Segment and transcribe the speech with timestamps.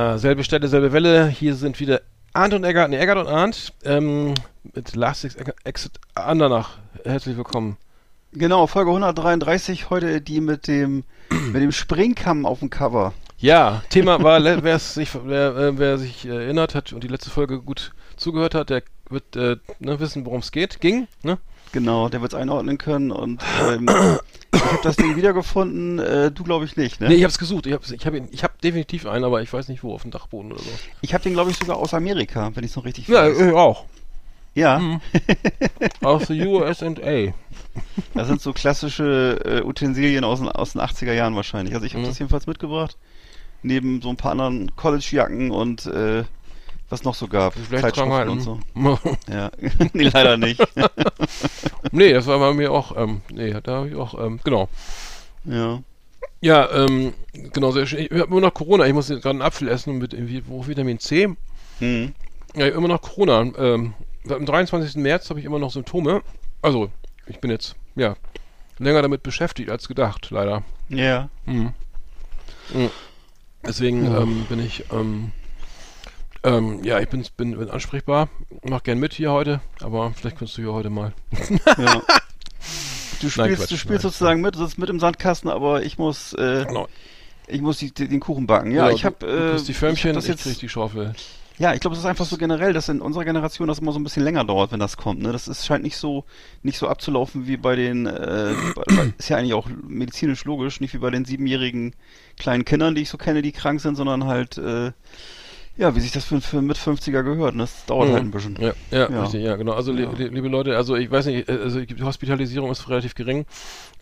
[0.00, 1.28] Selbe Stelle, selbe Welle.
[1.28, 2.00] Hier sind wieder
[2.32, 4.34] Arndt und Eggert, nee, Eggert und Arndt ähm,
[4.74, 5.26] mit Last
[5.64, 6.78] Exit Andernach.
[7.04, 7.76] Herzlich willkommen.
[8.32, 11.04] Genau, Folge 133, heute die mit dem,
[11.52, 13.12] mit dem Springkamm auf dem Cover.
[13.36, 17.60] Ja, Thema war, wer, sich, wer, äh, wer sich erinnert hat und die letzte Folge
[17.60, 20.80] gut zugehört hat, der wird äh, ne, wissen, worum es geht.
[20.80, 21.36] Ging, ne?
[21.72, 23.86] Genau, der wird es einordnen können und ähm,
[24.52, 27.08] ich habe das Ding wiedergefunden, äh, du glaube ich nicht, ne?
[27.08, 29.52] Nee, ich habe es gesucht, ich habe ich hab, ich hab definitiv einen, aber ich
[29.52, 30.70] weiß nicht wo, auf dem Dachboden oder so.
[31.00, 33.52] Ich habe den glaube ich sogar aus Amerika, wenn ich es noch richtig Ja, ich
[33.52, 33.84] auch.
[34.54, 34.78] Ja.
[34.78, 35.00] Mhm.
[36.02, 36.92] aus der USA.
[38.14, 41.74] Das sind so klassische äh, Utensilien aus, aus den 80er Jahren wahrscheinlich.
[41.74, 42.08] Also ich habe mhm.
[42.08, 42.96] das jedenfalls mitgebracht.
[43.62, 46.24] Neben so ein paar anderen College-Jacken und äh,
[46.90, 47.54] was noch so gab.
[47.70, 48.60] Zeitschriften und so.
[49.28, 49.50] ja,
[49.92, 50.60] nee, leider nicht.
[51.92, 54.68] nee, das war bei mir auch, ähm, nee, da habe ich auch, ähm, genau.
[55.44, 55.82] Ja.
[56.42, 58.00] Ja, ähm, genau, sehr schön.
[58.00, 61.28] Ich habe immer noch Corona, ich muss gerade einen Apfel essen mit irgendwie, Vitamin C.
[61.80, 62.14] Mhm.
[62.54, 63.42] Ja, immer noch Corona.
[63.58, 63.94] Ähm,
[64.28, 64.96] am 23.
[64.96, 66.22] März habe ich immer noch Symptome.
[66.62, 66.90] Also,
[67.26, 68.16] ich bin jetzt, ja,
[68.78, 70.62] länger damit beschäftigt als gedacht, leider.
[70.88, 71.28] Ja.
[71.46, 71.72] Mhm.
[72.72, 72.90] Mhm.
[73.66, 75.32] Deswegen ähm, bin ich, ähm,
[76.42, 78.28] ähm, ja, ich bin, bin, bin ansprechbar.
[78.62, 81.12] Mach gern mit hier heute, aber vielleicht kannst du hier heute mal.
[81.78, 82.02] ja.
[83.20, 85.98] Du spielst, Nein, Quatsch, du spielst sozusagen mit, du sitzt mit im Sandkasten, aber ich
[85.98, 86.88] muss, äh, genau.
[87.46, 88.72] ich muss die, den Kuchen backen.
[88.72, 91.12] Ja, genau, ich habe, äh, die Förmchen, ich, hab das jetzt, ich die Schaufel.
[91.58, 93.98] Ja, ich glaube, es ist einfach so generell, dass in unserer Generation das immer so
[93.98, 95.20] ein bisschen länger dauert, wenn das kommt.
[95.20, 95.30] Ne?
[95.30, 96.24] Das ist, scheint nicht so
[96.62, 100.94] nicht so abzulaufen wie bei den, äh, bei, ist ja eigentlich auch medizinisch logisch, nicht
[100.94, 101.94] wie bei den siebenjährigen
[102.38, 104.92] kleinen Kindern, die ich so kenne, die krank sind, sondern halt äh,
[105.80, 107.54] ja, wie sich das für, für mit 50er gehört.
[107.54, 107.62] Ne?
[107.62, 108.12] Das dauert mhm.
[108.12, 108.56] halt ein bisschen.
[108.60, 109.22] Ja, ja, ja.
[109.22, 109.72] Richtig, ja, genau.
[109.72, 110.10] Also, ja.
[110.12, 113.46] Li liebe Leute, also ich weiß nicht, also die Hospitalisierung ist relativ gering.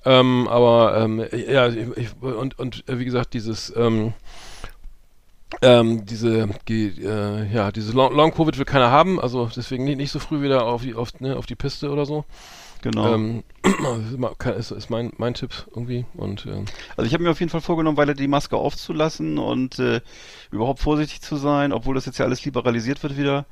[0.04, 1.88] Ähm, aber ähm, ja, ich,
[2.20, 4.12] und, und wie gesagt, dieses ähm,
[5.62, 10.42] ähm, diese, äh, ja, diese Long-Covid will keiner haben, also deswegen nicht, nicht so früh
[10.42, 12.24] wieder auf die, auf, ne, auf die Piste oder so.
[12.82, 13.14] Genau.
[13.14, 13.42] Ähm,
[14.56, 16.06] ist, ist mein, mein Tipp irgendwie.
[16.14, 16.64] Und, äh,
[16.96, 20.00] also ich habe mir auf jeden Fall vorgenommen, weiter die Maske aufzulassen und äh,
[20.50, 23.46] überhaupt vorsichtig zu sein, obwohl das jetzt ja alles liberalisiert wird wieder.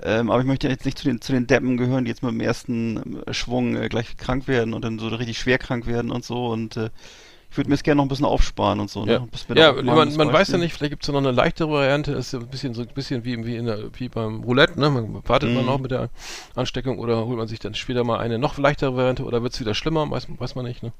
[0.00, 2.32] Ähm, aber ich möchte jetzt nicht zu den, zu den Deppen gehören, die jetzt mit
[2.32, 6.24] dem ersten Schwung äh, gleich krank werden und dann so richtig schwer krank werden und
[6.24, 6.46] so.
[6.46, 6.90] Und äh,
[7.50, 9.04] ich würde mir es gerne noch ein bisschen aufsparen und so.
[9.04, 9.26] Ne?
[9.54, 12.12] Ja, ja man, man weiß ja nicht, vielleicht gibt es ja noch eine leichtere Variante,
[12.12, 14.90] ist ja ein bisschen so ein bisschen wie, wie, in der, wie beim Roulette, ne?
[14.90, 15.56] Man wartet mhm.
[15.56, 16.10] man noch mit der
[16.54, 19.60] Ansteckung oder holt man sich dann später mal eine noch leichtere Variante oder wird es
[19.60, 20.92] wieder schlimmer, weiß, weiß man nicht, ne?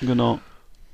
[0.00, 0.38] Genau.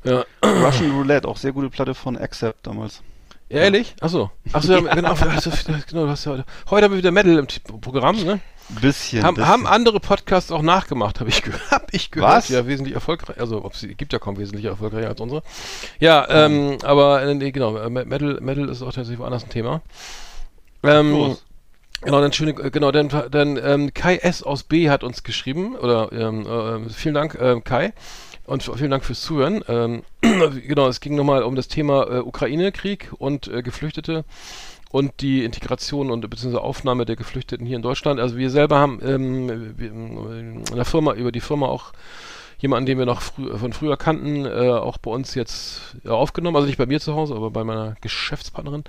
[0.05, 0.25] Ja.
[0.45, 3.03] Russian Roulette, auch sehr gute Platte von Accept damals.
[3.49, 3.95] Ehrlich?
[4.01, 4.31] Achso.
[4.53, 8.41] Achso, ja, genau, genau, hast ja, heute haben wir wieder Metal im Programm, ne?
[8.69, 9.23] Bisschen.
[9.23, 9.49] Haben, bisschen.
[9.49, 12.33] haben andere Podcasts auch nachgemacht, habe ich, hab ich gehört.
[12.33, 12.49] Was?
[12.49, 13.39] Ja, wesentlich erfolgreich.
[13.39, 15.43] Also, ob sie gibt ja kaum wesentlich erfolgreicher als unsere.
[16.01, 19.83] Ja, ähm, aber äh, nee, genau, äh, Metal, Metal ist auch tatsächlich woanders ein Thema.
[20.83, 21.37] Ähm,
[22.05, 25.75] Genau, dann schöne, äh, genau, dann, dann ähm, Kai S aus B hat uns geschrieben,
[25.75, 27.93] oder ähm, äh, vielen Dank, äh, Kai.
[28.47, 29.65] Und vielen Dank fürs Zuhören.
[29.69, 34.27] Ähm, genau, es ging nochmal um das Thema äh, Ukraine-Krieg und Geflüchtete
[34.95, 38.21] und die Integration und beziehungsweise Aufnahme der Geflüchteten hier in Deutschland.
[38.21, 41.93] Also wir selber haben ähm, wir, in der Firma, über die Firma auch
[42.61, 46.55] jemanden, den wir noch frü von früher kannten, äh, auch bei uns jetzt äh, aufgenommen.
[46.55, 48.85] Also nicht bei mir zu Hause, aber bei meiner Geschäftspartnerin.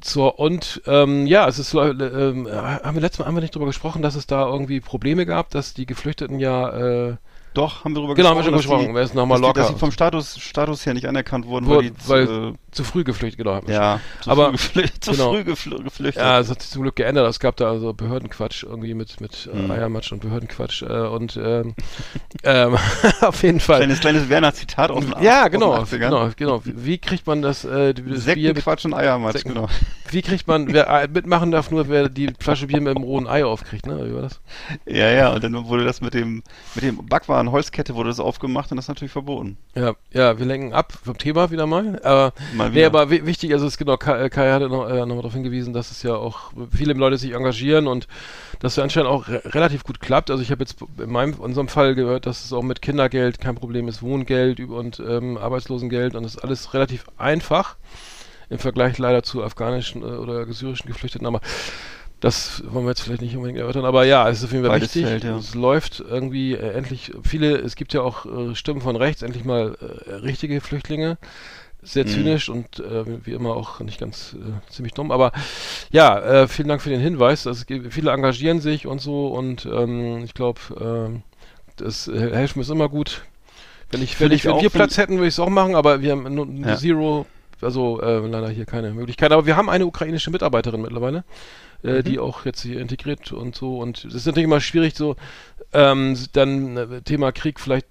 [0.00, 2.52] Zur, und ähm, ja, es ist, äh, äh,
[2.82, 5.74] haben wir letztes Mal wir nicht drüber gesprochen, dass es da irgendwie Probleme gab, dass
[5.74, 7.16] die Geflüchteten ja äh,
[7.56, 8.44] doch, haben wir darüber genau, gesprochen.
[8.44, 8.94] Genau, haben wir schon gesprochen.
[8.94, 9.60] Wer ist nochmal locker?
[9.60, 13.04] dass sie vom Status, Status her nicht anerkannt wurden, weil, die weil zu, zu früh
[13.04, 13.60] geflüchtet, genau.
[13.66, 15.32] Ja, zu aber, früh, geflüchtet, zu genau.
[15.32, 16.16] früh geflüchtet.
[16.16, 17.28] Ja, es hat sich zum Glück geändert.
[17.28, 19.70] Es gab da also Behördenquatsch irgendwie mit, mit äh, mhm.
[19.70, 21.74] Eiermatsch und Behördenquatsch äh, und ähm,
[22.44, 22.76] ähm,
[23.22, 23.78] auf jeden Fall.
[23.78, 26.60] Kleines, kleines Werner-Zitat aus dem Ja, genau, genau, genau.
[26.64, 29.68] Wie kriegt man das, äh, das Bier mit Quatsch und Eiermatsch, Sekten, genau.
[30.10, 33.26] Wie kriegt man, wer äh, mitmachen darf, nur wer die Flasche Bier mit dem rohen
[33.26, 34.08] Ei aufkriegt, ne?
[34.08, 34.40] Wie war das?
[34.86, 36.42] Ja, ja, und dann wurde das mit dem,
[36.74, 39.56] mit dem Backwaren Holzkette wurde das aufgemacht und das ist natürlich verboten.
[39.74, 42.00] Ja, ja, wir lenken ab vom Thema wieder mal.
[42.02, 42.80] Aber, mal wieder.
[42.80, 45.90] Nee, aber wichtig, also es genau, Kai, Kai hatte noch, äh, noch darauf hingewiesen, dass
[45.90, 48.06] es ja auch viele Leute sich engagieren und
[48.60, 50.30] das ja anscheinend auch re relativ gut klappt.
[50.30, 53.40] Also ich habe jetzt in meinem, in unserem Fall gehört, dass es auch mit Kindergeld
[53.40, 57.76] kein Problem ist, Wohngeld und ähm, Arbeitslosengeld und das ist alles relativ einfach
[58.48, 61.26] im Vergleich leider zu afghanischen äh, oder syrischen Geflüchteten.
[61.26, 61.40] Aber
[62.20, 64.72] das wollen wir jetzt vielleicht nicht unbedingt erörtern, aber ja, es ist auf jeden Fall
[64.72, 65.10] Beides wichtig.
[65.10, 65.36] Fällt, ja.
[65.36, 69.44] Es läuft irgendwie äh, endlich viele, es gibt ja auch äh, Stimmen von rechts, endlich
[69.44, 71.18] mal äh, richtige Flüchtlinge.
[71.82, 72.08] Sehr mhm.
[72.08, 75.12] zynisch und äh, wie immer auch nicht ganz äh, ziemlich dumm.
[75.12, 75.30] Aber
[75.90, 77.46] ja, vielen Dank für den Hinweis.
[77.46, 81.22] Also, viele engagieren sich und so und ähm, ich glaube, ähm,
[81.76, 83.22] das helfen ist immer gut.
[83.90, 86.12] Wenn ich, wenn ich, wenn wir Platz hätten, würde ich es auch machen, aber wir
[86.12, 86.76] haben nur ja.
[86.76, 87.26] Zero
[87.60, 89.32] also äh, leider hier keine Möglichkeit.
[89.32, 91.24] Aber wir haben eine ukrainische Mitarbeiterin mittlerweile,
[91.82, 92.04] äh, Mhm.
[92.04, 93.78] die auch jetzt hier integriert und so.
[93.78, 95.16] Und es ist natürlich immer schwierig, so
[95.72, 97.86] ähm, dann äh, Thema Krieg vielleicht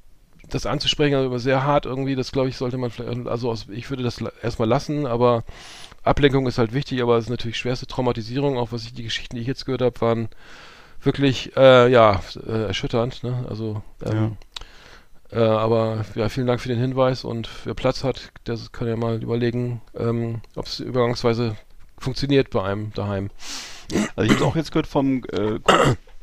[0.50, 2.16] das anzusprechen, also immer sehr hart irgendwie.
[2.16, 5.44] Das glaube ich sollte man vielleicht, also aus, ich würde das erstmal lassen, aber
[6.04, 9.36] Ablenkung ist halt wichtig, aber es ist natürlich schwerste Traumatisierung, auch was ich die Geschichten,
[9.36, 10.30] die ich jetzt gehört habe, waren
[11.02, 13.24] wirklich äh, ja äh, erschütternd.
[13.24, 13.46] Ne?
[13.50, 14.38] Also ähm,
[15.36, 18.96] äh, aber ja, vielen Dank für den Hinweis und wer Platz hat, der kann ja
[18.96, 21.58] mal überlegen, ähm, ob es übergangsweise
[21.98, 23.30] funktioniert bei einem daheim.
[24.16, 25.60] Also ich habe auch jetzt gehört vom äh,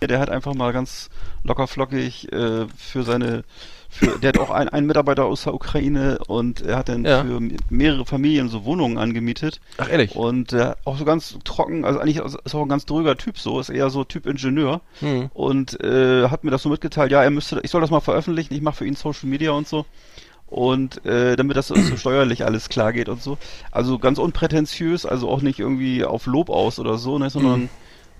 [0.07, 1.11] der hat einfach mal ganz
[1.45, 3.45] locker flockig äh, für seine,
[3.93, 7.23] für, der hat auch ein, einen Mitarbeiter aus der Ukraine und er hat dann Ja.
[7.23, 10.17] für mehrere Familien so Wohnungen angemietet Ach ehrlich?
[10.17, 13.61] und äh, auch so ganz trocken, also eigentlich ist auch ein ganz dröger Typ so,
[13.61, 15.29] ist eher so Typ Ingenieur Hm.
[15.35, 18.55] und äh, hat mir das so mitgeteilt, ja, er müsste, ich soll das mal veröffentlichen,
[18.55, 19.85] ich mache für ihn Social Media und so.
[20.47, 23.39] Und äh, damit das so steuerlich alles klar geht und so.
[23.71, 27.69] Also ganz unprätentiös, also auch nicht irgendwie auf Lob aus oder so, ne, sondern Mhm.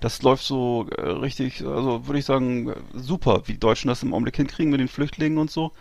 [0.03, 4.03] Das läuft so äh, richtig, also würde ich sagen, äh, super, wie die Deutschen das
[4.03, 5.71] im Augenblick hinkriegen mit den Flüchtlingen und so.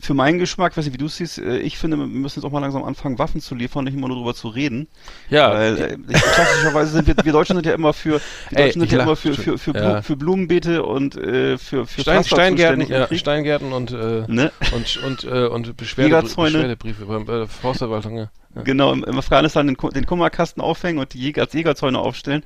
[0.00, 2.44] Für meinen Geschmack, weiß nicht, wie du es siehst, äh, ich finde, wir müssen jetzt
[2.46, 4.86] auch mal langsam anfangen, Waffen zu liefern, nicht immer nur drüber zu reden.
[5.30, 8.20] Ja, Weil äh, klassischerweise sind wir, wir Deutschen sind ja immer für, wir
[8.58, 10.02] Ey, Deutschen sind ja immer für, für, für, Blu Ja.
[10.02, 13.08] für Blumenbeete und äh, für, für Stein, Steingärten, ja.
[13.14, 14.52] Steingärten und äh, Ne?
[14.74, 16.22] und und äh, und Beschwerde.
[16.22, 18.18] Beschwerdebriefe bei der Forstverwaltung.
[18.18, 18.30] Ja.
[18.62, 22.42] Genau, im, im Afghanistan den, den Kummerkasten aufhängen und die Jäger, als Jägerzäune aufstellen.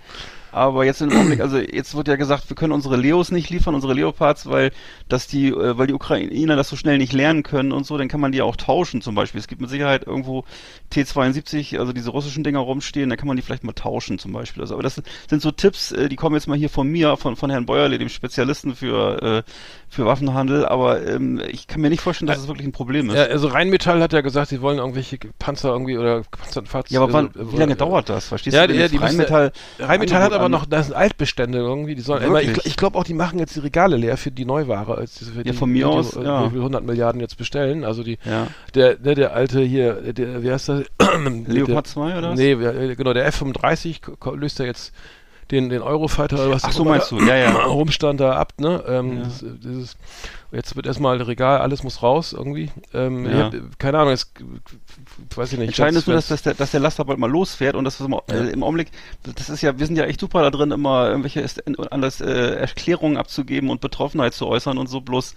[0.52, 3.74] Aber jetzt im Augenblick, also jetzt wird ja gesagt, wir können unsere Leos nicht liefern,
[3.74, 4.72] unsere Leopards, weil
[5.08, 8.08] dass die, äh, weil die Ukrainer das so schnell nicht lernen können und so, dann
[8.08, 9.40] kann man die ja auch tauschen zum Beispiel.
[9.40, 10.44] Es gibt mit Sicherheit irgendwo
[10.92, 14.62] T72, also diese russischen Dinger rumstehen, dann kann man die vielleicht mal tauschen zum Beispiel.
[14.62, 17.36] Also, aber das sind so Tipps, äh, die kommen jetzt mal hier von mir, von,
[17.36, 19.50] von Herrn Bäuerle, dem Spezialisten für, äh,
[19.88, 23.16] für Waffenhandel, aber ähm, ich kann mir nicht vorstellen, dass es wirklich ein Problem ist.
[23.16, 26.94] Ja, also Rheinmetall hat ja gesagt, sie wollen irgendwelche Panzer irgendwie oder Panzerfahrzeuge.
[26.94, 28.26] Ja, aber wann, also, wie lange äh, dauert das?
[28.26, 28.76] Verstehst Ja, du?
[28.76, 32.40] Wenn die Rheinmetall, Rheinmetall hat aber Angebot noch, das sind Altbestände irgendwie, die sollen immer,
[32.42, 35.44] ich, ich glaube auch, die machen jetzt die Regale leer für die Neuware, als für
[35.44, 36.46] die, von mir die, aus, die, ja.
[36.46, 38.46] wie viel 100 Milliarden jetzt bestellen, also die, Ja.
[38.74, 40.84] der, ne, der alte hier, der, wie heißt das?
[41.46, 42.38] Leopard der, 2 oder was?
[42.38, 44.92] Nee, wer- genau, der F-35 ko- ko- löst ja jetzt
[45.50, 47.50] den, den Eurofighter oder was Ach so meinst da du, ja, ja.
[47.66, 48.82] rumstand da ab, ne?
[48.86, 49.22] Ähm, Ja.
[49.24, 49.96] das, dieses,
[50.52, 52.70] jetzt wird erstmal Regal, alles muss raus irgendwie.
[52.94, 53.44] Ähm, Ja.
[53.44, 54.32] hab, keine Ahnung, jetzt
[55.34, 55.68] weiß ich nicht.
[55.68, 58.06] Entscheidend ist nur, dass, dass, der, dass der Laster bald mal losfährt und das ist
[58.06, 58.90] immer, äh, im Augenblick,
[59.22, 61.44] das ist ja, wir sind ja echt super da drin, immer irgendwelche
[61.90, 65.34] anders, äh, Erklärungen abzugeben und Betroffenheit zu äußern und so, bloß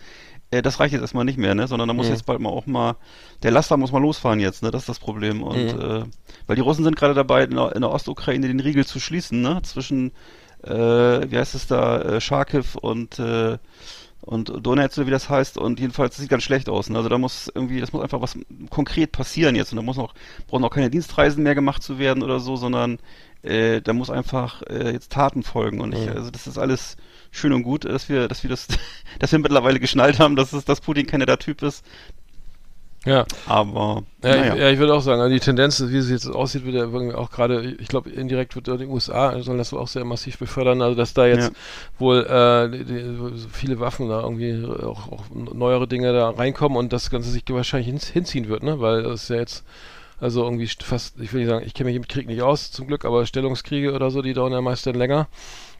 [0.54, 1.68] äh, das reicht jetzt erstmal nicht mehr, ne?
[1.68, 2.14] Sondern da muss Mhm.
[2.14, 2.96] jetzt bald mal auch mal,
[3.44, 4.72] der Laster muss mal losfahren jetzt, ne?
[4.72, 5.44] Das ist das Problem.
[5.44, 5.82] Und Mhm.
[5.82, 6.04] äh,
[6.48, 9.42] weil die Russen sind gerade dabei, in der, in der Ostukraine den Riegel zu schließen,
[9.42, 9.62] ne?
[9.64, 10.12] Zwischen
[10.64, 10.72] äh,
[11.30, 13.58] wie heißt es da, äh, Charkiw und äh,
[14.22, 16.90] und Donetsk, oder wie das heißt, und jedenfalls das sieht ganz schlecht aus.
[16.90, 16.96] Ne?
[16.96, 18.38] Also da muss irgendwie, das muss einfach was
[18.70, 19.74] konkret passieren jetzt.
[19.74, 20.14] Und da muss noch,
[20.48, 23.00] brauchen auch keine Dienstreisen mehr gemacht zu werden oder so, sondern
[23.42, 25.82] äh, da muss einfach äh, jetzt Taten folgen.
[25.82, 26.96] Und ich, also das ist alles
[27.34, 28.68] schön und gut, dass wir, dass wir das,
[29.20, 31.86] dass wir mittlerweile geschnallt haben, dass es, dass Putin keiner der Typ ist.
[33.06, 33.26] ja.
[33.46, 34.46] Aber Ja, naja.
[34.54, 36.84] ich, ja, ich würde auch sagen, also die Tendenz, wie es jetzt aussieht, wird ja
[36.84, 40.38] irgendwie auch gerade, ich glaube, indirekt wird ja die USA sollen das auch sehr massiv
[40.38, 41.56] befördern, also dass da jetzt Ja.
[42.00, 46.78] wohl äh, die, die, so viele Waffen da irgendwie auch, auch neuere Dinge da reinkommen
[46.78, 48.80] und das Ganze sich wahrscheinlich hin, hinziehen wird, ne?
[48.80, 49.66] Weil es ja jetzt
[50.22, 52.72] also irgendwie st- fast, ich will nicht sagen, ich kenne mich im Krieg nicht aus,
[52.72, 55.28] zum Glück, aber Stellungskriege oder so, die dauern ja meist dann länger.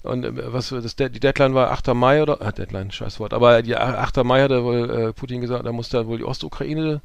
[0.04, 1.94] Und äh, was das die Deadline war 8.
[1.94, 4.24] Mai oder ah, Deadline, scheiß Wort, aber die 8.
[4.24, 7.02] Mai hat er wohl äh, Putin gesagt, da muss da wohl die Ostukraine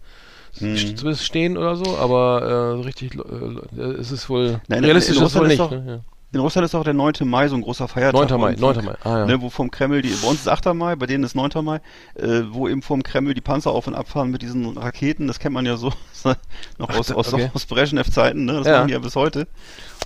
[0.60, 0.74] Mhm.
[0.74, 5.16] st- zumindest stehen oder so, aber äh, richtig äh, ist es wohl Nein, in- realistisch
[5.16, 5.60] ist es wohl nicht.
[5.60, 6.00] Ist Ne?
[6.30, 7.12] In Russland ist auch der 9.
[7.24, 8.28] Mai so ein großer Feiertag.
[8.30, 8.36] Ja.
[8.36, 8.40] 9.
[8.40, 8.84] Mai, Und vom- 9.
[8.84, 8.94] Mai.
[9.02, 9.26] Ah, ja.
[9.26, 10.74] Ne, wo vom Kreml, die, bei uns ist 8.
[10.74, 11.62] Mai, bei denen ist 9.
[11.64, 11.80] Mai,
[12.16, 15.54] äh, wo eben vom Kreml die Panzer auf und abfahren mit diesen Raketen, das kennt
[15.54, 15.90] man ja so
[16.78, 17.50] noch aus, Ach, aus, okay.
[17.54, 18.52] aus Brezhnev-Zeiten, ne?
[18.54, 18.72] das Ja.
[18.78, 19.46] machen die ja bis heute.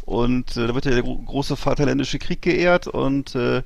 [0.04, 3.62] Und äh, da wird ja der gro große Vaterländische Krieg geehrt und äh,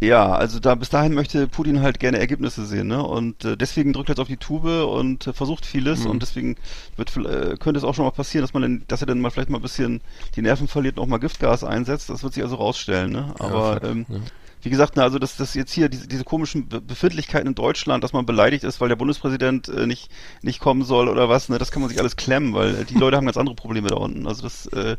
[0.00, 3.02] ja, also da bis dahin möchte Putin halt gerne Ergebnisse sehen, ne?
[3.04, 6.10] Und äh, deswegen drückt er jetzt auf die Tube und äh, versucht vieles Mhm.
[6.10, 6.56] und deswegen
[6.96, 9.30] wird äh, könnte es auch schon mal passieren, dass man dann, dass er dann mal
[9.30, 10.00] vielleicht mal ein bisschen
[10.36, 12.08] die Nerven verliert und auch mal Giftgas einsetzt.
[12.08, 13.34] Das wird sich also rausstellen, ne?
[13.38, 14.20] Aber fuck, ähm, ja.
[14.62, 18.02] wie gesagt, na, also dass das jetzt hier diese, diese komischen Be Befindlichkeiten in Deutschland,
[18.02, 21.58] dass man beleidigt ist, weil der Bundespräsident äh, nicht nicht kommen soll oder was, ne?
[21.58, 23.96] Das kann man sich alles klemmen, weil äh, die Leute haben ganz andere Probleme da
[23.96, 24.26] unten.
[24.26, 24.96] Also das äh,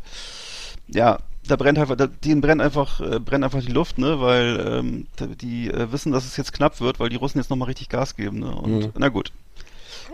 [0.88, 1.18] ja,
[1.48, 5.06] da brennt einfach, da, denen brennt einfach, äh, brennt einfach die Luft, ne, weil ähm,
[5.40, 8.14] die äh, wissen, dass es jetzt knapp wird, weil die Russen jetzt nochmal richtig Gas
[8.16, 8.54] geben, ne?
[8.54, 8.92] Und Mhm.
[8.96, 9.32] na gut.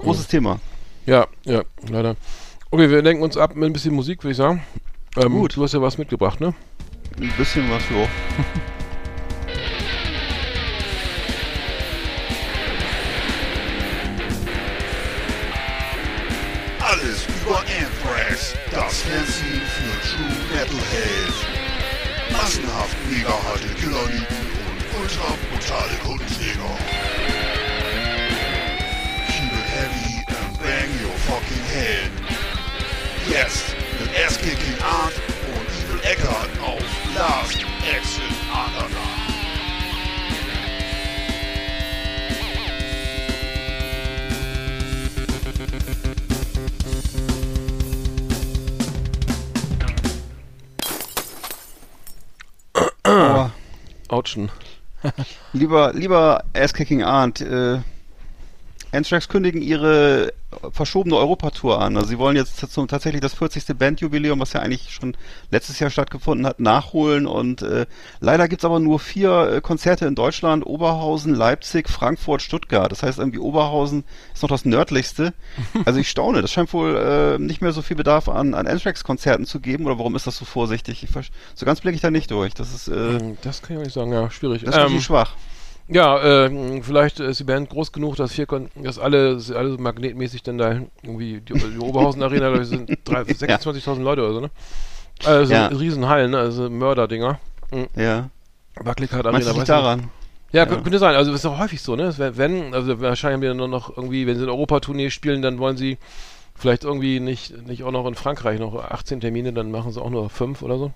[0.00, 0.60] Großes Thema.
[1.06, 2.16] Ja, ja, leider.
[2.70, 4.62] Okay, wir lenken uns ab mit ein bisschen Musik, würde ich sagen.
[5.16, 5.56] Ähm, Gut.
[5.56, 6.54] Du hast ja was mitgebracht, ne?
[7.20, 8.06] Ein bisschen was, ja.
[16.80, 19.37] Alles über Anthem.
[20.58, 21.34] Metalhead.
[22.32, 26.74] Massenhaft mega harte Killerlieben und ultra brutale Kundenjäger.
[29.28, 32.10] Keep it heavy and bang your fucking head.
[33.30, 33.66] Jetzt
[34.00, 35.14] mit Ass-Kicking Art
[35.54, 36.82] und Evil Eckart auf
[37.14, 39.17] Last Exit Underground.
[53.08, 53.52] Aber
[54.08, 54.50] Autschen.
[55.52, 57.78] lieber, lieber Ass-Kicking Arndt, äh,
[58.92, 60.32] Anthrax kündigen ihre
[60.72, 61.96] verschobene Europatour an.
[61.96, 63.76] Also sie wollen jetzt zum, tatsächlich das 40.
[63.78, 65.14] Bandjubiläum, was ja eigentlich schon
[65.50, 67.26] letztes Jahr stattgefunden hat, nachholen.
[67.26, 67.86] Und äh,
[68.20, 72.90] leider gibt's aber nur vier äh, Konzerte in Deutschland, Oberhausen, Leipzig, Frankfurt, Stuttgart.
[72.90, 75.34] Das heißt irgendwie Oberhausen ist noch das nördlichste.
[75.84, 79.46] Also ich staune, das scheint wohl äh, nicht mehr so viel Bedarf an, an Anthrax-Konzerten
[79.46, 79.86] zu geben.
[79.86, 81.02] Oder warum ist das so vorsichtig?
[81.04, 81.10] Ich,
[81.54, 82.54] so ganz blicke ich da nicht durch.
[82.54, 84.64] Das ist, äh, Hm, Das kann ich auch nicht sagen, ja, schwierig.
[84.64, 85.32] das ist ähm, schwach.
[85.88, 89.78] Ja, äh, vielleicht ist die Band groß genug, dass hier dass alle, dass alle so
[89.78, 94.40] magnetmäßig dann da irgendwie die, die Oberhausen Arena da sind drei- 26.000 Leute oder so,
[94.40, 94.50] ne?
[95.24, 95.66] Also Ja.
[95.68, 96.38] Riesenhallen, ne?
[96.38, 97.38] Also Mörderdinger.
[97.96, 98.28] Ja.
[98.76, 99.40] Wackelkart Meinst Arena.
[99.40, 99.68] du nicht weiß nicht.
[99.68, 100.10] daran?
[100.52, 100.70] Ja, Ja.
[100.70, 101.14] kö- könnte sein.
[101.14, 102.12] Also ist auch häufig so, ne?
[102.16, 105.76] Wenn, also wahrscheinlich haben wir nur noch irgendwie, wenn sie eine Europatournee spielen, dann wollen
[105.78, 105.96] sie
[106.54, 110.10] vielleicht irgendwie nicht, nicht auch noch in Frankreich noch 18 Termine, dann machen sie auch
[110.10, 110.92] nur fünf oder so.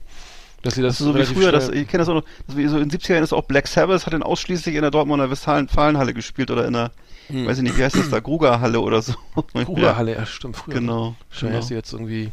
[0.62, 2.56] Dass sie das Das ist so wie früher, das, ich kenne das auch noch, das
[2.56, 4.90] wie so in den 70er Jahren ist auch Black Sabbath, hat dann ausschließlich in der
[4.90, 6.92] Dortmunder Westfalen-Halle gespielt oder in der,
[7.28, 7.46] Hm.
[7.46, 9.14] weiß ich nicht, wie heißt das da, Grugerhalle oder so.
[9.54, 10.74] Ruhrhalle, ja, stimmt, früher.
[10.74, 11.14] Genau.
[11.30, 11.78] Wahrscheinlich heißt sie genau.
[11.78, 12.32] jetzt irgendwie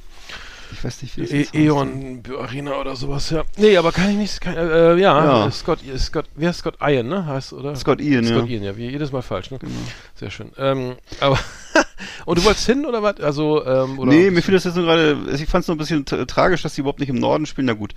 [0.71, 1.55] Ich weiß nicht, wie das e heißt.
[1.55, 3.43] Eon Arena oder sowas, ja.
[3.57, 5.51] Nee, aber kann ich nicht, kann, äh, ja, Ja.
[5.51, 7.25] Scott, Scott, wie heißt Scott Ian, ne?
[7.25, 7.75] Heißt, oder?
[7.75, 8.35] Scott Ian, ja.
[8.35, 9.59] Scott Ian, ja, wie jedes Mal falsch, ne?
[9.59, 9.71] Genau.
[10.15, 10.51] Sehr schön.
[10.57, 11.39] Ähm, aber,
[12.25, 13.19] und du wolltest hin oder was?
[13.19, 14.09] Also, ähm, oder?
[14.11, 16.61] nee, mir fiel das jetzt nur gerade, ich fand es nur ein bisschen tra- tragisch,
[16.61, 17.93] dass die überhaupt nicht im Norden spielen, na gut.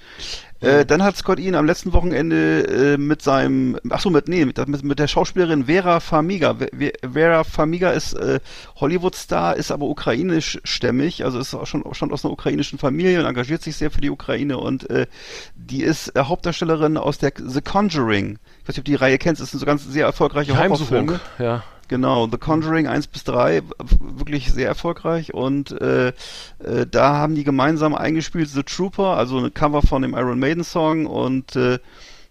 [0.61, 4.45] Äh, dann hat Scott Ian am letzten Wochenende äh, mit seinem, ach so, mit, nee,
[4.45, 6.57] mit, mit, mit der Schauspielerin Vera Farmiga.
[6.61, 8.39] Ve- Vera Farmiga ist äh,
[8.77, 13.63] Hollywood-Star, ist aber ukrainischstämmig, also ist auch schon, stammt aus einer ukrainischen Familie und engagiert
[13.63, 15.07] sich sehr für die Ukraine und äh,
[15.55, 18.39] die ist äh, Hauptdarstellerin aus der The Conjuring.
[18.63, 21.21] Ich weiß nicht, ob du die Reihe kennst, das sind so ganz sehr erfolgreiche Horrorfilme.
[21.45, 21.65] ja.
[21.93, 23.65] Genau, The Conjuring 1 bis 3, w-
[24.01, 29.53] wirklich sehr erfolgreich und äh, äh, da haben die gemeinsam eingespielt The Trooper, also ein
[29.53, 31.79] Cover von dem Iron Maiden Song und äh,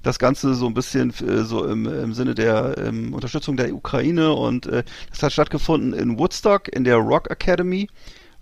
[0.01, 4.33] das Ganze so ein bisschen äh, so im, im Sinne der ähm, Unterstützung der Ukraine
[4.33, 7.87] und äh, das hat stattgefunden in Woodstock in der Rock Academy.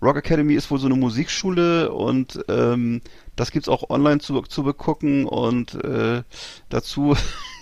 [0.00, 3.02] Rock Academy ist wohl so eine Musikschule und ähm,
[3.36, 6.22] das gibt's auch online zu, zu begucken und äh,
[6.70, 7.14] dazu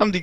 [0.00, 0.22] haben die,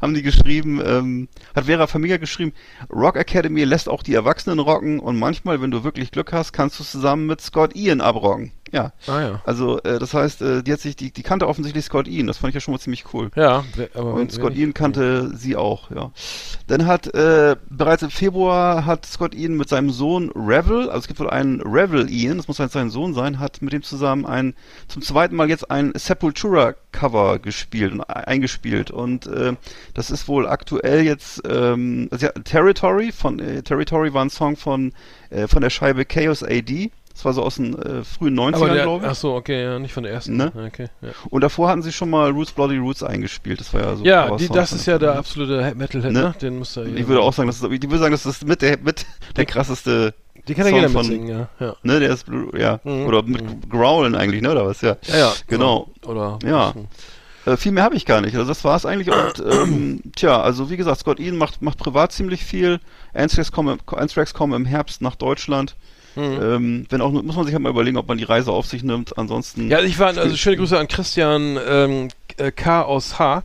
[0.00, 2.52] haben die geschrieben, ähm, hat Vera Familia geschrieben,
[2.90, 6.80] Rock Academy lässt auch die Erwachsenen rocken und manchmal, wenn du wirklich Glück hast, kannst
[6.80, 8.52] du zusammen mit Scott Ian abrocken.
[8.74, 8.92] Ja.
[9.06, 9.42] Ah ja.
[9.46, 12.38] Also, äh, das heißt, äh, die hat sich, die, die kannte offensichtlich Scott Ian, das
[12.38, 13.30] fand ich ja schon mal ziemlich cool.
[13.36, 13.64] Ja,
[13.94, 16.10] aber Und Scott Ian kannte sie auch, ja.
[16.66, 21.06] Dann hat äh, bereits im Februar hat Scott Ian mit seinem Sohn Revel, also es
[21.06, 24.26] gibt wohl einen Revel Ian, das muss halt sein Sohn sein, hat mit dem zusammen
[24.26, 24.54] ein
[24.88, 29.52] zum zweiten Mal jetzt ein Sepultura Cover gespielt und e- eingespielt und äh,
[29.94, 34.56] das ist wohl aktuell jetzt ähm, also ja, Territory von äh, Territory war ein Song
[34.56, 34.92] von
[35.30, 36.90] äh, von der Scheibe Chaos AD.
[37.14, 39.10] Das war so aus den äh, frühen 90ern, Aber der, glaube ich.
[39.10, 40.36] ach so, okay, ja, nicht von der ersten.
[40.36, 40.52] Ne?
[40.66, 41.10] Okay, ja.
[41.30, 43.60] Und davor hatten sie schon mal Roots Bloody Roots eingespielt.
[43.60, 44.04] Das war ja so.
[44.04, 46.20] Ja, die, das ist ja der absolute He- Metalhead, Ne?
[46.20, 46.34] ne?
[46.42, 48.62] Den muss er Ich würde auch sagen, das ist, ich würde sagen, das ist mit
[48.62, 49.06] der, mit
[49.36, 50.12] der krasseste,
[50.48, 51.48] Die kann ja jeder von- mitsingen, ja.
[51.66, 52.26] Ja, ne, der ist,
[52.58, 53.06] ja, Mhm.
[53.06, 54.96] oder mit Growlen eigentlich, ne, oder was, ja.
[55.06, 55.90] ja, ja Genau.
[56.04, 56.74] Oder, Ja.
[57.46, 58.34] Äh, viel mehr habe ich gar nicht.
[58.36, 59.10] Also das war es eigentlich.
[59.10, 62.80] Und ähm, tja, also wie gesagt, Scott Ian macht, macht privat ziemlich viel.
[63.12, 65.76] Anthrax kommen, im- Anthrax kommen im Herbst nach Deutschland.
[66.16, 66.22] Mhm.
[66.42, 68.66] Ähm, wenn auch, nur- muss man sich halt mal überlegen, ob man die Reise auf
[68.66, 69.18] sich nimmt.
[69.18, 69.68] Ansonsten.
[69.70, 72.82] Ja, ich war, also schöne Grüße an Christian ähm, äh, K.
[72.82, 73.42] aus H.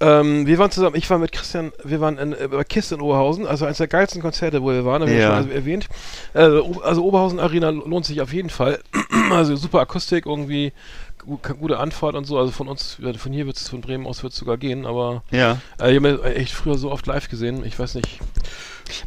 [0.00, 3.00] Ähm, wir waren zusammen, ich war mit Christian, wir waren in, äh, bei KISS in
[3.00, 5.36] Oberhausen, also eines der geilsten Konzerte, wo wir waren, habe ich Ja.
[5.42, 5.88] schon erwähnt.
[6.34, 8.78] Also, O- also Oberhausen Arena lohnt sich auf jeden Fall.
[9.32, 10.72] also super Akustik, irgendwie
[11.26, 12.38] gute Anfahrt und so.
[12.38, 15.22] Also von uns, von hier wird es, von Bremen aus wird es sogar gehen, aber
[15.30, 15.60] ja.
[15.80, 18.20] äh, ich habe echt früher so oft live gesehen, ich weiß nicht.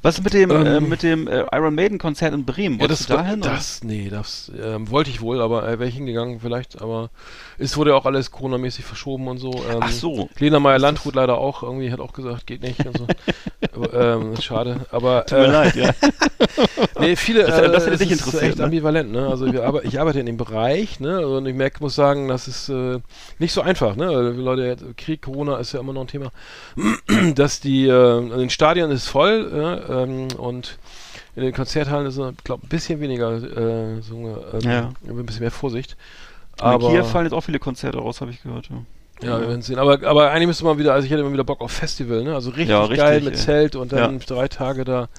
[0.01, 2.75] Was ist mit dem, Ähm, äh, mit dem äh, Iron Maiden Konzert in Bremen?
[2.75, 3.41] Ja, Wolltest das, du dahin?
[3.41, 3.49] oder?
[3.51, 7.09] das, nee, das ähm, wollte ich wohl, aber äh, wäre ich hingegangen vielleicht, aber
[7.57, 9.51] es wurde ja auch alles Corona-mäßig verschoben und so.
[9.53, 10.29] Ähm, Ach so.
[10.39, 13.07] Lena Meyer-Landrut leider auch irgendwie, hat auch gesagt, geht nicht und so.
[13.75, 15.91] aber, ähm, schade, aber Tut mir äh, leid, ja.
[16.99, 18.63] nee, viele, Das- das äh, hätte es dich ist interessiert, echt ne?
[18.65, 19.27] ambivalent, ne?
[19.27, 21.27] Also wir arbe ich arbeite in dem Bereich, ne?
[21.27, 22.99] Und ich merke, muss sagen, das ist äh,
[23.39, 24.05] nicht so einfach, ne?
[24.31, 26.31] Leute, Krieg, Corona ist ja immer noch ein Thema,
[27.35, 30.77] dass die, äh, in den Stadien ist voll, äh, ähm, und
[31.35, 34.15] in den Konzerthallen ist, ich glaube, ein bisschen weniger, äh, so,
[34.53, 34.91] ähm, Ja.
[35.07, 35.95] ein bisschen mehr Vorsicht.
[36.59, 38.69] Aber Hier fallen jetzt auch viele Konzerte raus, habe ich gehört.
[38.69, 38.83] Ja.
[39.23, 39.77] Ja, wir werden sehen.
[39.79, 42.33] Aber, aber eigentlich müsste man wieder, also ich hätte immer wieder Bock auf Festival, ne?
[42.33, 43.39] Also richtig, Ja, richtig, geil mit ey.
[43.39, 44.25] Zelt und dann Ja.
[44.25, 45.09] drei Tage da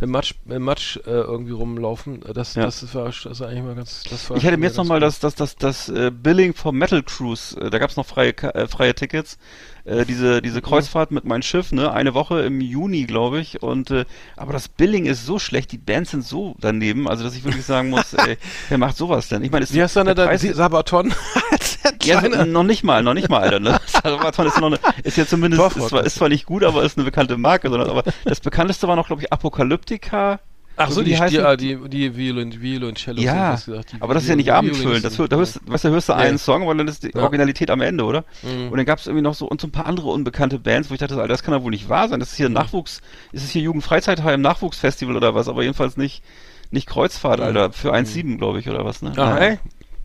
[0.00, 2.20] im Matsch, im Matsch äh, irgendwie rumlaufen.
[2.32, 2.64] Das, Ja.
[2.64, 5.00] das war, das war eigentlich mal ganz, das war Ich hätte mir jetzt nochmal cool.
[5.02, 8.66] das, das, das, das äh, Billing vom Metal Cruise, äh, da gab's noch freie, äh,
[8.66, 9.38] freie Tickets.
[10.06, 13.62] Diese, diese Kreuzfahrt mit meinem Schiff, ne, eine Woche im Juni, glaube ich.
[13.62, 13.90] Und
[14.36, 17.64] aber das Billing ist so schlecht, die Bands sind so daneben, also dass ich wirklich
[17.64, 18.36] sagen muss, ey,
[18.68, 19.42] wer macht sowas denn?
[19.42, 21.14] Ich meine, es Wie heißt der, der der Sabaton?
[22.02, 23.60] Ja, Kleiner- noch nicht mal, noch nicht mal, Alter.
[23.60, 23.78] Ne?
[23.86, 26.82] Sabaton ist, noch eine, ist ja zumindest, Doch, ist zwar, ist zwar nicht gut, aber
[26.82, 30.40] ist eine bekannte Marke, sondern aber das bekannteste war noch, glaube ich, Apokalyptika.
[30.76, 33.20] Ach so, die, die, ah, die, die Violin, Violoncello.
[33.20, 33.58] Ja,
[34.00, 35.04] aber das ist ja nicht abendfüllend.
[35.04, 37.20] Das, da hörst, weißt, du, da hörst du einen Song, aber dann ist die Ja.
[37.22, 38.24] Originalität am Ende, oder?
[38.42, 38.68] Mhm.
[38.70, 40.94] Und dann gab es irgendwie noch so und so ein paar andere unbekannte Bands, wo
[40.94, 42.18] ich dachte, Alter, das kann doch wohl nicht wahr sein.
[42.18, 46.22] Das ist hier ein Nachwuchs, ist es hier Jugendfreizeitheim Nachwuchsfestival oder was, aber jedenfalls nicht
[46.70, 49.10] nicht Kreuzfahrt, Alter, für 1,7, glaube ich, oder was, ne?
[49.10, 49.16] Mhm.
[49.16, 49.36] Naja.
[49.38, 49.58] ey?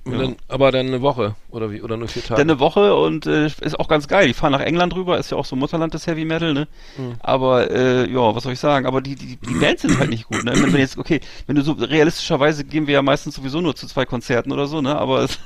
[0.07, 0.19] Ja.
[0.19, 2.39] dann, aber dann eine Woche oder wie oder nur vier Tage.
[2.39, 4.27] Dann eine Woche und äh, ist auch ganz geil.
[4.27, 6.67] Die fahren nach England rüber, ist ja auch so Mutterland des Heavy Metal, ne?
[6.97, 7.15] Mhm.
[7.21, 8.85] Aber äh, ja, was soll ich sagen?
[8.85, 10.53] Aber die, die, die Bands sind halt nicht gut, ne?
[10.55, 13.87] Wenn, wenn jetzt, okay, wenn du so realistischerweise gehen wir ja meistens sowieso nur zu
[13.87, 14.95] zwei Konzerten oder so, ne?
[14.95, 15.39] Aber es,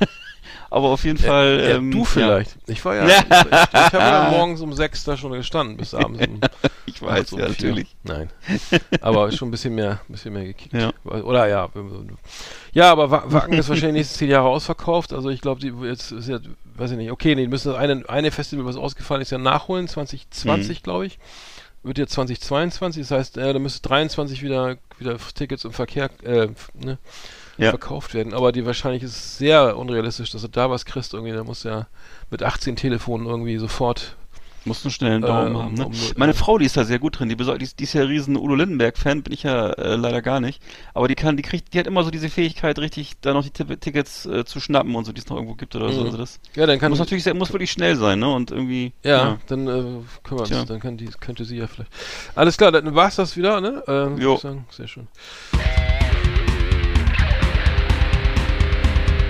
[0.69, 1.59] aber auf jeden Fall.
[1.63, 2.57] ja, ähm, du vielleicht.
[2.67, 3.19] Ich war ja, Ja.
[3.19, 6.39] ich, ich, habe ja morgens um sechs da schon gestanden bis abends um
[6.85, 7.95] Ich weiß, um ja, natürlich.
[8.03, 8.29] Nein.
[9.01, 10.73] Aber schon ein bisschen mehr, ein bisschen mehr gekickt.
[10.73, 10.91] Ja.
[11.05, 11.69] Oder ja.
[12.73, 15.13] Ja, aber Wa- Wacken ist wahrscheinlich nächstes zehn Jahre ausverkauft.
[15.13, 16.39] Also ich glaube, die jetzt ist ja,
[16.75, 19.37] weiß ich nicht, okay, nee, die müssen das eine, eine Festival, was ausgefallen ist, ja
[19.37, 20.83] nachholen, 2020, Mhm.
[20.83, 21.19] glaube ich.
[21.81, 26.47] Wird jetzt 2022, das heißt, äh, da müsste 23 wieder, wieder Tickets im Verkehr, äh,
[26.73, 26.97] ne,
[27.59, 27.69] Ja.
[27.71, 28.33] verkauft werden.
[28.33, 31.33] Aber die wahrscheinlich ist es sehr unrealistisch, dass du da was kriegst irgendwie.
[31.33, 31.87] Da musst du ja
[32.29, 34.15] mit 18 Telefonen irgendwie sofort
[34.65, 35.85] Musst einen schnellen Daumen Äh, haben, ne?
[35.85, 37.29] um- Meine Frau, die ist da sehr gut drin.
[37.29, 40.41] Die, die, ist- die ist ja riesen Udo Lindenberg-Fan, bin ich ja äh, leider gar
[40.41, 40.61] nicht.
[40.93, 43.51] Aber die kann, die kriegt, die hat immer so diese Fähigkeit, richtig da noch die
[43.51, 46.01] Ti- Tickets äh, zu schnappen und so, die es noch irgendwo gibt oder so.
[46.01, 46.05] Mhm.
[46.07, 48.29] Also das Ja, dann kann muss natürlich sehr, muss wirklich schnell sein, ne?
[48.29, 48.91] Und irgendwie.
[49.01, 51.91] Ja, dann äh, können wir uns, dann kann die, könnte sie ja vielleicht.
[52.35, 53.81] Alles klar, dann war's das wieder, ne?
[53.87, 54.37] Äh, würd Jo.
[54.71, 55.07] Sehr schön.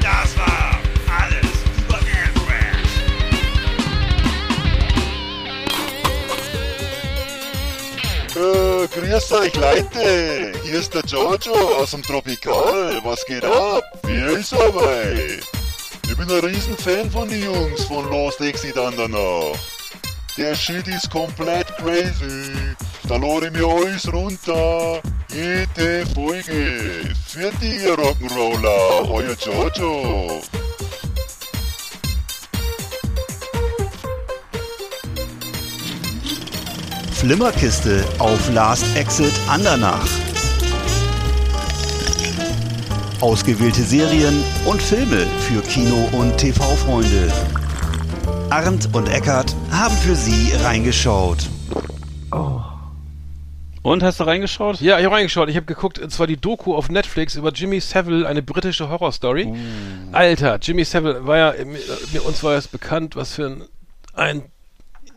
[0.10, 0.80] Das war
[1.20, 2.90] alles über Anthrax.
[8.36, 13.00] Äh, grüß euch Leute, hier ist der Giorgio aus dem Tropikal.
[13.04, 13.84] Was geht ab?
[14.04, 15.40] Wie ist dabei?
[16.04, 19.60] Ich bin ein Riesenfan von den Jungs von Lost Exit an danach.
[20.38, 22.76] Der Shit ist komplett crazy.
[23.10, 25.02] Da lade ich mir alles runter.
[25.34, 27.10] Jede Folge.
[27.26, 30.42] Für die ihr Rock'n'Roller, euer Giorgio.
[37.14, 40.08] Flimmerkiste auf Last Exit Andernach.
[43.22, 47.34] Ausgewählte Serien und Filme für Kino- und TV-Freunde.
[48.52, 51.50] Arndt und Eckart haben für Sie reingeschaut.
[53.82, 54.82] Und hast du reingeschaut?
[54.82, 55.50] Ja, ich habe reingeschaut.
[55.50, 59.46] Ich habe geguckt, und zwar die Doku auf Netflix über Jimmy Savile, eine britische Horrorstory.
[59.46, 59.56] Uh.
[60.12, 61.80] Alter, Jimmy Savile war ja, mir,
[62.12, 63.64] mir- uns war es bekannt, was für ein,
[64.14, 64.44] ein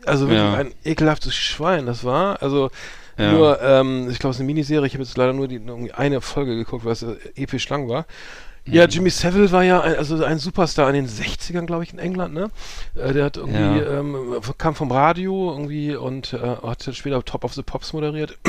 [0.05, 0.55] also wirklich Ja.
[0.55, 2.41] ein ekelhaftes Schwein das war.
[2.41, 2.69] Also
[3.17, 3.31] Ja.
[3.31, 4.87] nur, ähm, ich glaube, es ist eine Miniserie.
[4.87, 5.61] Ich habe jetzt leider nur die,
[5.93, 8.05] eine Folge geguckt, weil es äh, episch lang war.
[8.65, 8.73] Mhm.
[8.73, 11.99] Ja, Jimmy Savile war ja ein, also ein Superstar in den 60ern, glaube ich, in
[11.99, 12.49] England, ne?
[12.95, 13.99] Äh, der hat irgendwie, Ja.
[13.99, 18.37] ähm, kam vom Radio irgendwie und äh, hat dann später Top of the Pops moderiert.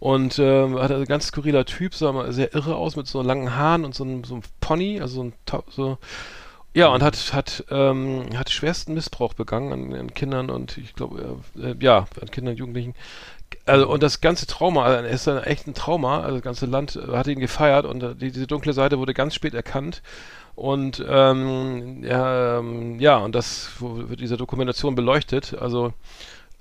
[0.00, 3.54] Und ähm, hat ein ganz skurriler Typ, sah mal sehr irre aus, mit so langen
[3.54, 5.32] Haaren und so einem, so einem Pony, also so ein
[5.70, 5.98] so.
[6.74, 11.38] Ja, und hat, hat, ähm, hat schwersten Missbrauch begangen an, an Kindern und ich glaube,
[11.56, 12.94] äh, ja, an Kindern und Jugendlichen.
[13.64, 16.96] Also, und das ganze Trauma, also, ist ein echt ein Trauma, also das ganze Land
[16.96, 20.02] äh, hat ihn gefeiert und äh, die, diese dunkle Seite wurde ganz spät erkannt.
[20.54, 25.54] Und ähm, ja, ähm, ja, und das wird dieser Dokumentation beleuchtet.
[25.58, 25.94] Also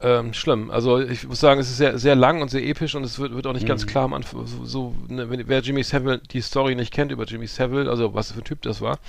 [0.03, 0.71] ähm, schlimm.
[0.71, 3.33] Also ich muss sagen, es ist sehr, sehr lang und sehr episch und es wird,
[3.33, 4.45] wird auch nicht ganz klar am Anfang.
[4.47, 8.13] So, so ne, wenn, wer Jimmy Savile die Story nicht kennt über Jimmy Savile, also
[8.13, 8.99] was für ein Typ das war,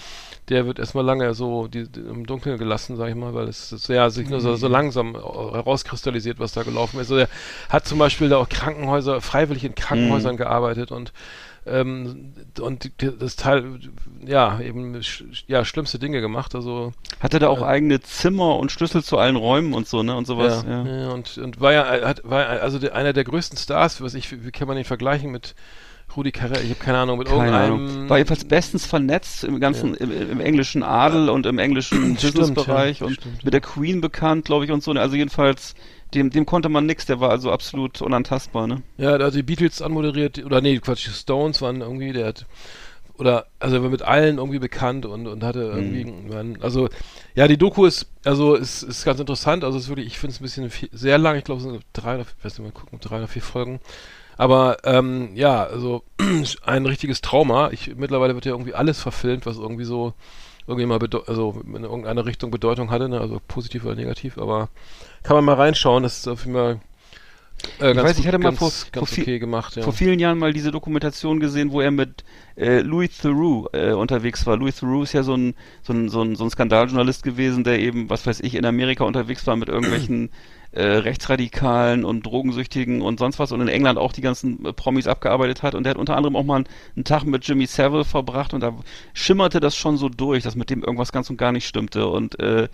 [0.49, 3.73] der wird erstmal lange so die, die, im Dunkeln gelassen, sag ich mal, weil es
[3.73, 7.11] ist ja sich nur so, so langsam herauskristallisiert, was da gelaufen ist.
[7.11, 7.29] Also er
[7.69, 11.13] hat zum Beispiel da auch Krankenhäuser, freiwillig in Krankenhäusern gearbeitet und
[11.65, 13.79] ähm, und das Teil,
[14.27, 15.01] ja, eben,
[15.47, 19.73] ja, schlimmste Dinge gemacht, also, Hatte da auch eigene Zimmer und Schlüssel zu allen Räumen
[19.73, 20.17] und so, ne?
[20.17, 20.65] Und sowas.
[20.67, 21.03] ja, Ja.
[21.03, 21.09] ja.
[21.11, 24.45] und, und war ja, hat, war ja also der, einer der größten Stars, was ich,
[24.45, 25.55] wie kann man ihn vergleichen mit
[26.17, 28.09] Rudi Carrell, ich habe keine Ahnung, mit Keine irgendeinem, Ahnung.
[28.09, 33.07] War jedenfalls bestens vernetzt im ganzen, im, im englischen Adel und im englischen Businessbereich ja,
[33.07, 34.93] und stimmt, mit der Queen bekannt, glaube ich, und so.
[34.93, 35.75] Also jedenfalls,
[36.15, 38.83] dem, dem konnte man nix, der war also absolut unantastbar, ne?
[38.99, 42.47] ja, der hat die Beatles anmoderiert, oder nee, Quatsch, die Stones waren irgendwie, der hat,
[43.19, 46.89] oder also er war mit allen irgendwie bekannt und, und hatte irgendwie, man, also
[47.35, 50.35] ja, die Doku ist, also ist, ist ganz interessant, also es ist wirklich, ich finde
[50.35, 52.67] es ein bisschen viel, sehr lang, ich glaube es sind drei oder, ich weiß nicht
[52.67, 53.81] mal gucken, drei oder vier Folgen.
[54.39, 56.05] Aber ähm, ja, also
[56.65, 57.71] ein richtiges Trauma.
[57.71, 60.15] Ich, mittlerweile wird ja irgendwie alles verfilmt, was irgendwie so
[60.67, 63.21] irgendwie mal also in irgendeiner Richtung Bedeutung hatte, ne?
[63.21, 64.69] also positiv oder negativ, aber
[65.23, 66.81] kann man mal reinschauen, das ist auf jeden Fall
[67.79, 69.83] äh, ganz weiß, ich hatte mal ganz, vor- ganz vor okay gemacht, ja.
[69.83, 72.25] vor vielen Jahren mal diese Dokumentation gesehen, wo er mit
[72.57, 74.57] äh, Louis Theroux äh, unterwegs war.
[74.57, 77.79] Louis Theroux ist ja so ein, so, ein, so, ein, so ein Skandaljournalist gewesen, der
[77.79, 80.31] eben, was weiß ich, in Amerika unterwegs war mit irgendwelchen
[80.73, 85.07] äh, Rechtsradikalen und Drogensüchtigen und sonst was und in England auch die ganzen äh, Promis
[85.07, 85.75] abgearbeitet hat.
[85.75, 86.65] Und der hat unter anderem auch mal
[86.97, 88.75] einen, Tag mit Jimmy Savile verbracht und da
[89.13, 92.07] schimmerte das schon so durch, dass mit dem irgendwas ganz und gar nicht stimmte.
[92.07, 92.69] Und äh,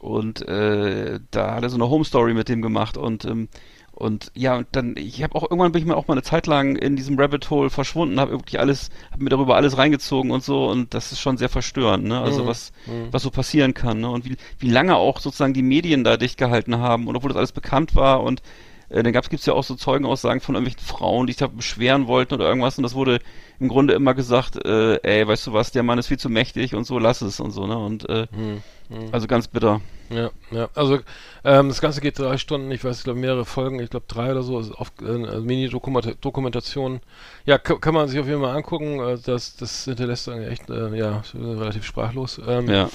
[0.00, 2.96] und äh, da hat er so eine Home Story mit dem gemacht.
[2.96, 3.48] Und ähm,
[3.96, 6.46] und ja, und dann, ich habe auch irgendwann bin ich mal auch mal eine Zeit
[6.46, 10.44] lang in diesem Rabbit Hole verschwunden, habe wirklich alles, habe mir darüber alles reingezogen und
[10.44, 12.20] so und das ist schon sehr verstörend, ne?
[12.20, 12.46] Also Mhm.
[12.46, 13.08] was Mhm.
[13.10, 14.10] was so passieren kann, ne?
[14.10, 17.38] Und wie wie lange auch sozusagen die Medien da dicht gehalten haben und obwohl das
[17.38, 18.42] alles bekannt war und
[18.88, 22.06] äh, dann gab's gibt's ja auch so Zeugenaussagen von irgendwelchen Frauen, die sich da beschweren
[22.06, 23.20] wollten oder irgendwas und das wurde
[23.58, 26.74] im Grunde immer gesagt, äh, ey, weißt du was, der Mann ist viel zu mächtig
[26.74, 27.78] und so, lass es und so, ne?
[27.78, 29.08] Und äh, Hm, hm.
[29.12, 29.80] also ganz bitter.
[30.10, 30.68] Ja, ja.
[30.74, 31.00] Also
[31.44, 34.30] ähm, das Ganze geht drei Stunden, ich weiß, ich glaube mehrere Folgen, ich glaube drei
[34.30, 37.00] oder so, also auf, äh, Mini-Dokumentation.
[37.44, 39.00] Ja, kann, man sich auf jeden Fall angucken.
[39.00, 42.40] Äh, das, das hinterlässt eigentlich echt, äh, ja, relativ sprachlos.
[42.46, 42.90] Ähm, Ja.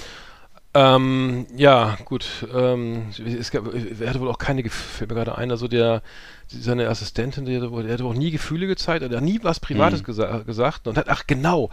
[0.74, 2.46] Ähm, ja, gut.
[2.54, 3.08] Ähm,
[3.38, 6.02] es gab, er hatte wohl auch keine, Gef- fällt mir gerade ein, also der,
[6.48, 9.60] seine Assistentin, die hatte wohl, der hatte auch nie Gefühle gezeigt, er hat nie was
[9.60, 10.04] Privates Mhm.
[10.06, 11.68] gesa gesagt und hat, ach genau,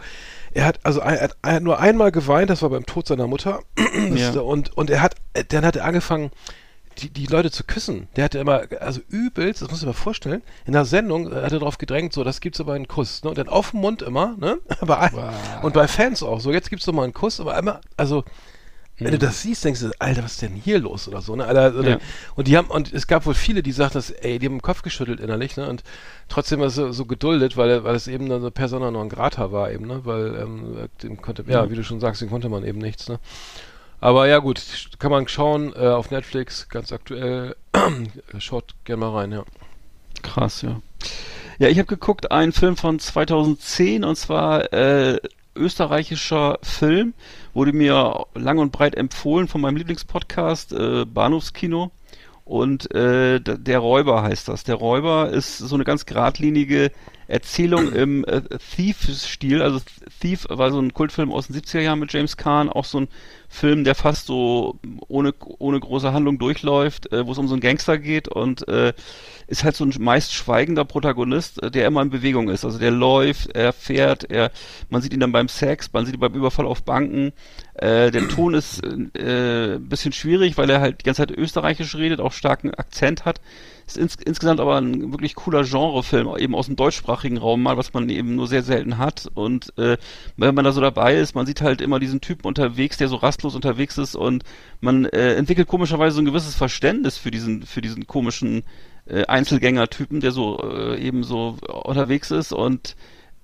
[0.52, 3.26] er hat, also er hat, er hat nur einmal geweint, das war beim Tod seiner
[3.26, 3.60] Mutter
[4.14, 4.38] Ja.
[4.40, 5.16] und, und er hat,
[5.48, 6.30] dann hat er angefangen,
[6.98, 8.08] die, die Leute zu küssen.
[8.16, 11.52] Der hatte immer, also übelst, das muss ich mir vorstellen, in der Sendung äh, hat
[11.52, 13.30] er darauf gedrängt, so, das gibt's aber einen Kuss, ne?
[13.30, 14.58] Und dann auf dem Mund immer, ne?
[14.82, 15.14] Bei allen,
[15.62, 18.24] Und bei Fans auch, so, jetzt gibt's doch mal einen Kuss, aber immer, also,
[19.00, 21.44] wenn du das siehst, denkst du, Alter, was ist denn hier los oder so, ne?
[21.44, 21.98] Alter, oder, Ja.
[22.36, 24.62] Und die haben, und es gab wohl viele, die sagten, dass, ey, die haben den
[24.62, 25.68] Kopf geschüttelt innerlich, ne?
[25.68, 25.82] Und
[26.28, 29.52] trotzdem war es so, so geduldet, weil, weil es eben so eine Persona non grata
[29.52, 30.00] war eben, ne?
[30.04, 33.18] Weil, ähm, dem konnte, ja, wie du schon sagst, dem konnte man eben nichts, ne?
[34.00, 34.62] Aber ja, gut,
[34.98, 37.54] kann man schauen, äh, auf Netflix, ganz aktuell.
[38.38, 39.44] Schaut gerne mal rein, ja.
[40.22, 40.80] Krass, ja.
[41.58, 45.18] Ja, ich habe geguckt, einen Film von 2010 und zwar äh,
[45.54, 47.14] österreichischer Film,
[47.54, 51.90] wurde mir lang und breit empfohlen von meinem Lieblingspodcast äh, Bahnhofskino
[52.44, 54.64] und äh, der Räuber heißt das.
[54.64, 56.90] Der Räuber ist so eine ganz geradlinige
[57.30, 58.42] Erzählung im äh,
[58.74, 59.62] Thief-Stil.
[59.62, 59.80] Also
[60.20, 63.08] Thief war so ein Kultfilm aus den 70er Jahren mit James Caan, auch so ein
[63.48, 67.60] Film, der fast so ohne, ohne große Handlung durchläuft, äh, wo es um so einen
[67.60, 68.92] Gangster geht und äh,
[69.48, 72.64] ist halt so ein meist schweigender Protagonist, äh, der immer in Bewegung ist.
[72.64, 74.52] Also der läuft, er fährt, er,
[74.88, 77.32] man sieht ihn dann beim Sex, man sieht ihn beim Überfall auf Banken.
[77.74, 81.96] Äh, der Ton ist äh, ein bisschen schwierig, weil er halt die ganze Zeit österreichisch
[81.96, 83.40] redet, auch starken Akzent hat.
[83.90, 87.92] Ist ins, insgesamt aber ein wirklich cooler Genrefilm, eben aus dem deutschsprachigen Raum mal, was
[87.92, 89.28] man eben nur sehr selten hat.
[89.34, 89.96] Und äh,
[90.36, 93.16] wenn man da so dabei ist, man sieht halt immer diesen Typen unterwegs, der so
[93.16, 94.44] rastlos unterwegs ist und
[94.80, 98.62] man äh, entwickelt komischerweise so ein gewisses Verständnis für diesen, für diesen komischen
[99.06, 102.94] äh, Einzelgänger-Typen, der so äh, eben so unterwegs ist und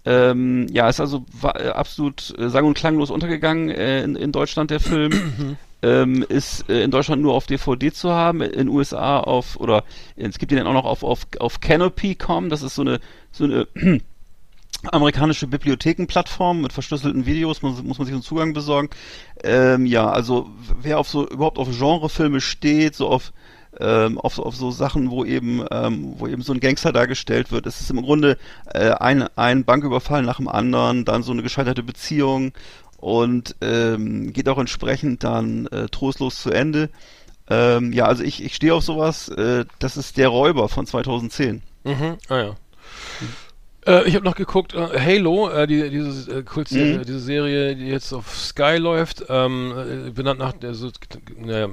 [0.04, 4.70] ähm, ja, ist also äh, absolut äh, sang- und klanglos untergegangen äh, in, in Deutschland
[4.70, 5.56] der Film.
[5.86, 9.84] ähm, ist äh, in Deutschland nur auf DVD zu haben, in USA auf oder
[10.16, 13.44] es gibt ihn dann auch noch auf auf auf Canopy.com, das ist so eine so
[13.44, 13.68] eine
[14.92, 18.90] amerikanische Bibliothekenplattform mit verschlüsselten Videos, muss, muss man sich einen Zugang besorgen.
[19.42, 23.32] Ähm, ja, also wer auf so überhaupt auf Genrefilme steht, so auf
[23.78, 27.66] ähm, auf, auf so Sachen, wo eben, ähm, wo eben so ein Gangster dargestellt wird.
[27.66, 28.38] Es ist im Grunde
[28.72, 32.52] äh, ein, ein Banküberfall nach dem anderen, dann so eine gescheiterte Beziehung
[33.06, 36.90] und ähm, geht auch entsprechend dann äh, trostlos zu Ende.
[37.48, 39.28] Ähm, ja, also ich, ich stehe auf sowas.
[39.28, 41.62] Äh, das ist der Räuber von 2010.
[41.84, 42.56] Mhm, ah ja.
[43.86, 47.04] Äh, ich habe noch geguckt, äh, Halo, äh, die, diese, äh, Kultserie, Mhm.
[47.04, 50.90] diese Serie, die jetzt auf Sky läuft, ähm, äh, benannt nach der so,
[51.38, 51.68] naja,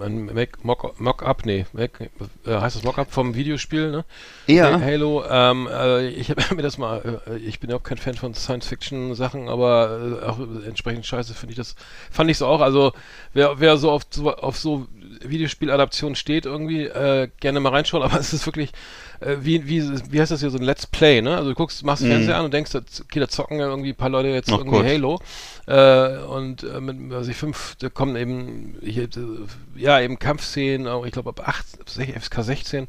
[0.62, 2.08] Mock- Mock-up, nee, Mac, äh,
[2.46, 4.06] heißt das Mock-up vom Videospiel, ne?
[4.46, 4.80] Ja.
[4.80, 8.14] Halo, ähm, äh, ich habe mir das mal, äh, ich bin ja auch kein Fan
[8.14, 11.76] von Science-Fiction-Sachen, aber äh, auch entsprechend scheiße finde ich das,
[12.12, 12.94] fand ich so auch, also
[13.34, 14.86] wer, wer so auf, so auf so
[15.22, 18.72] Videospieladaptionen steht irgendwie, äh, gerne mal reinschauen, aber es ist wirklich,
[19.24, 19.82] äh, wie, wie,
[20.12, 21.36] wie heißt das hier, so ein Let's Play, ne?
[21.36, 22.10] Also du guckst, machst Mhm.
[22.10, 24.78] Fernseher an und denkst, okay, da zocken ja irgendwie ein paar Leute jetzt Ach irgendwie
[24.78, 24.86] Gott.
[24.86, 25.20] Halo
[25.68, 29.10] äh, und äh, mit, also ich fünf, da kommen eben, hier, äh,
[29.76, 32.88] ja, eben Kampfszenen, auch ich glaube ab 8, FSK 16,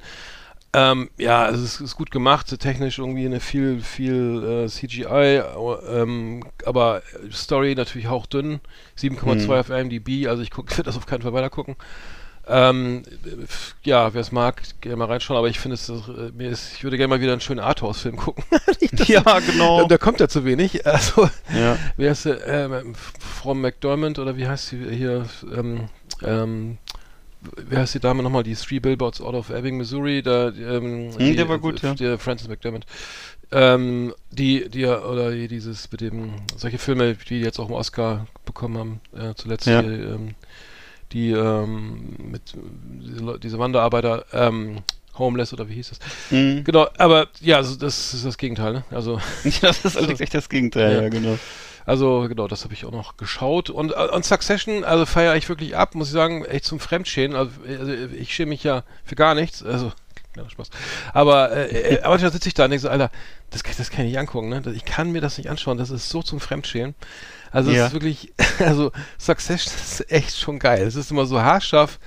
[0.76, 5.40] Ähm, ja, es ist, ist gut gemacht, technisch irgendwie eine viel, viel äh, CGI,
[5.88, 8.58] ähm, aber Story natürlich hauchdünn.
[8.98, 9.50] 7,2 Hm.
[9.52, 11.76] auf IMDb, also ich guck, werde das auf keinen Fall weiter gucken.
[12.46, 13.02] Ähm,
[13.84, 15.92] ja, wer es mag, gerne mal reinschauen, aber ich finde es, äh,
[16.36, 18.44] mir ist, ich würde gerne mal wieder einen schönen Arthouse-Film gucken.
[19.06, 19.86] Ja, genau.
[19.88, 20.84] Da kommt ja zu wenig.
[20.94, 21.78] Also, Ja.
[21.96, 25.26] wer ist der, ähm, Frau McDermott oder wie heißt sie hier,
[25.56, 25.88] ähm,
[26.22, 26.78] ähm,
[27.56, 31.30] wer heißt die Dame nochmal, die Three Billboards out of Ebbing, Missouri, da, ähm, die,
[31.30, 31.94] Hm, der war gut, ja.
[31.94, 32.84] Der Francis McDermott.
[33.52, 37.74] Ähm, die, die, ja- oder die, dieses, mit dem, solche Filme, die jetzt auch einen
[37.74, 39.80] Oscar bekommen haben, äh, zuletzt Ja.
[39.80, 40.34] hier, ähm,
[41.14, 42.42] die, ähm, mit,
[43.42, 44.82] diese, Wanderarbeiter, ähm,
[45.18, 45.98] Homeless oder wie hieß das?
[46.30, 46.64] Mhm.
[46.64, 48.84] Genau, aber ja, also das ist das Gegenteil, ne?
[48.90, 49.20] Also,
[49.62, 51.02] Das ist allerdings echt das Gegenteil, Ja.
[51.02, 51.38] ja, genau.
[51.86, 53.70] also genau, das habe ich auch noch geschaut.
[53.70, 57.36] Und, äh, und Succession, also feiere ich wirklich ab, muss ich sagen, echt zum Fremdschämen.
[57.36, 59.62] Also, also ich schäme mich ja für gar nichts.
[59.62, 59.92] Also,
[60.32, 60.70] kleiner Spaß.
[61.12, 63.12] Aber, äh, äh, aber da sitze ich da und denke so, Alter,
[63.50, 64.62] das, kann- das kann ich nicht angucken, ne?
[64.74, 66.96] Ich kann mir das nicht anschauen, das ist so zum Fremdschämen.
[67.54, 67.86] Also es Ja.
[67.86, 70.86] ist wirklich, also Succession ist echt schon geil.
[70.86, 71.98] Es ist immer so haarscharf,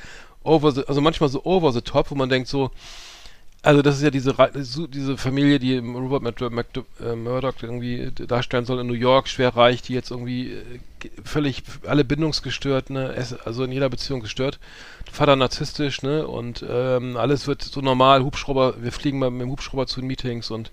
[0.43, 2.69] over the, also manchmal so over the top, wo man denkt so,
[3.63, 4.33] also das ist ja diese
[4.89, 9.93] diese Familie, die Mc- äh, Murdoch irgendwie darstellen soll in New York, schwer reich, die
[9.93, 10.62] jetzt irgendwie äh,
[11.25, 14.60] völlig alle bindungsgestört, ne, es- also in jeder Beziehung gestört.
[15.12, 19.49] Vater narzisstisch, ne, und ähm, alles wird so normal, Hubschrauber, wir fliegen mal mit dem
[19.49, 20.71] Hubschrauber zu den Meetings und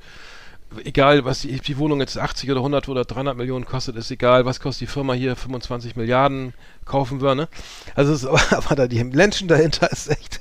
[0.84, 4.44] egal, was die, die Wohnung jetzt 80 oder 100 oder 300 Millionen kostet, ist egal,
[4.44, 7.48] was kostet die Firma hier, 25 Milliarden kaufen wir, ne?
[7.94, 10.40] Also es ist aber, da die Menschen dahinter ist echt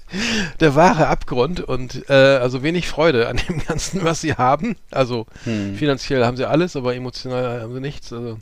[0.59, 4.75] der wahre Abgrund und äh, also wenig Freude an dem Ganzen, was sie haben.
[4.91, 5.75] Also Hm.
[5.75, 8.11] finanziell haben sie alles, aber emotional haben sie nichts.
[8.13, 8.39] Also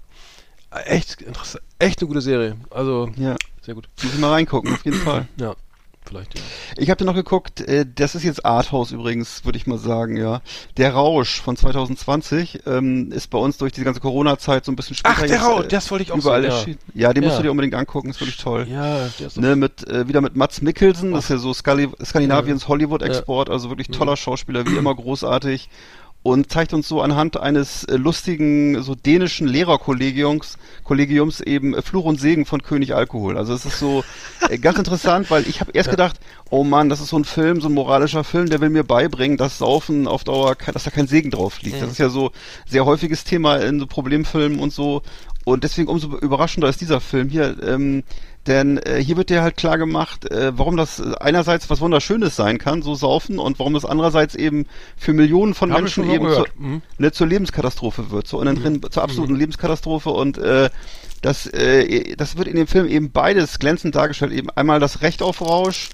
[0.86, 2.56] echt interessant, echt eine gute Serie.
[2.70, 3.90] Also Ja, sehr gut.
[4.02, 5.28] ich mal reingucken, auf jeden Fall.
[5.38, 5.56] Ja,
[6.06, 6.38] vielleicht.
[6.38, 6.44] Ja.
[6.78, 10.42] Ich habe noch geguckt, äh, das ist jetzt Arthouse übrigens, würde ich mal sagen, ja.
[10.78, 14.96] Der Rausch von 2020 ähm, ist bei uns durch diese ganze Corona-Zeit so ein bisschen
[14.96, 16.58] später Ach, der Rausch, äh, das wollte ich auch überall sehen, ja.
[16.58, 16.80] erschienen.
[16.94, 17.38] Ja, den musst Ja.
[17.38, 18.68] du dir unbedingt angucken, ist wirklich toll.
[18.70, 21.90] Ja, der ist Ne, mit, äh, wieder mit Mats Mikkelsen, das ist ja so Skali
[22.04, 23.94] Skandinaviens Hollywood-Export, also wirklich Mhm.
[23.94, 25.70] toller Schauspieler, wie immer großartig.
[26.24, 32.06] Und zeigt uns so anhand eines äh, lustigen, so dänischen Lehrerkollegiums Kollegiums eben äh, Fluch
[32.06, 33.38] und Segen von König Alkohol.
[33.38, 34.04] Also es ist so
[34.50, 37.60] äh, ganz interessant, weil ich habe erst gedacht, oh Mann, das ist so ein Film,
[37.60, 41.08] so ein moralischer Film, der will mir beibringen, dass Saufen auf Dauer, dass da kein
[41.08, 41.78] Segen drauf liegt.
[41.78, 41.82] Mhm.
[41.82, 42.32] Das ist ja so
[42.68, 45.02] sehr häufiges Thema in so Problemfilmen und so.
[45.44, 47.56] Und deswegen umso überraschender ist dieser Film hier.
[47.64, 48.04] Ähm,
[48.48, 52.36] denn äh, hier wird dir halt klar gemacht, äh, warum das äh, einerseits was Wunderschönes
[52.36, 54.66] sein kann, so saufen, und warum das andererseits eben
[54.98, 56.82] für Millionen von Hab Menschen eben zur, Mhm.
[56.98, 60.10] ne, zur Lebenskatastrophe wird, zur, unentrinnen, zur absoluten Lebenskatastrophe.
[60.10, 60.70] Und äh,
[61.22, 64.32] das, äh, das wird in dem Film eben beides glänzend dargestellt.
[64.32, 65.90] Eben einmal das Recht auf Rausch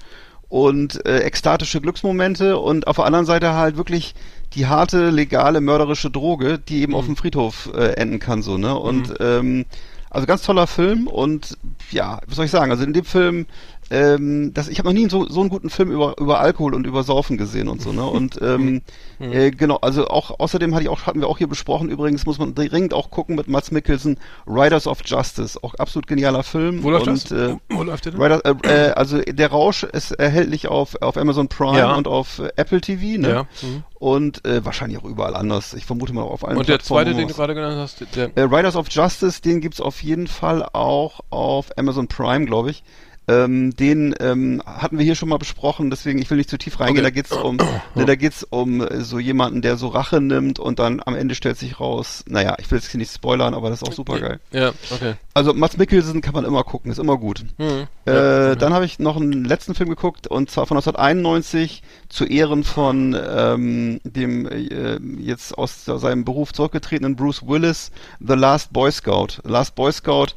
[0.48, 4.14] und äh, ekstatische Glücksmomente und auf der anderen Seite halt wirklich
[4.54, 8.74] die harte, legale, mörderische Droge, die eben auf dem Friedhof äh, enden kann, so, ne?
[8.78, 9.66] Und ähm,
[10.10, 11.56] also ganz toller Film und
[11.90, 12.70] ja, was soll ich sagen?
[12.70, 13.46] Also in dem Film,
[13.90, 16.86] ähm, das, ich habe noch nie so, so einen guten Film über, über Alkohol und
[16.86, 18.04] über Saufen gesehen und so, ne?
[18.04, 18.82] Und ähm,
[19.18, 22.38] äh, genau, also auch außerdem hatte ich auch, hatten wir auch hier besprochen, übrigens muss
[22.38, 26.82] man dringend auch gucken mit Mats Mikkelsen, Riders of Justice, auch absolut genialer Film.
[26.82, 27.50] Wo läuft und, das?
[27.50, 28.22] Äh, Wo läuft der denn?
[28.22, 31.94] Rider, äh, äh, also der Rausch ist erhältlich auf, auf Amazon Prime Ja.
[31.94, 33.28] und auf äh, Apple TV, ne?
[33.28, 33.42] Ja.
[33.62, 33.84] Mhm.
[33.98, 35.74] Und äh, wahrscheinlich auch überall anders.
[35.74, 38.42] Ich vermute mal auf allen Und der zweite, den du gerade genannt hast, der, Äh,
[38.42, 42.84] Riders of Justice, den gibt's auf jeden Fall auch auf Amazon Prime, glaube ich.
[43.28, 46.80] Ähm, den ähm, hatten wir hier schon mal besprochen, deswegen ich will nicht zu tief
[46.80, 47.04] reingehen.
[47.04, 47.04] Okay.
[47.04, 47.56] Da geht's um,
[47.94, 51.34] ne, da geht's um äh, so jemanden, der so Rache nimmt und dann am Ende
[51.34, 52.24] stellt sich raus.
[52.26, 54.40] Naja, ich will jetzt hier nicht spoilern, aber das ist auch super geil.
[54.50, 55.14] ja, okay.
[55.34, 57.44] Also Mats Mikkelsen kann man immer gucken, ist immer gut.
[57.58, 57.86] Mhm.
[58.06, 62.24] Äh, Ja, Dann habe ich noch einen letzten Film geguckt und zwar von 1991 zu
[62.24, 68.90] Ehren von ähm, dem äh, jetzt aus seinem Beruf zurückgetretenen Bruce Willis, The Last Boy
[68.90, 69.40] Scout.
[69.44, 70.28] Last Boy Scout,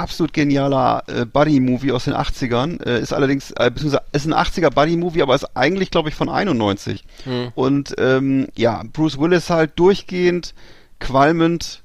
[0.00, 2.82] absolut genialer äh, Buddy-Movie aus den 80ern.
[2.84, 6.28] Äh, ist allerdings, äh, beziehungsweise ist ein 80er Buddy-Movie, aber ist eigentlich, glaube ich, von
[6.28, 7.04] 91.
[7.24, 7.52] Mhm.
[7.54, 10.54] Und ähm, ja, Bruce Willis halt durchgehend,
[10.98, 11.82] qualmend,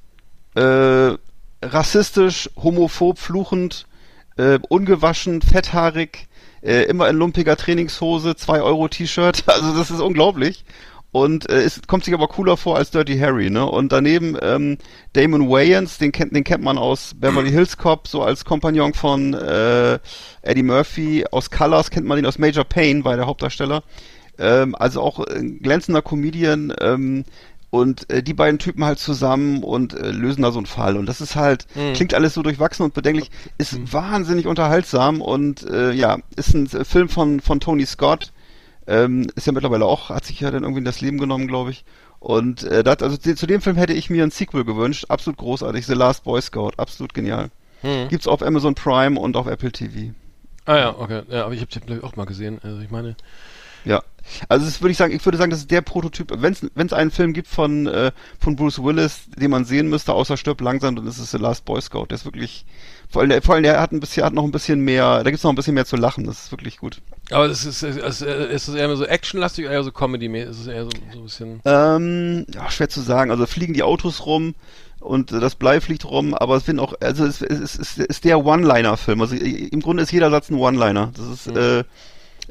[0.54, 1.14] äh,
[1.62, 3.86] rassistisch, homophob, fluchend,
[4.36, 6.26] äh, ungewaschen, fetthaarig,
[6.62, 10.64] äh, immer in lumpiger Trainingshose, 2 Euro T-Shirt, also das ist unglaublich.
[11.16, 13.64] Und äh, es kommt sich aber cooler vor als Dirty Harry, ne?
[13.64, 14.76] Und daneben ähm,
[15.14, 19.32] Damon Wayans, den kennt, den kennt man aus Beverly Hills Cop, so als Kompagnon von
[19.32, 19.98] äh,
[20.42, 21.24] Eddie Murphy.
[21.30, 23.82] Aus Colors kennt man ihn aus Major Payne, war der Hauptdarsteller.
[24.38, 26.74] Ähm, also auch ein glänzender Comedian.
[26.82, 27.24] Ähm,
[27.70, 30.98] und äh, die beiden Typen halt zusammen und äh, lösen da so einen Fall.
[30.98, 31.94] Und das ist halt, Mhm.
[31.94, 37.08] klingt alles so durchwachsen und bedenklich, ist wahnsinnig unterhaltsam und äh, ja, ist ein Film
[37.08, 38.32] von, von Tony Scott.
[38.86, 41.70] Ähm, ist ja mittlerweile auch, hat sich ja dann irgendwie in das Leben genommen, glaube
[41.70, 41.84] ich.
[42.18, 45.06] Und äh, das, also zu dem Film hätte ich mir ein Sequel gewünscht.
[45.08, 45.86] Absolut großartig.
[45.86, 46.72] The Last Boy Scout.
[46.76, 47.50] Absolut genial.
[47.82, 48.08] Hm.
[48.08, 50.14] Gibt's auf Amazon Prime und auf Apple TV.
[50.64, 51.22] Ah ja, okay.
[51.28, 52.58] Ja, aber ich habe den auch mal gesehen.
[52.62, 53.16] Also ich meine.
[53.84, 54.02] Ja.
[54.48, 56.32] Also das würde ich sagen, ich würde sagen, das ist der Prototyp.
[56.42, 60.36] Wenn es einen Film gibt von, äh, von Bruce Willis, den man sehen müsste, außer
[60.36, 62.06] stirbt langsam, dann ist es The Last Boy Scout.
[62.10, 62.66] Der ist wirklich,
[63.08, 65.30] vor allem, der, vor allem der hat ein bisschen, hat noch ein bisschen mehr, da
[65.30, 66.24] gibt's noch ein bisschen mehr zu lachen.
[66.24, 67.00] Das ist wirklich gut.
[67.30, 70.26] Aber es ist, es ist, ist es eher so actionlastig oder eher so Comedy?
[70.38, 71.60] Ist es eher so, so ein bisschen.
[71.64, 73.30] Ähm, ja, schwer zu sagen.
[73.30, 74.54] Also fliegen die Autos rum
[75.00, 78.24] und das Blei fliegt rum, aber es sind auch, also es, es, es, es ist
[78.24, 79.20] der One-Liner-Film.
[79.20, 81.12] Also im Grunde ist jeder Satz ein One-Liner.
[81.16, 81.56] Das ist, mhm.
[81.56, 81.84] äh,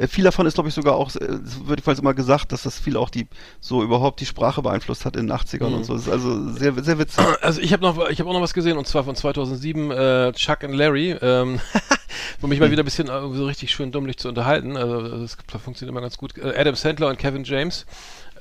[0.08, 2.98] viel davon ist, glaube ich, sogar auch, es wird jedenfalls immer gesagt, dass das viel
[2.98, 3.28] auch die,
[3.60, 5.76] so überhaupt die Sprache beeinflusst hat in den 80ern mhm.
[5.76, 5.94] und so.
[5.94, 7.24] Das ist also sehr, sehr witzig.
[7.42, 10.32] Also ich habe noch, ich habe auch noch was gesehen und zwar von 2007, äh,
[10.34, 11.60] Chuck and Larry, ähm,
[12.42, 12.72] um mich mal mhm.
[12.72, 14.78] wieder ein bisschen äh, so richtig schön dummlich zu unterhalten.
[14.78, 16.38] Also das funktioniert immer ganz gut.
[16.38, 17.86] Äh, Adam Sandler und Kevin James.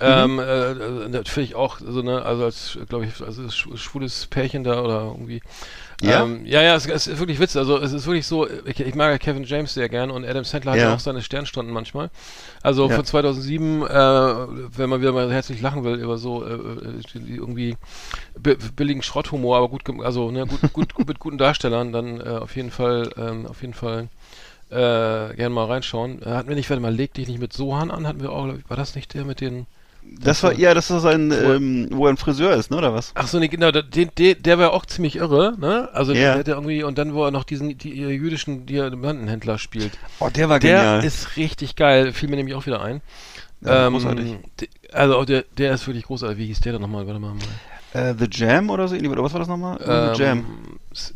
[0.01, 0.07] Mhm.
[0.07, 5.03] Ähm, äh, natürlich auch so eine, also als, glaube ich, also schwules Pärchen da oder
[5.03, 5.40] irgendwie
[6.02, 7.59] ja, ähm, ja, ja, es, es, ist wirklich witzig.
[7.59, 10.44] Also es ist wirklich so, ich, ich mag ja Kevin James sehr gern und Adam
[10.44, 12.11] Sandler hat ja, auch seine Sternstunden manchmal.
[12.62, 12.96] Also ja.
[12.96, 17.76] von 2007, äh, wenn man wieder mal herzlich lachen will über so äh, äh irgendwie
[18.37, 22.57] billigen Schrotthumor, aber gut, also ne, gut, gut, gut mit guten Darstellern, dann äh, auf
[22.57, 24.09] jeden Fall, ähm, auf jeden Fall
[24.70, 26.22] äh, gerne mal reinschauen.
[26.22, 28.48] Äh, hatten wir nicht, warte mal, leg dich nicht mit Sohan an, hatten wir auch,
[28.68, 29.66] war das nicht der mit den
[30.21, 33.12] das war, ja, das ist sein, ähm, wo er ein Friseur ist, ne, oder was?
[33.14, 35.88] Ach so, nee, genau, der, der, der war auch ziemlich irre, ne?
[35.93, 36.35] Also, yeah.
[36.35, 39.99] der, der irgendwie, und dann, wo er noch diesen, die jüdischen Diamantenhändler spielt.
[40.21, 41.01] Oh, der war genial.
[41.01, 43.01] Der ist richtig geil, fiel mir nämlich auch wieder ein.
[43.61, 44.37] Ja, ähm, großartig.
[44.93, 46.38] Also, der, der ist wirklich großartig.
[46.38, 47.07] Wie hieß der dann nochmal?
[47.07, 47.35] Warte mal.
[47.35, 48.11] mal.
[48.11, 49.79] Uh, The Jam oder so, oder was war das nochmal?
[49.87, 50.45] Ähm, The Jam.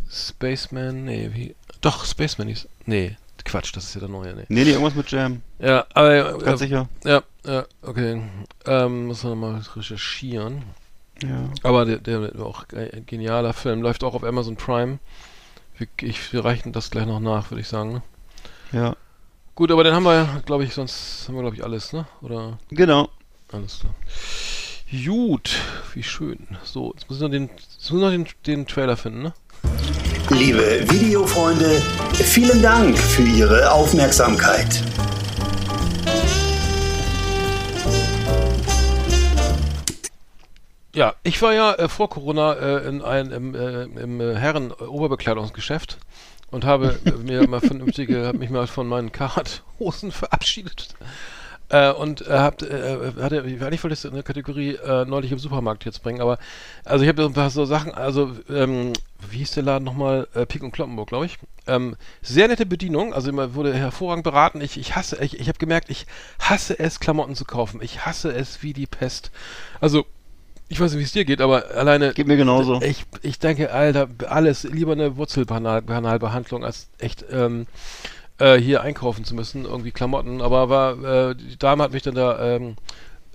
[0.09, 4.45] Spaceman, nee, wie, doch, Spaceman ist, nee, Quatsch, das ist ja der neue, nee.
[4.49, 5.43] Nee, nee, irgendwas mit Jam.
[5.59, 6.39] Ja, aber.
[6.39, 6.89] Ganz äh, sicher.
[7.05, 8.23] Ja, ja, okay.
[8.67, 10.65] Ähm, muss man mal recherchieren.
[11.23, 11.51] Ja.
[11.63, 13.83] Aber der, der auch ein genialer Film.
[13.83, 14.99] Läuft auch auf Amazon Prime.
[15.77, 17.93] Wir, ich, wir reichen das gleich noch nach, würde ich sagen.
[17.93, 18.03] Ne?
[18.73, 18.97] Ja.
[19.55, 22.07] Gut, aber dann haben wir, glaube ich, sonst haben wir, glaube ich, alles, ne?
[22.21, 22.59] Oder?
[22.71, 23.09] Genau.
[23.51, 23.95] Alles klar.
[24.91, 25.57] Gut,
[25.95, 26.47] wie schön.
[26.63, 29.35] So, jetzt muss ich noch den, jetzt muss ich noch den, den Trailer finden, ne?
[30.31, 31.81] Liebe Videofreunde,
[32.13, 34.83] vielen Dank für Ihre Aufmerksamkeit.
[40.95, 45.99] Ja, ich war ja äh, vor Corona äh, in einem äh, im äh, Herren-Oberbekleidungsgeschäft
[46.51, 50.95] und habe mir mal vernünftige, mich mal von meinen Karat-Hosen verabschiedet
[51.71, 55.39] äh, und äh, habt, äh, hatte, eigentlich wollte ich in der Kategorie äh, neulich im
[55.39, 56.39] Supermarkt jetzt bringen, aber
[56.85, 58.93] also ich habe so ein paar so Sachen, also ähm,
[59.31, 60.29] wie hieß der Laden nochmal?
[60.35, 61.39] Äh, Pik und Kloppenburg, glaube ich.
[61.67, 64.61] Ähm, sehr nette Bedienung, also immer wurde hervorragend beraten.
[64.61, 66.07] Ich, ich hasse, ich, ich habe gemerkt, ich
[66.39, 67.81] hasse es, Klamotten zu kaufen.
[67.83, 69.31] Ich hasse es wie die Pest.
[69.81, 70.07] Also
[70.69, 72.13] ich weiß nicht, wie es dir geht, aber alleine.
[72.13, 72.81] Geht mir genauso.
[72.83, 77.67] Ich, ich denke, Alter, alles, lieber eine Wurzelkanalbehandlung als echt ähm,
[78.39, 80.41] äh, hier einkaufen zu müssen, irgendwie Klamotten.
[80.41, 82.77] Aber war, äh, die Dame hat mich dann da ähm,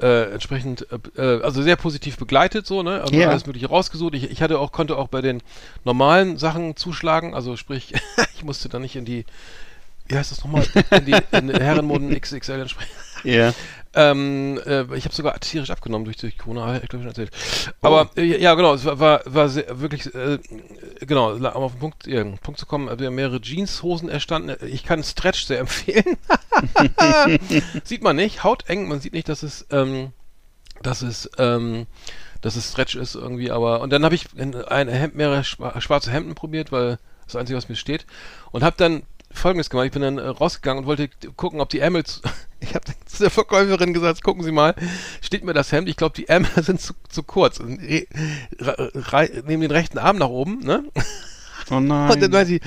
[0.02, 3.02] äh, entsprechend, äh, äh, also sehr positiv begleitet, so, ne?
[3.02, 3.30] Also yeah.
[3.30, 4.16] alles mögliche rausgesucht.
[4.16, 5.42] Ich, ich hatte auch, konnte auch bei den
[5.86, 7.94] normalen Sachen zuschlagen, also sprich,
[8.36, 9.26] ich musste da nicht in die,
[10.08, 12.92] wie heißt das nochmal, in die in Herrenmoden XXL entsprechen.
[13.24, 13.54] Ja.
[13.96, 17.32] Ähm, äh, ich habe sogar tierisch abgenommen durch, durch Corona, ich glaube ich schon erzählt.
[17.82, 18.20] Aber oh.
[18.20, 20.40] äh, ja, genau, es war, war, war sehr, wirklich, äh,
[21.02, 24.56] genau, um auf den Punkt, ja, Punkt zu kommen, wir haben mehrere Jeanshosen erstanden.
[24.68, 26.18] Ich kann Stretch sehr empfehlen.
[27.84, 30.12] sieht man nicht, hauteng, man sieht nicht, dass es, ähm,
[30.82, 31.86] dass es, ähm,
[32.42, 36.34] dass es Stretch ist irgendwie, aber und dann habe ich ein Hemd, mehrere schwarze Hemden
[36.34, 38.06] probiert, weil das Einzige, was mir steht.
[38.52, 39.88] Und habe dann Folgendes gemacht.
[39.88, 42.04] Ich bin dann äh, rausgegangen und wollte gucken, ob die Ärmel.
[42.64, 44.76] Ich habe zu der Verkäuferin gesagt, gucken Sie mal,
[45.22, 45.90] steht mir das Hemd.
[45.90, 47.60] Ich glaube, die Ärmel sind zu, zu kurz.
[47.60, 48.08] Nehmen
[49.62, 50.84] den rechten Arm nach oben, ne?
[51.70, 52.12] Oh nein.
[52.12, 52.62] Und dann weiß ich,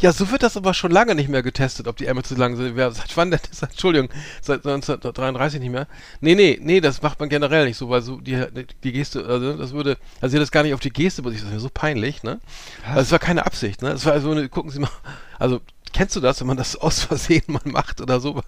[0.00, 2.56] ja, so wird das aber schon lange nicht mehr getestet, ob die Ärmel zu lang
[2.56, 2.76] sind.
[2.76, 3.40] Seit wann denn?
[3.60, 4.08] Entschuldigung,
[4.40, 5.86] seit 1933 nicht mehr.
[6.20, 8.44] Nee, nee, nee, das macht man generell nicht so, weil so die,
[8.82, 11.58] die Geste, also das würde, also das gar nicht auf die Geste, das ist ja
[11.58, 12.40] so peinlich, ne?
[12.86, 13.90] Also es war keine Absicht, ne?
[13.90, 14.90] Es war also, eine, gucken Sie mal,
[15.38, 15.60] also
[15.92, 18.42] Kennst du das, wenn man das aus Versehen mal macht oder so?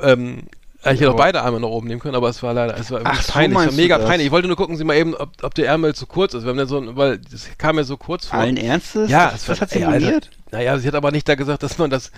[0.00, 0.44] Ähm,
[0.92, 3.00] ich hätte auch beide Arme nach oben nehmen können, aber es war leider, es war
[3.04, 4.26] Ach, so peinlich, es war mega peinlich.
[4.26, 6.42] Ich wollte nur gucken, Sie mal eben, ob, ob der Ärmel zu kurz ist.
[6.44, 8.38] Wir haben dann so, weil das kam mir so kurz vor.
[8.38, 9.10] Allen Ernstes?
[9.10, 10.30] Ja, das, es was hat sie moniert?
[10.50, 12.12] Naja, sie hat aber nicht da gesagt, dass man das,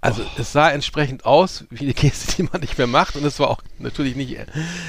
[0.00, 0.40] also oh.
[0.40, 3.48] es sah entsprechend aus, wie die Geste, die man nicht mehr macht und es war
[3.48, 4.36] auch natürlich nicht,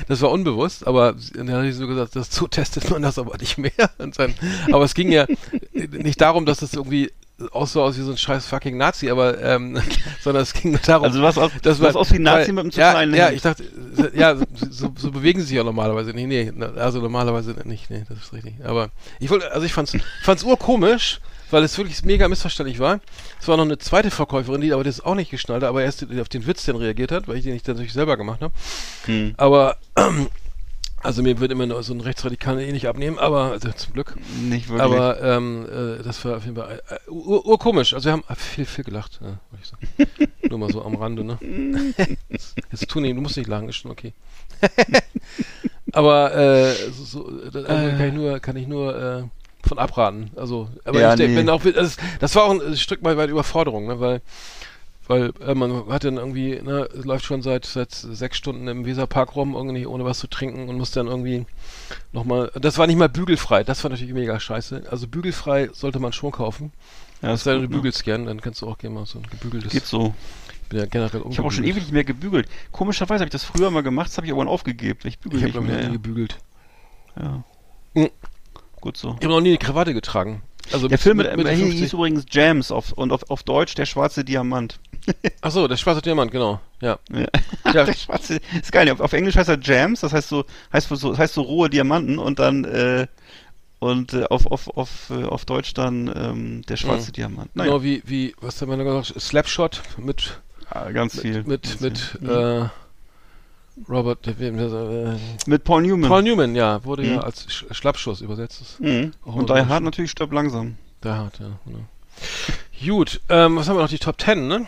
[0.08, 3.38] das war unbewusst, aber dann habe ich so gesagt, das so testet man das aber
[3.38, 3.72] nicht mehr.
[3.98, 4.34] Dann,
[4.72, 5.26] aber es ging ja
[5.74, 7.12] nicht darum, dass es irgendwie
[7.52, 9.80] auch so aus wie so ein scheiß fucking Nazi, aber ähm,
[10.22, 11.06] sondern es ging darum.
[11.06, 13.16] Also was aus, das was aus wie ein Nazi weil- mit einem zu ja, kleinen
[13.16, 13.64] Ja, ich dachte,
[14.14, 14.36] ja,
[14.70, 16.28] so, so bewegen sie sich ja normalerweise nicht.
[16.28, 18.56] Nee, na, also normalerweise nicht, nee, das ist richtig.
[18.64, 18.90] Aber
[19.20, 21.20] ich wollte, also ich fand's, fand's urkomisch,
[21.50, 23.00] weil es wirklich mega missverständlich war.
[23.40, 26.06] Es war noch eine zweite Verkäuferin, die aber das auch nicht geschnallt hat, aber erst
[26.20, 28.54] auf den Witz dann reagiert hat, weil ich den nicht natürlich selber gemacht habe.
[29.06, 29.34] Hm.
[29.38, 29.78] Aber
[31.04, 34.16] also mir wird immer nur so ein Rechtsradikalen eh nicht abnehmen, aber also zum Glück.
[34.42, 34.82] Nicht wirklich.
[34.82, 37.94] Aber ähm, äh, das war auf jeden Fall äh, ur urkomisch.
[37.94, 40.32] Also wir haben viel, viel gelacht, ja, würde ich sagen.
[40.50, 41.38] Nur mal so am Rande, ne?
[42.72, 44.14] Jetzt tu nicht, du musst nicht lachen, ist schon okay.
[45.92, 49.24] aber äh, so, so, das, also kann ich nur, kann ich nur äh,
[49.68, 50.32] von abraten.
[50.36, 51.36] Also, aber Ja, ich nee.
[51.36, 54.00] bin auch, das, das war auch ein Stück mal weit Überforderung, ne?
[54.00, 54.22] Weil
[55.08, 59.36] weil äh, man hat dann irgendwie, ne, läuft schon seit, seit sechs Stunden im Weserpark
[59.36, 61.46] rum, irgendwie ohne was zu trinken und muss dann irgendwie
[62.14, 62.52] nochmal.
[62.56, 64.84] Das war nicht mal bügelfrei, das war natürlich mega scheiße.
[64.90, 66.72] Also bügelfrei sollte man schon kaufen.
[67.22, 67.76] ja, Das ist sei denn, du ne?
[67.76, 69.72] bügelst gern, dann kannst du auch gerne mal so ein gebügeltes.
[69.72, 70.14] Geht so.
[70.64, 72.48] Ich bin ja generell Ich habe auch schon ewig nicht mehr gebügelt.
[72.72, 75.00] Komischerweise habe ich das früher mal gemacht, das habe ich irgendwann aufgegeben.
[75.04, 75.92] Ich bügel Ich habe nicht noch nie mehr.
[75.92, 76.38] gebügelt.
[77.20, 77.44] Ja.
[77.94, 78.10] Mhm.
[78.80, 79.10] Gut so.
[79.10, 80.42] Ich habe noch nie eine Krawatte getragen.
[80.72, 81.94] Also Der Film mit, Mitte äh, hieß 50.
[81.94, 84.80] übrigens Jams auf, und auf, auf Deutsch der schwarze Diamant.
[85.42, 86.60] Ach so, der schwarze Diamant, genau.
[86.82, 87.00] Ja.
[87.12, 87.26] Ja.
[87.74, 87.86] Ja.
[87.86, 88.90] der schwarze, ist geil.
[88.92, 92.18] Auf, auf Englisch heißt er Jams, das heißt so, heißt so, heißt so rohe Diamanten
[92.20, 93.08] und dann äh,
[93.80, 97.14] und äh, auf, auf, auf, äh, auf Deutsch dann ähm, der schwarze Mhm.
[97.14, 97.56] Diamant.
[97.56, 99.20] Naja, Genau wie, wie, was hat man da gesagt?
[99.20, 100.40] Slapshot mit,
[100.70, 101.44] ah, ganz viel.
[101.44, 102.30] mit, ganz mit, viel.
[102.30, 102.70] äh, Robert, äh,
[103.76, 105.18] wem, äh,
[105.48, 106.10] mit Paul Newman.
[106.10, 107.20] Paul Newman, ja, wurde ja Mhm.
[107.20, 108.80] als Sch Schlappschuss übersetzt.
[108.80, 109.12] Mhm.
[109.24, 110.78] Und Die Hard natürlich stirbt langsam.
[111.04, 111.80] Der hat, ja, genau.
[112.86, 113.90] Gut, ähm, was haben wir noch?
[113.90, 114.68] Die Top 10, ne?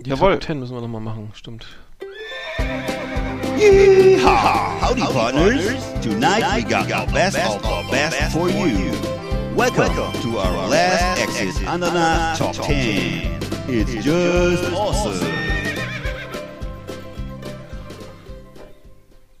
[0.00, 0.34] Die Jawohl.
[0.34, 1.66] Top 10 müssen wir nochmal machen, stimmt.
[3.56, 4.80] Yeehaw!
[4.80, 5.62] Howdy, partners.
[6.02, 8.90] Tonight we got the best of the best for you.
[9.56, 13.38] Welcome to our last exit Ananas Top 10.
[13.68, 15.43] It's just awesome.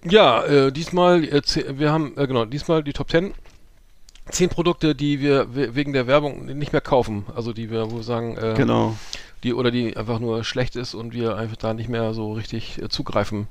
[0.04, 1.42] Ja, äh, diesmal, äh,
[1.78, 3.34] wir haben, äh, genau, diesmal die Top 10.
[4.30, 7.26] Zehn Produkte, die wir we- wegen der Werbung nicht mehr kaufen.
[7.34, 8.96] Also die wir, wo wir sagen, äh, Genau.
[9.42, 12.80] die oder die einfach nur schlecht ist und wir einfach da nicht mehr so richtig
[12.80, 13.48] äh, zugreifen.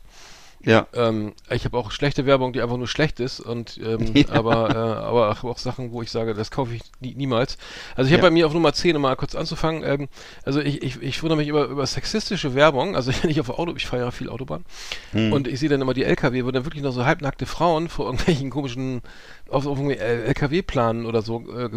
[0.66, 0.88] Ja.
[0.94, 4.24] Ähm, ich habe auch schlechte Werbung, die einfach nur schlecht ist und ähm, Ja.
[4.30, 7.58] aber äh, aber auch, Sachen, wo ich sage, das kaufe ich nie, niemals.
[7.96, 8.30] Also ich habe Ja.
[8.30, 10.08] bei mir auf Nummer 10, um mal kurz anzufangen, ähm,
[10.46, 13.74] also ich, ich, ich wundere mich über, über sexistische Werbung, also wenn ich auf Auto,
[13.76, 14.64] ich fahre ja viel Autobahn
[15.12, 15.32] Hm.
[15.34, 18.06] und ich sehe dann immer die LKW, wo dann wirklich noch so halbnackte Frauen vor
[18.06, 19.02] irgendwelchen komischen
[19.50, 21.70] auf, auf LKW-Planen oder so äh,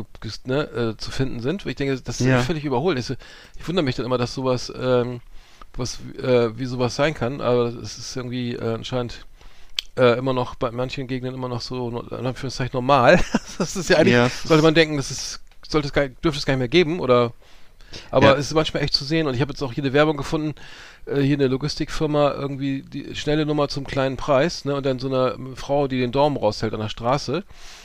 [0.45, 2.39] ne, äh, zu finden sind, wo ich denke, das ist Ja.
[2.41, 2.99] völlig überholt.
[2.99, 5.21] Ich, ich wundere mich dann immer, dass sowas ähm,
[5.77, 9.27] was äh, wie sowas sein kann, aber es ist irgendwie äh, anscheinend
[9.99, 13.21] äh, immer noch bei manchen Gegenden immer noch so in Anführungszeichen normal.
[13.59, 16.47] das ist ja eigentlich, Ja, sollte man denken, das ist, sollte es gar, dürfte es
[16.47, 17.33] gar nicht mehr geben oder
[18.11, 18.33] aber Ja.
[18.35, 20.55] es ist manchmal echt zu sehen und ich habe jetzt auch hier eine Werbung gefunden,
[21.07, 25.07] äh, hier eine Logistikfirma, irgendwie die schnelle Nummer zum kleinen Preis, ne, und dann so
[25.09, 27.45] eine Frau, die den Daumen raushält an der Straße.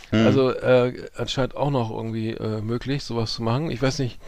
[0.10, 0.26] Hm.
[0.26, 3.72] Also äh, anscheinend auch noch irgendwie äh, möglich, sowas zu machen.
[3.72, 4.20] Ich weiß nicht,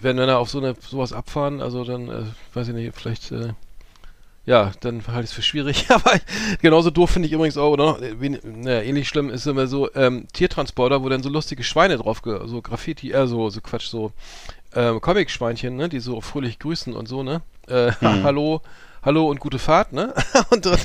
[0.00, 2.22] wenn Männer auf so eine sowas abfahren, also dann, äh,
[2.54, 3.52] weiß ich nicht, vielleicht, äh,
[4.44, 5.86] ja, dann halte ich es für schwierig.
[5.90, 6.12] Aber
[6.62, 9.92] genauso doof finde ich übrigens auch, oder äh, wen- naja, ähnlich schlimm ist immer so
[9.94, 14.12] ähm, Tiertransporter, wo dann so lustige Schweine drauf, so Graffiti, äh, so, so Quatsch, so
[14.74, 17.40] ähm, Comic-Schweinchen, ne, die so fröhlich grüßen und so, ne?
[17.68, 18.22] Äh, Hm.
[18.22, 18.60] Hallo,
[19.02, 20.12] hallo und gute Fahrt, ne?
[20.50, 20.78] und, dann,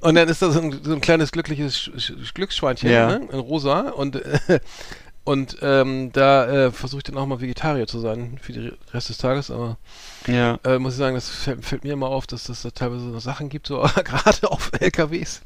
[0.00, 3.06] und dann ist da so ein, so ein kleines glückliches Sch Glücksschweinchen, Ja.
[3.18, 3.28] ne?
[3.30, 4.60] In rosa und äh,
[5.30, 9.10] und ähm, da äh, versuche ich dann auch mal Vegetarier zu sein für den Rest
[9.10, 9.76] des Tages, aber
[10.26, 10.58] ja.
[10.64, 13.18] äh, muss ich sagen, das fällt, fällt mir immer auf, dass das da teilweise so
[13.20, 15.40] Sachen gibt, so gerade auf LKWs.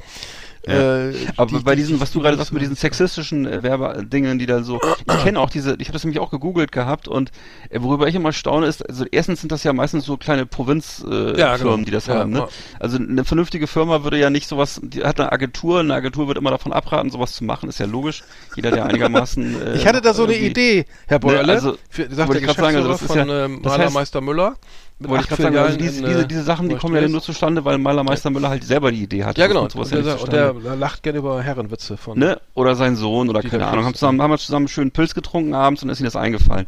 [0.67, 1.09] Ja.
[1.11, 3.63] Äh, Aber die- bei die- diesen, die- was du gerade sagst, mit diesen sexistischen äh,
[3.63, 7.07] Werbedingen, die dann so, ich kenne auch diese, ich habe das nämlich auch gegoogelt gehabt
[7.07, 7.31] und
[7.71, 11.35] äh, worüber ich immer staune ist, also erstens sind das ja meistens so kleine Provinzfirmen,
[11.37, 11.77] äh, Ja, genau.
[11.77, 12.47] Die das Ja, haben, ne?
[12.81, 16.39] Also eine vernünftige Firma würde ja nicht sowas, die hat eine Agentur, eine Agentur wird
[16.39, 18.25] immer davon abraten, sowas zu machen, ist ja logisch.
[18.57, 22.33] Jeder, der einigermaßen äh, Ich hatte da so eine Idee, Herr Beuerle, also, für, sagt
[22.33, 24.55] der grad sagen, also Geschäftsführer das ist ja- von ähm, Malermeister Müller.
[25.01, 27.65] Wollte ich gerade sagen, also diese, diese, äh, diese Sachen, die kommen ja nur zustande,
[27.65, 29.37] weil Malermeister Müller halt selber die Idee hat.
[29.37, 29.63] Ja, genau.
[29.65, 32.17] Und, der, und der lacht gerne über Herrenwitze von.
[32.19, 32.41] ne?
[32.55, 35.83] Oder sein Sohn oder keine Ahnung, haben zusammen, haben wir zusammen schön Pilz getrunken abends
[35.83, 36.67] und ist ihnen das eingefallen.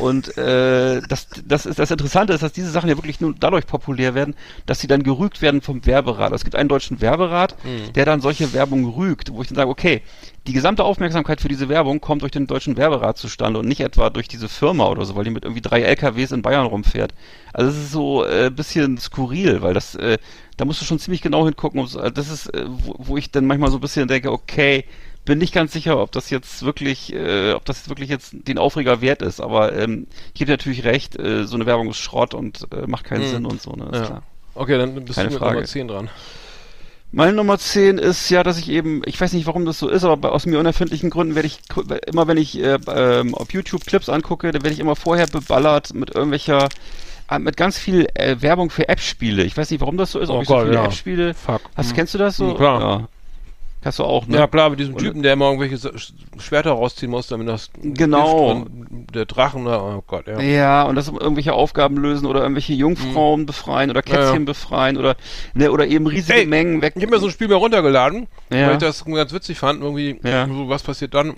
[0.00, 3.66] Und äh, das, das ist das Interessante ist, dass diese Sachen ja wirklich nur dadurch
[3.66, 4.34] populär werden,
[4.66, 6.32] dass sie dann gerügt werden vom Werberat.
[6.32, 7.92] Es gibt einen deutschen Werberat, Mhm.
[7.94, 10.02] der dann solche Werbung rügt, wo ich dann sage, okay,
[10.46, 14.10] die gesamte Aufmerksamkeit für diese Werbung kommt durch den deutschen Werberat zustande und nicht etwa
[14.10, 17.14] durch diese Firma oder so, weil die mit irgendwie drei LKWs in Bayern rumfährt.
[17.52, 20.18] Also es ist so äh, bisschen skurril, weil das, äh,
[20.56, 21.80] da musst du schon ziemlich genau hingucken.
[22.00, 24.84] äh, Das ist, äh, wo, wo ich dann manchmal so ein bisschen denke, okay,
[25.24, 29.00] bin nicht ganz sicher, ob das jetzt wirklich, äh, ob das wirklich jetzt den Aufreger
[29.00, 29.40] wert ist.
[29.40, 32.88] Aber ähm, ich gebe dir natürlich recht, äh, so eine Werbung ist Schrott und äh,
[32.88, 33.28] macht keinen Mhm.
[33.28, 33.84] Sinn und so, ne?
[33.92, 34.06] Ist Ja.
[34.06, 34.22] klar.
[34.56, 35.54] Okay, dann bist Keine du mit Frage.
[35.54, 36.10] Nummer 10 dran.
[37.14, 40.02] Meine Nummer 10 ist ja, dass ich eben, ich weiß nicht, warum das so ist,
[40.02, 41.60] aber aus mir unerfindlichen Gründen werde ich,
[42.06, 45.92] immer wenn ich äh, ähm, auf YouTube Clips angucke, dann werde ich immer vorher beballert
[45.92, 46.70] mit irgendwelcher,
[47.30, 49.44] äh, mit ganz viel äh, Werbung für App-Spiele.
[49.44, 50.84] Ich weiß nicht, warum das so ist, ob Oh ich so Gott, viele ja.
[50.86, 51.34] App-Spiele.
[51.34, 51.60] Fuck.
[51.76, 51.94] Hast.
[51.94, 52.46] Kennst du das so?
[52.46, 52.80] Mhm, klar.
[52.80, 53.08] Ja.
[53.84, 54.36] Hast du auch, ne?
[54.38, 55.78] Ja, klar, mit diesem Und- Typen, der immer irgendwelche
[56.38, 58.50] Schwerter rausziehen muss, damit das Genau.
[58.52, 60.40] Und der Drachen, da, oh Gott, ja.
[60.40, 64.12] Ja, und das irgendwelche Aufgaben lösen oder irgendwelche Jungfrauen befreien oder Mhm.
[64.12, 64.26] Ja, ja.
[64.26, 65.16] Kätzchen befreien oder
[65.54, 66.92] ne, oder eben riesige Ey, Mengen weg.
[66.96, 68.66] Ich habe mir so ein Spiel mal runtergeladen, Ja.
[68.68, 70.46] weil ich das ganz witzig fand, irgendwie, Ja.
[70.46, 71.34] so, was passiert dann.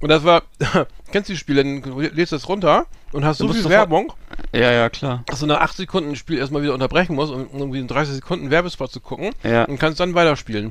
[0.00, 0.44] Und das war,
[1.10, 1.82] kennst du die Spiele, dann
[2.14, 4.12] lädst du das runter und hast so viel Werbung,
[4.54, 5.24] ja, ja, klar.
[5.26, 8.14] dass du nach 8 Sekunden ein Spiel erstmal wieder unterbrechen musst, um irgendwie in 30
[8.14, 9.64] Sekunden Werbespot zu gucken Ja.
[9.64, 10.70] und kannst dann weiterspielen.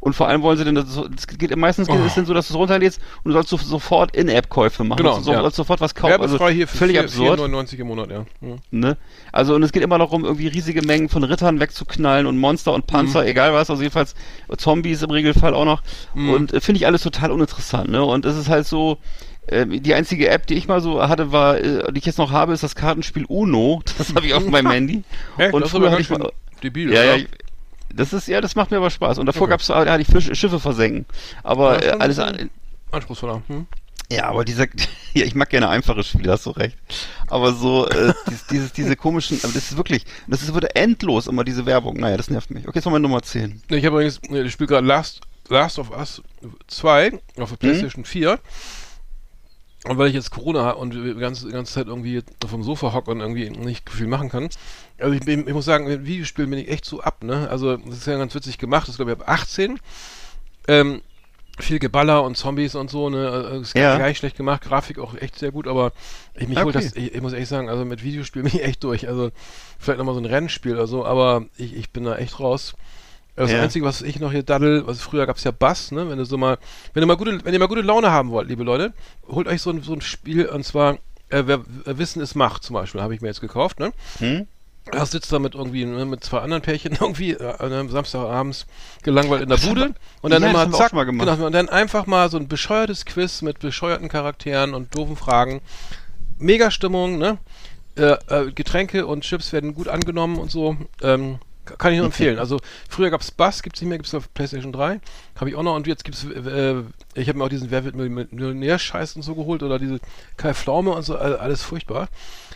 [0.00, 2.04] Und vor allem wollen sie denn, das, es geht meistens geht Oh.
[2.06, 4.98] es denn so, dass du es runterlädst und du sollst so, sofort In-App-Käufe machen.
[4.98, 5.50] Genau, du sollst, ja.
[5.50, 6.10] sofort was kaufen.
[6.12, 7.40] Werbefrei Also hier für völlig 4, absurd.
[7.40, 8.24] 4,99 im Monat, ja.
[8.40, 8.56] Mhm.
[8.70, 8.96] Ne?
[9.32, 12.86] Also und es geht immer darum, irgendwie riesige Mengen von Rittern wegzuknallen und Monster und
[12.86, 13.28] Panzer, Mhm.
[13.28, 14.14] egal was, also jedenfalls
[14.56, 15.82] Zombies im Regelfall auch noch.
[16.14, 16.30] Mhm.
[16.30, 18.04] Und äh, finde ich alles total uninteressant, ne?
[18.04, 18.98] Und es ist halt so,
[19.48, 22.32] äh, die einzige App, die ich mal so hatte, war, äh, die ich jetzt noch
[22.32, 23.80] habe, ist das Kartenspiel Uno.
[23.98, 25.02] Das habe ich auf meinem Handy.
[25.38, 25.54] Echt?
[25.54, 27.28] Und früher hatte ich mal, debil, ja, ja, ich-
[27.94, 29.18] das ist, ja, das macht mir aber Spaß.
[29.18, 29.50] Und davor Okay.
[29.52, 31.06] gab's, da hatte ich Fisch, Schiffe versenken.
[31.42, 32.50] Aber Ja, äh, alles an,
[32.92, 33.42] Anspruchsvoller.
[33.48, 33.66] Hm?
[34.10, 34.66] ja, aber dieser,
[35.14, 36.76] ja, ich mag gerne einfache Spiele, hast du recht.
[37.28, 41.26] Aber so, äh, dieses, dieses, diese komischen, aber das ist wirklich, das ist, wurde endlos
[41.26, 41.96] immer diese Werbung.
[41.98, 42.66] Naja, das nervt mich.
[42.68, 43.62] Okay, jetzt mal Nummer 10.
[43.68, 46.22] Ich habe übrigens, ich spiele gerade Last, Last of Us
[46.68, 47.46] 2 auf Mhm.
[47.50, 48.38] der PlayStation 4.
[49.88, 52.92] Und weil ich jetzt Corona habe und die ganze, ganze Zeit irgendwie auf dem Sofa
[52.92, 54.48] hocke und irgendwie nicht viel machen kann.
[54.98, 57.48] Also ich, ich muss sagen, mit Videospielen bin ich echt so ab, ne?
[57.50, 58.82] Also das ist ja ganz witzig gemacht.
[58.84, 59.78] Das ist glaube ich ab 18.
[60.68, 61.02] Ähm,
[61.58, 63.30] viel Geballer und Zombies und so, ne?
[63.30, 63.96] Also, ist Ja.
[63.96, 65.92] gar nicht schlecht gemacht, Grafik auch echt sehr gut, aber
[66.34, 66.64] ich, mich Okay.
[66.64, 69.08] holt das, ich, ich muss echt sagen, also mit Videospielen bin ich echt durch.
[69.08, 69.30] Also
[69.78, 72.74] vielleicht nochmal so ein Rennspiel oder so, aber ich, ich bin da echt raus.
[73.36, 73.60] Das Ja.
[73.62, 76.08] Einzige, was ich noch hier daddel, was früher gab es ja Bass, ne?
[76.08, 76.58] Wenn du so mal,
[76.94, 78.92] wenn ihr mal gute, wenn ihr mal gute Laune haben wollt, liebe Leute,
[79.28, 80.94] holt euch so ein, so ein Spiel und zwar
[81.28, 83.92] äh, wer, wer Wissen ist Macht zum Beispiel, habe ich mir jetzt gekauft, ne?
[84.18, 84.46] Hm?
[84.92, 88.66] Da sitzt da mit irgendwie ne, mit zwei anderen Pärchen irgendwie äh, am Samstagabends
[89.02, 91.28] gelangweilt in der Das Bude und dann Ja, immer zack, mal gemacht.
[91.28, 95.60] genau, und dann einfach mal so ein bescheuertes Quiz mit bescheuerten Charakteren und doofen Fragen.
[96.38, 97.38] Mega Stimmung, ne?
[97.96, 100.76] Äh, äh, Getränke und Chips werden gut angenommen und so.
[101.02, 102.38] Ähm, kann ich nur empfehlen.
[102.38, 102.58] Also
[102.88, 105.00] früher gab's Bass, gibt's nicht mehr, gibt's auf PlayStation 3.
[105.36, 106.82] Habe ich auch noch und jetzt gibt's äh,
[107.14, 110.00] ich habe mir auch diesen Wer wird Mil- Millionär-Scheiß und so geholt oder diese
[110.36, 112.08] Kai Pflaume und so, all- alles furchtbar.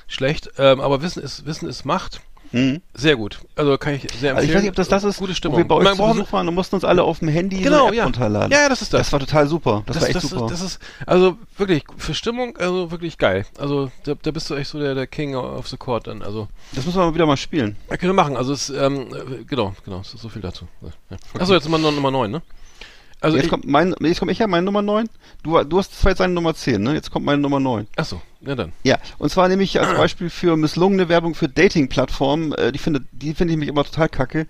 [0.06, 0.50] Schlecht.
[0.58, 2.20] Ähm, aber Wissen ist, Wissen ist Macht.
[2.52, 2.82] Hm?
[2.94, 3.40] Sehr gut.
[3.54, 4.36] Also kann ich sehr empfehlen.
[4.36, 5.58] Also ich weiß nicht, ob das das ist, Gute wo Stimmung.
[5.58, 7.62] wir bei euch Man zu Besuch waren und mussten uns alle auf dem Handy so
[7.62, 8.04] Genau, eine App ja.
[8.04, 8.50] runterladen.
[8.50, 9.02] Ja, das ist das.
[9.02, 9.82] Das war total super.
[9.86, 10.46] Das, war echt das, super.
[10.46, 13.46] Ist, das ist, also wirklich, für Stimmung, also wirklich geil.
[13.58, 16.22] Also da, da bist du echt so der, der King of the Court dann.
[16.22, 17.76] Also, das müssen wir mal wieder mal spielen.
[17.88, 18.36] ja, können wir machen.
[18.36, 20.66] Also es, ähm, äh, genau, genau, so, so viel dazu.
[20.82, 21.16] Ja.
[21.38, 22.42] Achso, jetzt Nummer, Nummer 9, ne?
[23.20, 25.08] Also jetzt ich, kommt mein, jetzt komme ich ja, meine Nummer 9.
[25.42, 26.94] Du, du hast zwar jetzt eine Nummer 10, ne?
[26.94, 27.86] Jetzt kommt meine Nummer 9.
[27.96, 28.72] achso, ja dann.
[28.82, 33.02] Ja, und zwar nehme ich als Beispiel für misslungene Werbung für Dating-Plattformen, äh, die finde,
[33.12, 34.46] die finde ich mich immer total kacke,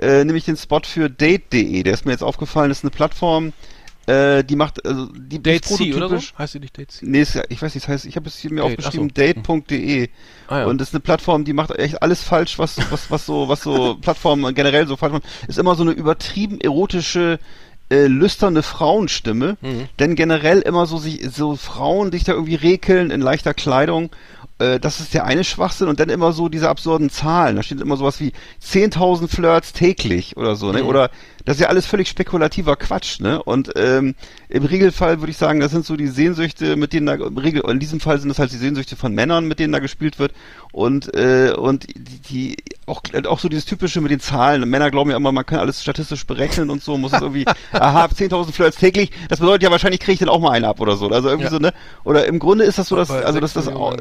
[0.00, 2.90] äh, nehme ich den Spot für Date.de, der ist mir jetzt aufgefallen, das ist eine
[2.90, 3.52] Plattform,
[4.06, 6.18] äh, die macht, also, die Date ist C oder so?
[6.36, 7.06] Heißt die nicht Date C?
[7.06, 9.16] Nee, ist, ich weiß nicht, das heißt, ich habe es hier mir Date, aufgeschrieben, ach
[9.16, 9.60] so.
[9.60, 10.08] date.de.
[10.48, 10.66] Ah ja.
[10.66, 13.62] Und das ist eine Plattform, die macht echt alles falsch, was, was, was so, was
[13.62, 15.24] so Plattformen generell so falsch machen.
[15.48, 17.38] Ist immer so eine übertrieben erotische,
[17.90, 19.56] äh, lüsterne Frauenstimme.
[19.60, 19.88] Mhm.
[19.98, 24.10] Denn generell immer so sich, so Frauen, die sich da irgendwie rekeln in leichter Kleidung.
[24.58, 25.88] Äh, das ist der eine Schwachsinn.
[25.88, 27.56] Und dann immer so diese absurden Zahlen.
[27.56, 28.32] Da steht immer sowas wie
[28.62, 30.82] 10.000 Flirts täglich oder so, ne?
[30.82, 30.88] Mhm.
[30.88, 31.10] Oder,
[31.44, 33.42] das ist ja alles völlig spekulativer Quatsch, ne?
[33.42, 34.14] Und ähm,
[34.48, 37.62] im Regelfall würde ich sagen, das sind so die Sehnsüchte, mit denen da im Regel,
[37.68, 40.32] in diesem Fall sind das halt die Sehnsüchte von Männern, mit denen da gespielt wird.
[40.72, 42.56] Und äh, und die, die
[42.86, 44.68] auch auch so dieses typische mit den Zahlen.
[44.68, 46.96] Männer glauben ja immer, man kann alles statistisch berechnen und so.
[46.98, 49.10] Muss es irgendwie, aha, 10.000 Flirts täglich.
[49.28, 51.08] Das bedeutet ja wahrscheinlich kriege ich dann auch mal einen ab oder so.
[51.08, 51.50] Also irgendwie Ja.
[51.50, 51.72] so ne.
[52.04, 53.96] Oder im Grunde ist das so, dass also das sechs das auch,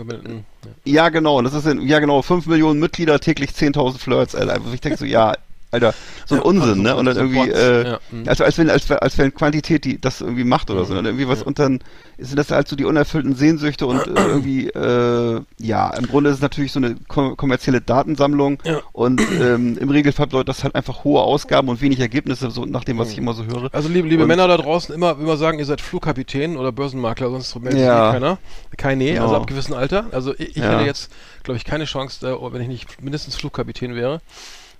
[0.86, 1.10] ja.
[1.10, 1.38] genau.
[1.38, 4.36] Und das ist in, ja genau, 5 Millionen Mitglieder, täglich 10.000 Flirts.
[4.36, 4.54] Alter.
[4.54, 5.34] Also ich denke so, ja,
[5.74, 5.94] Alter,
[6.26, 6.96] so ein Ja, Unsinn, also ne?
[6.96, 8.28] Und dann so irgendwie, äh, ja, mhm.
[8.28, 10.94] als, als wenn, als, als wenn Quantität die das irgendwie macht oder so.
[10.94, 11.00] Mhm.
[11.00, 11.46] Und irgendwie was, Ja.
[11.46, 11.80] und dann
[12.18, 16.38] sind das halt so die unerfüllten Sehnsüchte und äh, irgendwie, äh, ja, im Grunde ist
[16.38, 18.80] es natürlich so eine kom kommerzielle Datensammlung Ja.
[18.94, 22.84] und ähm, im Regelfall bedeutet das halt einfach hohe Ausgaben und wenig Ergebnisse, so nach
[22.84, 23.24] dem, was ich Mhm.
[23.24, 23.70] immer so höre.
[23.74, 27.30] Also liebe, liebe Und- Männer da draußen, immer, immer sagen, ihr seid Flugkapitän oder Börsenmakler,
[27.32, 28.12] sonst meldet sich Ja.
[28.12, 28.38] keiner.
[28.78, 29.24] Keine, Genau.
[29.24, 30.06] also ab gewissem Alter.
[30.12, 30.74] Also ich, ich Ja.
[30.74, 31.12] hätte jetzt,
[31.44, 34.22] glaube ich, keine Chance, da, wenn ich nicht mindestens Flugkapitän wäre.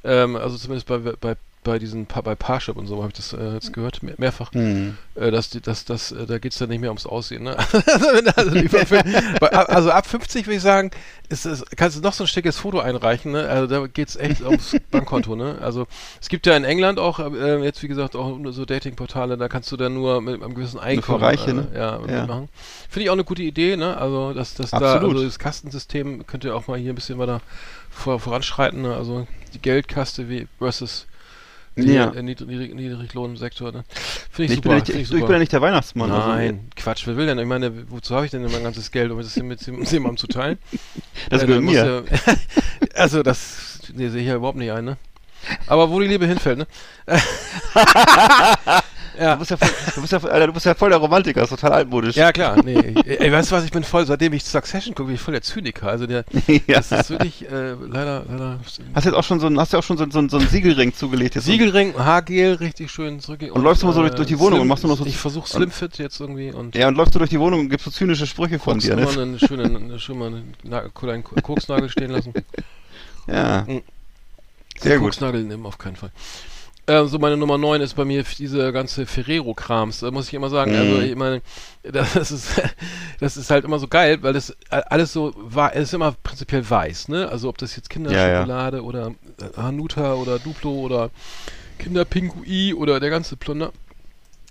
[0.04, 1.36] Ähm, also zumindest bei, bei
[1.66, 4.98] bei diesen bei Parship und so habe ich das äh, jetzt gehört mehr, mehrfach, Hm.
[5.16, 7.44] äh, dass die, dass das äh, da geht's dann nicht mehr ums Aussehen.
[7.44, 7.56] Ne?
[7.96, 10.92] also, da- also, also ab 50 würde ich sagen,
[11.30, 13.32] ist es, kannst du noch so ein schickes Foto einreichen.
[13.32, 13.48] Ne?
[13.48, 15.38] Also da geht's echt ums Bankkonto.
[15.38, 15.58] Ne?
[15.62, 15.88] Also
[16.22, 19.72] es gibt ja in England auch äh, jetzt wie gesagt auch so Datingportale, da kannst
[19.72, 21.70] du dann nur mit einem gewissen Einkommen Reiche, ne?
[21.74, 22.00] äh, ja, Ja.
[22.20, 22.50] mitmachen.
[22.90, 23.78] Finde ich auch eine gute Idee.
[23.78, 23.96] Ne?
[23.96, 27.40] Also dass das da also das Kastensystem könnte ja auch mal hier ein bisschen weiter
[27.90, 28.82] vor, voranschreiten.
[28.82, 28.94] Ne?
[28.96, 31.08] Also die Geldkaste wie versus
[31.76, 32.12] die, Ja.
[32.14, 33.72] äh, Niedrig, Niedrig, Niedriglohnsektor.
[33.72, 33.84] Ne?
[34.32, 34.70] Finde ich, Ich, super.
[34.70, 35.26] bin ja nicht, finde ich, ich du, ich super.
[35.28, 36.12] bin ja nicht der Weihnachtsmann.
[36.12, 37.40] also- Nein, Quatsch, wer will denn?
[37.40, 40.60] Ich meine, wozu habe ich denn mein ganzes Geld, um das mit, jemandem zu teilen?
[41.30, 42.04] das Äh, gehört mir.
[42.06, 42.34] Ja,
[42.96, 44.98] also das nee, sehe ich ja überhaupt nicht ein, ne?
[45.68, 46.68] Aber wo die Liebe hinfällt, ne?
[49.20, 49.34] ja.
[49.34, 51.50] Du bist ja, voll, du, bist ja, Alter, du bist ja voll der Romantiker, ist
[51.50, 52.16] total altmodisch.
[52.16, 52.94] Ja, klar, nee.
[53.06, 55.42] Ey, weißt du was, ich bin voll, seitdem ich Succession gucke, bin ich voll der
[55.42, 55.88] Zyniker.
[55.88, 56.60] Also der, Ja.
[56.82, 58.60] das ist wirklich, äh, leider, leider.
[58.96, 60.94] Hast jetzt auch schon so ein, hast ja auch schon so, so, so einen Siegelring
[60.94, 61.36] zugelegt.
[61.36, 63.42] Jetzt Siegelring, Haargel, richtig schön zurück.
[63.52, 65.18] Und läufst du mal so durch- durch die Wohnung und machst du noch so- Ich
[65.18, 66.76] versuche Slimfit jetzt irgendwie und.
[66.76, 69.08] Ja, und läufst du durch die Wohnung und gibst so zynische Sprüche von dir, ne?
[69.08, 70.54] einen schönen, eine, schon mal einen,
[71.10, 72.34] einen Koksnagel stehen lassen.
[73.28, 73.64] Ja.
[73.68, 73.82] Mhm.
[74.80, 75.06] Sehr gut.
[75.12, 76.12] Koksnagel nehmen auf keinen Fall.
[76.86, 80.00] Ähm, so meine Nummer 9 ist bei mir diese ganze Ferrero-Krams.
[80.02, 80.78] Da muss ich immer sagen, Mhm.
[80.78, 81.42] also ich meine,
[81.84, 82.62] das ist,
[83.22, 86.70] das ist halt immer so geil, weil das alles so war, es ist immer prinzipiell
[86.70, 87.30] weiß, ne?
[87.30, 91.10] Also ob das jetzt Kinderschokolade oder äh, Hanuta oder Duplo oder
[91.80, 93.72] Kinderpingui oder der ganze Plunder.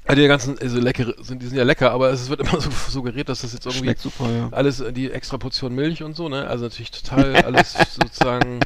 [0.05, 2.71] Also die ganzen, also leckere, sind, die sind ja lecker, aber es wird immer so
[2.91, 4.49] suggeriert, dass das jetzt irgendwie super, ja.
[4.51, 6.47] alles die extra Portion Milch und so, ne?
[6.49, 8.61] Also natürlich total alles sozusagen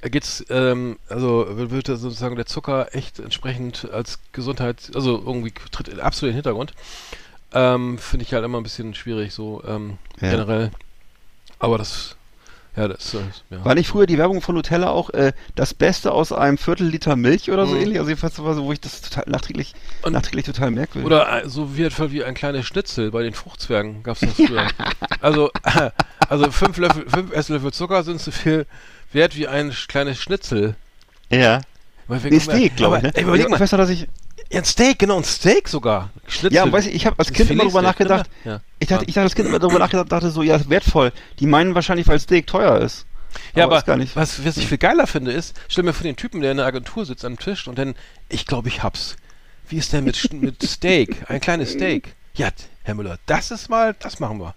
[0.00, 5.52] äh, geht's, ähm, also wird- wird sozusagen der Zucker echt entsprechend als Gesundheit, also irgendwie
[5.72, 6.72] tritt absolut in den Hintergrund.
[7.52, 10.30] Ähm, Finde ich halt immer ein bisschen schwierig, so ähm, Ja.
[10.30, 10.70] generell.
[11.58, 12.15] Aber das,
[12.76, 13.18] ja, das, äh,
[13.50, 13.64] ja.
[13.64, 17.16] War nicht früher die Werbung von Nutella auch äh, das Beste aus einem Viertel Liter
[17.16, 17.80] Milch oder so Mhm.
[17.82, 17.98] ähnlich?
[17.98, 21.06] Also jedenfalls war so, wo ich das total nachträglich, Und- nachträglich total merkwürdig.
[21.06, 24.66] Oder äh, so wie, wie ein kleines Schnitzel bei den Fruchtzwergen gab's das früher.
[25.20, 25.50] Also,
[26.28, 28.66] also fünf Löffel, fünf Esslöffel Zucker sind so viel
[29.12, 30.74] wert wie ein sch- kleines Schnitzel.
[31.30, 31.60] ja.
[32.08, 33.02] Weil wir- Nee, Steak, glaube ich.
[33.02, 33.10] Ne?
[33.14, 34.06] ey, überleg ich mal, weiß noch, dass ich.
[34.50, 36.10] Ja, ein Steak, genau, ein Steak sogar.
[36.28, 36.54] Schnitzel.
[36.56, 38.30] Ja, weiß ich, ich habe als Kind immer drüber nachgedacht.
[38.44, 38.52] ne?
[38.52, 38.60] Ja.
[38.78, 41.12] Ich dachte, ich dachte als Kind immer drüber nachgedacht, dachte so, ja, wertvoll.
[41.40, 43.06] Die meinen wahrscheinlich, weil Steak teuer ist.
[43.54, 44.16] Ja, aber, nicht.
[44.16, 46.66] Was, was ich viel geiler finde, ist, stell mir vor den Typen, der in der
[46.66, 47.94] Agentur sitzt am Tisch und dann,
[48.28, 49.16] ich glaube, ich hab's.
[49.68, 51.28] Wie ist der mit, mit Steak?
[51.28, 52.14] Ein kleines Steak.
[52.34, 52.50] Ja,
[52.84, 54.54] Herr Müller, das ist mal, das machen wir.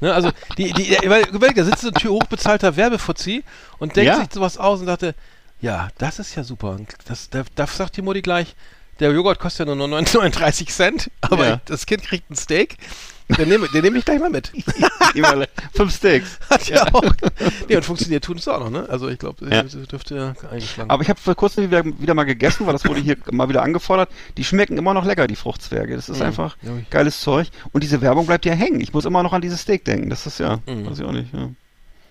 [0.00, 3.44] Ne, also, die, die, weil, da sitzt ein Tür hochbezahlter Werbefuzzi
[3.78, 4.20] und denkt Ja.
[4.20, 5.14] sich sowas aus und dachte,
[5.60, 6.78] ja, das ist ja super.
[7.06, 8.54] Das, da, da sagt die Mutti gleich,
[9.00, 11.60] der Joghurt kostet ja nur 39 Cent, aber Ja.
[11.66, 12.76] das Kind kriegt ein Steak.
[13.36, 14.50] Den nehme nehm ich gleich mal mit.
[15.74, 16.38] Fünf Steaks.
[16.50, 17.02] Hat ja auch.
[17.68, 18.86] Nee, und funktioniert tun es auch noch, ne?
[18.88, 19.62] Also ich glaube, Ja.
[19.64, 23.00] dürfte ja eingeschlagen Aber ich habe vor kurzem wieder, wieder mal gegessen, weil das wurde
[23.00, 24.08] hier mal wieder angefordert.
[24.38, 25.94] Die schmecken immer noch lecker, die Fruchtzwerge.
[25.94, 26.24] Das ist Mhm.
[26.26, 27.48] einfach Ja, geiles Zeug.
[27.72, 28.80] Und diese Werbung bleibt ja hängen.
[28.80, 30.08] Ich muss immer noch an dieses Steak denken.
[30.08, 30.86] Das ist ja, Mhm.
[30.88, 31.32] weiß ich auch nicht.
[31.34, 31.50] Ja.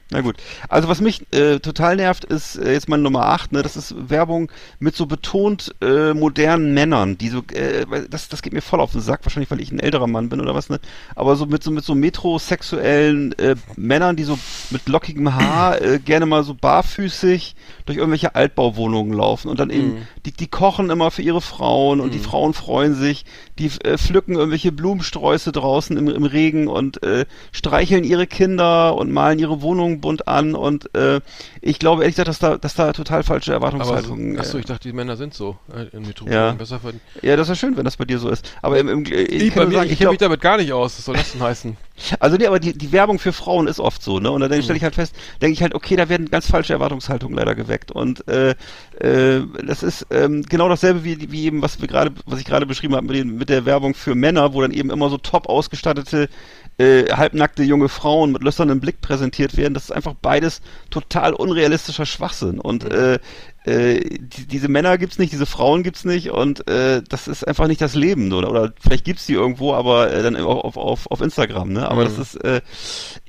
[0.10, 0.38] Na gut.
[0.70, 3.62] Also was mich äh, total nervt, ist äh, jetzt meine Nummer 8, ne?
[3.62, 4.50] Das ist Werbung
[4.80, 8.94] mit so betont äh, modernen Männern, die so, äh, das, das geht mir voll auf
[8.94, 10.80] den Sack, wahrscheinlich weil ich ein älterer Mann bin oder was, ne?
[11.16, 14.40] Aber so mit so mit so metrosexuellen äh, Männern, die so
[14.70, 17.56] mit lockigem Haar äh, gerne mal so barfüßig
[17.86, 20.08] durch irgendwelche Altbauwohnungen laufen und dann eben, Mhm.
[20.26, 23.26] die, die kochen immer für ihre Frauen und die Frauen freuen sich,
[23.60, 29.12] die äh, pflücken irgendwelche Blumensträuße draußen im, im Regen und äh, streicheln ihre Kinder und
[29.12, 31.22] malen ihre Wohnungen bunt an und äh,
[31.62, 34.40] ich glaube ehrlich gesagt, dass da, dass da total falsche Aber Erwartungshaltungen.
[34.40, 36.52] achso, äh, ich dachte, die Männer sind so äh, in Metropolen Ja.
[36.54, 37.02] besser verdienen.
[37.22, 38.52] ja, das ist schön, wenn das bei dir so ist.
[38.62, 40.98] Aber im, im, ich, Ich, sagen, ich ich kenne mich damit gar nicht aus.
[40.98, 41.78] Was soll das denn heißen?
[42.20, 44.30] also nee, aber die, die Werbung für Frauen ist oft so, ne?
[44.32, 47.36] Und dann stelle ich halt fest, denke ich halt, okay, da werden ganz falsche Erwartungshaltungen
[47.38, 47.92] leider geweckt.
[47.92, 48.56] Und äh,
[49.00, 52.66] äh, das ist ähm, genau dasselbe wie, wie eben, was wir gerade, was ich gerade
[52.66, 55.48] beschrieben habe mit, den, mit der Werbung für Männer, wo dann eben immer so top
[55.50, 56.30] ausgestattete
[56.78, 59.74] äh, halbnackte junge Frauen mit lösternem Blick präsentiert werden.
[59.74, 62.60] Das ist einfach beides total unrealistischer Schwachsinn.
[62.60, 63.20] Und äh,
[63.66, 67.68] äh, die, diese Männer gibt's nicht, diese Frauen gibt's nicht und äh, das ist einfach
[67.68, 68.32] nicht das Leben.
[68.32, 71.90] Oder, oder vielleicht gibt's die irgendwo, aber äh, dann auf, auf, auf, Instagram, ne?
[71.90, 72.06] Aber Mhm.
[72.06, 72.62] das ist äh,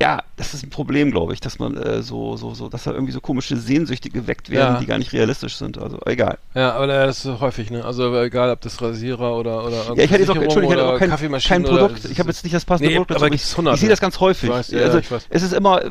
[0.01, 2.93] ja, das ist ein Problem, glaube ich, dass man äh, so, so, so, dass da
[2.93, 4.81] irgendwie so komische Sehnsüchte geweckt werden, Ja.
[4.81, 5.79] die gar nicht realistisch sind.
[5.79, 6.39] Also egal.
[6.55, 7.85] Ja, aber äh, das ist häufig, ne?
[7.85, 10.93] Also egal, ob das Rasierer oder oder Ja, ich hätte jetzt auch, Entschuldigung, ich hätte
[10.95, 13.31] auch kein, Kaffeemaschine kein Produkt, ich habe jetzt nicht das passende Nee, Produkt aber dazu,
[13.31, 13.75] gibt's ich, hunderte.
[13.75, 14.49] ich sehe das ganz häufig.
[14.51, 15.91] Ich weiß, ja, also ich es ist immer äh,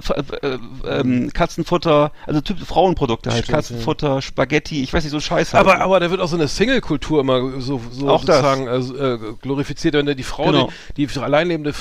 [0.87, 5.55] äh, Katzenfutter, also Typ Frauenprodukte halt, Stimmt, Katzenfutter, Spaghetti, ich weiß nicht, so ein Scheiß
[5.55, 5.65] halt.
[5.65, 9.17] Aber, aber da wird auch so eine Single-Kultur immer so, so Auch sozusagen also, äh,
[9.41, 10.69] glorifiziert, wenn da die Frau, Genau.
[10.95, 11.73] die, die alleinlebende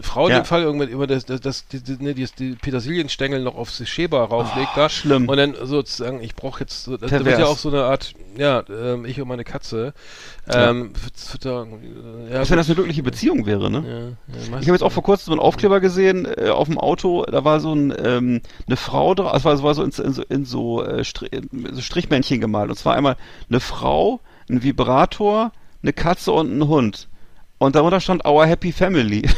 [0.00, 0.40] Frau in Ja.
[0.40, 3.86] dem Fall irgendwann über das, das, das die, die, ne, die, die Petersilienstängel noch aufs
[3.88, 4.86] Schäber rauflegt da.
[4.86, 5.28] Ah, schlimm.
[5.28, 7.26] Und dann sozusagen, ich brauche jetzt, so- das Pervers.
[7.26, 9.92] wird ja auch so eine Art, ja, ähm, ich und meine Katze.
[10.52, 10.92] Ähm,
[11.44, 14.16] äh, ja, Als wenn das eine glückliche Beziehung wäre, ne?
[14.28, 16.78] ja, ja, Ich habe jetzt auch vor kurzem so einen Aufkleber gesehen äh, auf dem
[16.78, 20.12] Auto, da war so ein, ähm, eine Frau drauf, also war, war so in, in
[20.12, 22.70] so, in so, äh, Stri in so Strichmännchen gemalt.
[22.70, 23.16] Und zwar einmal
[23.50, 24.20] eine Frau,
[24.50, 25.52] ein Vibrator,
[25.82, 27.08] eine Katze und ein Hund.
[27.58, 29.28] Und darunter stand Our Happy Family.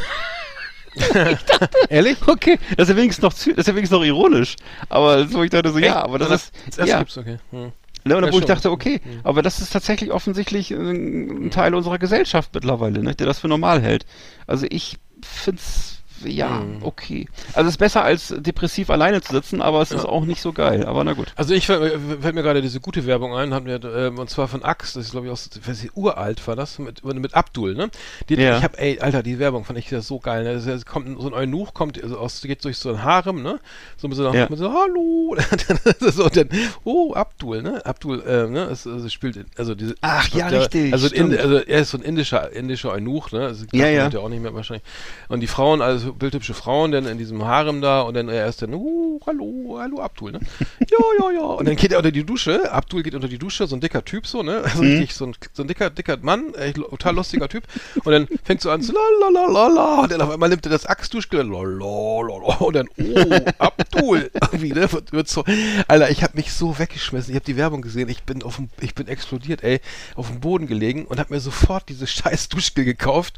[1.89, 2.17] Ehrlich?
[2.27, 4.55] Okay, das ist ja wenigstens noch, das ist ja wenigstens noch ironisch.
[4.89, 7.37] Aber so, ich dachte so, ja, aber das ist, Das erste ja, gibt's, okay.
[7.51, 7.71] Hm.
[8.03, 8.47] ne, und Ja, wo ich schon.
[8.47, 13.25] dachte, okay, aber das ist tatsächlich offensichtlich ein, ein Teil unserer Gesellschaft mittlerweile, ne, der
[13.25, 14.05] das für normal hält.
[14.47, 16.83] Also ich find's, ja, Mhm.
[16.83, 17.27] okay.
[17.53, 20.09] Also es ist besser als depressiv alleine zu sitzen, aber es ist Ja.
[20.09, 20.85] auch nicht so geil.
[20.85, 21.27] Aber na gut.
[21.35, 24.47] Also ich fällt, fällt mir gerade diese gute Werbung ein, haben wir, ähm, und zwar
[24.47, 27.33] von Axe, das ist glaube ich aus, ich weiß nicht, uralt war das, mit, mit
[27.33, 27.89] Abdul, ne?
[28.29, 28.57] Die, Ja.
[28.57, 30.51] Ich hab, ey, Alter, die Werbung fand ich ja so geil, ne?
[30.53, 33.59] Ist, kommt so ein Eunuch, kommt also aus, geht durch so ein Harem, ne?
[33.97, 34.55] So mit so einer, Ja.
[34.55, 35.35] so, hallo,
[35.99, 36.49] so, und dann,
[36.83, 37.85] oh, Abdul, ne?
[37.85, 38.63] Abdul, äh, ne?
[38.71, 41.97] Es, also spielt, also diese, Ach, ja, der, richtig, Also, in, also er ist so
[41.97, 43.47] ein indischer, indischer Eunuch, ne?
[43.47, 44.07] Also, Ja, ja.
[44.09, 44.83] Ja auch nicht mehr wahrscheinlich.
[45.29, 48.61] Und die Frauen, also bildhübsche Frauen, dann in diesem Harem da und dann er ist
[48.61, 50.39] dann, uh, hallo, hallo Abdul, ne?
[50.79, 51.41] Ja, ja, ja.
[51.41, 54.03] Und dann geht er unter die Dusche, Abdul geht unter die Dusche, so ein dicker
[54.05, 54.61] Typ so, ne?
[54.63, 54.97] Also Mhm.
[54.99, 57.63] richtig so ein, so ein dicker, dicker Mann, echt total lustiger Typ.
[58.03, 60.01] Und dann fängt so an, so la la la la la.
[60.03, 62.55] Und dann auf einmal nimmt er das Axtduschgel, la la la la.
[62.57, 64.31] Und dann, oh, Abdul.
[64.51, 64.91] Irgendwie, ne?
[64.91, 65.43] Wird, wird so,
[65.87, 67.31] Alter, ich habe mich so weggeschmissen.
[67.31, 68.09] Ich habe die Werbung gesehen.
[68.09, 69.79] Ich bin auf dem, ich bin explodiert, ey,
[70.15, 73.35] auf dem Boden gelegen und habe mir sofort dieses scheiß Duschgel gekauft,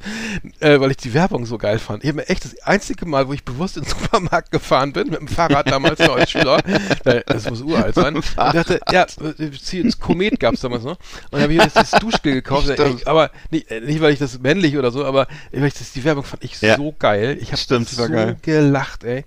[0.59, 2.03] äh, weil ich die Werbung so geil fand.
[2.03, 5.09] Ich habe mir echt das einzige Mal, wo ich bewusst in den Supermarkt gefahren bin,
[5.09, 6.57] mit dem Fahrrad damals noch als Schüler,
[7.05, 10.97] äh, das muss uralt sein, und dachte, ja, äh, zieh- das Komet gab's damals noch,
[11.31, 14.39] und habe ich mir das Duschgel gekauft, ich, aber nicht, äh, nicht, weil ich das
[14.39, 16.77] männlich oder so, aber weil ich das, die Werbung fand ich Ja.
[16.77, 17.37] so geil.
[17.41, 18.37] Ich habe so geil.
[18.41, 19.25] gelacht, ey.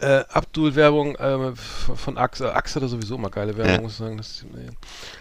[0.00, 2.54] Äh, Abdul-Werbung äh, von Axe.
[2.54, 3.80] Axe hatte sowieso immer geile Werbung, Ja.
[3.80, 4.16] muss ich sagen.
[4.16, 4.68] Das, nee.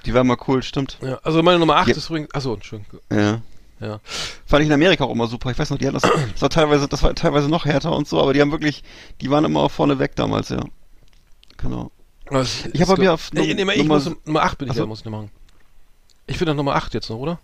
[0.06, 1.00] Die war mal cool, stimmt.
[1.02, 1.96] ja, also meine Nummer 8 Ja.
[1.96, 2.32] ist übrigens.
[2.36, 3.00] Achso, Entschuldigung.
[3.12, 3.42] Ja.
[3.80, 4.00] Ja.
[4.46, 5.52] Fand ich in Amerika auch immer super.
[5.52, 8.08] Ich weiß noch, die hatten das, das war teilweise, das war teilweise noch härter und
[8.08, 8.84] so, aber die haben wirklich,
[9.22, 10.60] die waren immer vorne weg damals, ja.
[11.58, 11.92] Genau.
[12.30, 14.72] Also, Ich hab aber wieder auf nee, nee, ich Nummer- muss, Nummer 8 bin ich
[14.72, 14.82] Achso.
[14.82, 15.32] ja, muss ich noch machen.
[16.26, 17.40] Ich bin doch Nummer 8 jetzt noch, oder?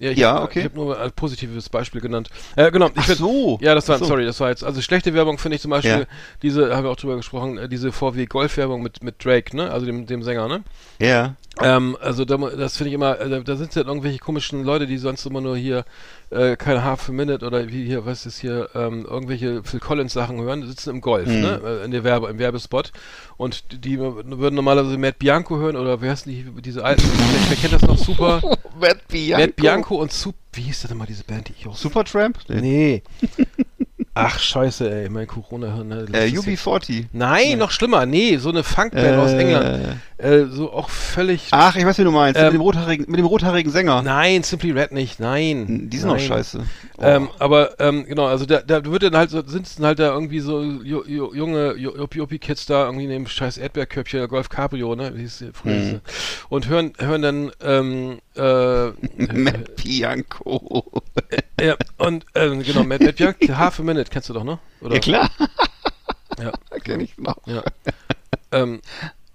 [0.00, 0.60] Ich Ja, hab, okay.
[0.60, 2.30] Ich habe nur ein positives Beispiel genannt.
[2.56, 3.58] Äh, genau, ich Ach find- so.
[3.60, 4.06] Ja, das war, so.
[4.06, 6.06] sorry, das war jetzt, also schlechte Werbung finde ich zum Beispiel, Ja.
[6.42, 9.86] diese, haben wir auch drüber gesprochen, äh, diese VW Golf-Werbung mit, mit Drake, ne, also
[9.86, 10.62] dem, dem Sänger, ne?
[11.00, 11.34] Ja.
[11.60, 14.96] Ähm, also da, das finde ich immer, äh, da sind ja irgendwelche komischen Leute, die
[14.98, 15.84] sonst immer nur hier
[16.30, 20.12] äh, kein Half a Minute oder wie hier, was ist hier, ähm, irgendwelche Phil Collins
[20.12, 21.40] Sachen hören, sitzen im Golf, Mhm.
[21.40, 22.92] ne, äh, in der Werbe, im Werbespot
[23.36, 27.02] und die, die würden normalerweise Matt Bianco hören oder wer heißt die, diese alten,
[27.48, 28.40] wer, kennt das noch, Super,
[28.80, 29.44] Matt Bianco.
[29.46, 32.38] Matt Bianco und Sup, wie hieß das denn mal diese Band, die ich auch Supertramp?
[32.48, 33.02] Nee.
[34.26, 35.88] Ach, scheiße, ey, mein Corona-Hirn.
[35.88, 37.04] Ne, Äh, das ist jetzt- UB40.
[37.12, 38.06] Nein, noch schlimmer.
[38.06, 39.96] Nee, so eine Funkband aus England.
[40.18, 41.48] Äh, so auch völlig.
[41.50, 42.38] Ach, ich weiß, wie du meinst.
[42.38, 44.02] Ähm, mit, dem rothaarigen, mit dem rothaarigen Sänger.
[44.02, 45.18] Nein, Simply Red nicht.
[45.18, 45.88] Nein.
[45.90, 46.16] Die sind Nein.
[46.18, 46.60] auch scheiße.
[46.98, 47.02] Oh.
[47.02, 50.12] Ähm, aber ähm, genau, also da, da wird dann halt so, sind dann halt da
[50.12, 55.12] irgendwie so ju, ju, junge Jopi-Kids da irgendwie neben scheiß Erdbeerköpfchen, Golf Cabrio, ne?
[55.14, 55.72] Wie hieß früher?
[55.74, 56.00] Mhm.
[56.50, 58.86] Und hören, hören dann ähm, äh,
[59.32, 60.84] Matt Bianco.
[61.58, 64.58] ja, und ähm, genau, Matt, Matt Bianchi, Half a Minute, kennst du doch, ne?
[64.80, 64.94] Oder?
[64.94, 65.30] Ja, klar.
[66.38, 66.52] Ja.
[66.84, 67.36] Kenn ich noch.
[67.46, 67.62] Ja.
[68.52, 68.80] ähm,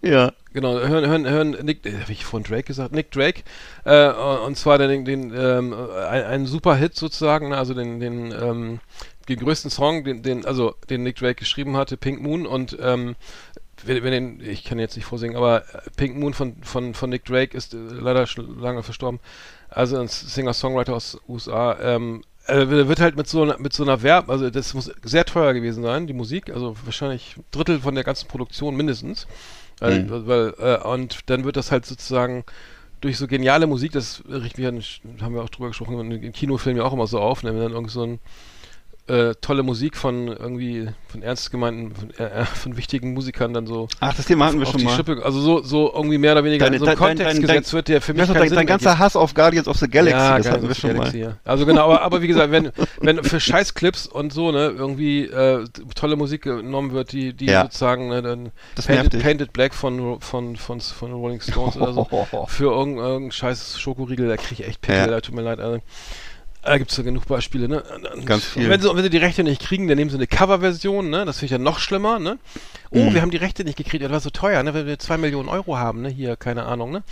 [0.02, 0.34] Ja.
[0.54, 2.94] Genau, hören, hören, hören Nick, äh, hab ich von Drake gesagt?
[2.94, 3.44] Nick Drake,
[3.84, 4.10] äh,
[4.46, 8.80] und zwar den, den ähm, ein, einen super Hit sozusagen, ne, also den, den, ähm,
[9.28, 13.16] den größten Song, den, den, also den Nick Drake geschrieben hatte, Pink Moon und ähm,
[13.84, 15.64] wenn, wenn den, ich kann jetzt nicht vorsingen, aber
[15.98, 19.20] Pink Moon von, von, von Nick Drake ist äh, leider schon lange verstorben.
[19.70, 21.78] Also ein Singer-Songwriter aus USA.
[21.82, 25.26] Ähm, äh, wird halt mit so einer, mit so einer Werbung, also das muss sehr
[25.26, 29.28] teuer gewesen sein, die Musik, also wahrscheinlich Drittel von der ganzen Produktion mindestens.
[29.80, 30.28] Weil, Mhm.
[30.28, 32.46] weil, äh, und dann wird das halt sozusagen
[33.02, 34.82] durch so geniale Musik, das riecht mich an,
[35.22, 37.62] haben wir auch drüber gesprochen, in, in Kinofilmen ja auch immer so auf, ne, wenn
[37.62, 38.20] dann irgend so ein
[39.08, 43.68] äh, tolle Musik von irgendwie von ernst gemeinten, von, äh, äh, von wichtigen Musikern dann
[43.68, 44.96] so Ach, das Thema hatten wir schon mal.
[44.96, 47.70] Schippe, also so, so irgendwie mehr oder weniger Deine- in so einen Kontext dein- gesetzt
[47.72, 50.18] dein- wird, der für Ich mich dein, dein ganzer Hass auf Guardians of the Galaxy,
[50.20, 51.04] ja, das hatten wir Guardians schon the mal.
[51.04, 51.38] Galaxy, Ja.
[51.44, 55.66] Also genau, aber, aber wie gesagt, wenn, wenn für Scheißclips und so, ne, irgendwie äh,
[55.94, 57.62] tolle Musik genommen wird, die, die Ja.
[57.62, 59.22] sozusagen, ne, dann Das Painted.
[59.22, 62.08] Painted Black von, von, von, von Rolling Stones oder so,
[62.48, 65.60] für irgendeinen irgendein scheiß Schokoriegel, da kriege ich echt Pickel, da tut mir leid.
[65.60, 65.80] Also,
[66.66, 67.84] da gibt es ja genug Beispiele, ne?
[68.26, 68.70] Ganz und viel.
[68.70, 71.24] Wenn sie, wenn sie die Rechte nicht kriegen, dann nehmen sie eine Coverversion, ne?
[71.26, 72.38] Das finde ich ja noch schlimmer, ne?
[72.92, 73.14] Oh, Mhm.
[73.14, 74.74] wir haben die Rechte nicht gekriegt, das war so teuer, ne?
[74.74, 76.10] Wenn wir zwei Millionen Euro haben, ne?
[76.10, 77.04] Hier, keine Ahnung, ne?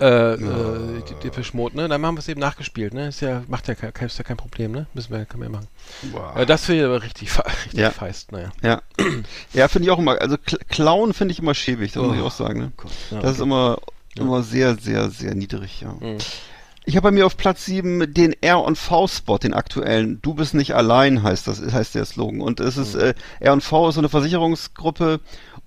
[0.00, 1.86] äh, äh, die Depeche Mode, ne?
[1.86, 3.08] Dann haben wir es eben nachgespielt, ne?
[3.08, 4.86] Ist ja, macht ja kein, ist ja kein Problem, ne?
[4.94, 5.68] Müssen wir, können wir ja machen.
[6.10, 6.34] Boah.
[6.36, 7.30] Äh, das finde ich aber richtig,
[7.64, 7.90] richtig Ja.
[7.90, 8.50] feist, naja.
[8.62, 8.80] Ja,
[9.52, 10.36] ja finde ich auch immer, also
[10.68, 12.58] Klauen finde ich immer schäbig, das muss ich Oh auch sagen.
[12.60, 12.72] Ne?
[13.12, 13.48] Ja, Das ist okay.
[13.48, 13.78] immer,
[14.16, 14.22] Ja.
[14.22, 15.92] immer sehr, sehr, sehr niedrig, ja.
[15.92, 16.18] Mhm.
[16.84, 20.20] Ich habe bei mir auf Platz 7 den R&V-Spot, den aktuellen.
[20.20, 22.40] Du bist nicht allein, heißt das, heißt der Slogan.
[22.40, 25.20] Und es ist, äh, R&V ist so eine Versicherungsgruppe.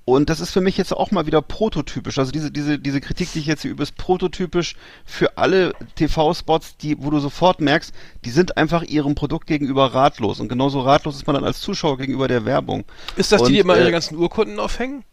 [0.03, 2.19] Und das ist für mich jetzt auch mal wieder prototypisch.
[2.19, 6.77] Also diese, diese, diese Kritik, die ich jetzt hier übe, ist prototypisch für alle TV-Spots,
[6.77, 7.93] die, wo du sofort merkst,
[8.25, 10.41] die sind einfach ihrem Produkt gegenüber ratlos.
[10.41, 12.83] Und genauso ratlos ist man dann als Zuschauer gegenüber der Werbung.
[13.15, 15.05] Ist das die, die Und, immer äh, ihre ganzen Urkunden aufhängen?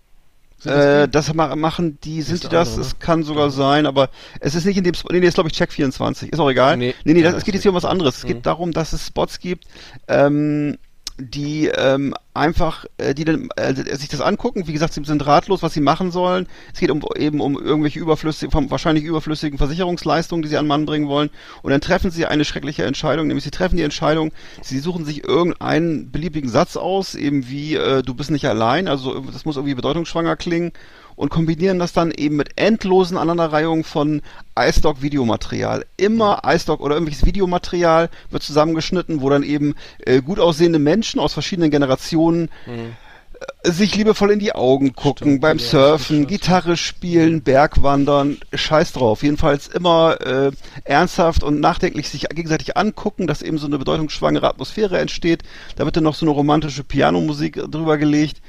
[0.67, 2.69] Äh, das ma- machen die, sind die das?
[2.71, 2.99] andere, Es ne?
[3.01, 4.11] kann sogar sein, aber
[4.41, 5.09] es ist nicht in dem Spot.
[5.13, 6.33] Nee, nee, ist glaube ich Check 24.
[6.33, 6.77] Ist auch egal.
[6.77, 6.95] Nee.
[7.05, 8.19] Nee, nee, das, es geht jetzt hier um was anderes.
[8.19, 8.29] Es Mhm.
[8.29, 9.65] geht darum, dass es Spots gibt,
[10.09, 10.79] ähm,
[11.19, 14.67] die ähm, einfach, äh, die dann äh, sich das angucken.
[14.67, 16.47] Wie gesagt, sie sind ratlos, was sie machen sollen.
[16.73, 21.09] Es geht um eben um irgendwelche überflüssigen, wahrscheinlich überflüssigen Versicherungsleistungen, die sie an Mann bringen
[21.09, 21.31] wollen.
[21.63, 24.33] Und dann treffen sie eine schreckliche Entscheidung, nämlich sie treffen die Entscheidung,
[24.63, 28.89] sie suchen sich irgendeinen beliebigen Satz aus, eben wie äh, du bist nicht allein.
[28.89, 30.73] Also das muss irgendwie bedeutungsschwanger klingen
[31.17, 34.23] und kombinieren das dann eben mit endlosen Aneinanderreihungen von
[34.57, 35.85] iStock-Videomaterial.
[35.97, 41.33] Immer iStock oder irgendwelches Videomaterial wird zusammengeschnitten, wo dann eben äh, gut aussehende Menschen aus
[41.33, 46.27] verschiedenen Generationen äh, sich liebevoll in die Augen gucken, Stimmt, beim ja, Surfen.
[46.27, 49.23] Gitarre spielen, Bergwandern, scheiß drauf.
[49.23, 50.51] Jedenfalls immer äh,
[50.85, 55.43] ernsthaft und nachdenklich sich gegenseitig angucken, dass eben so eine bedeutungsschwangere Atmosphäre entsteht.
[55.77, 58.41] Da wird dann noch so eine romantische Pianomusik drüber gelegt.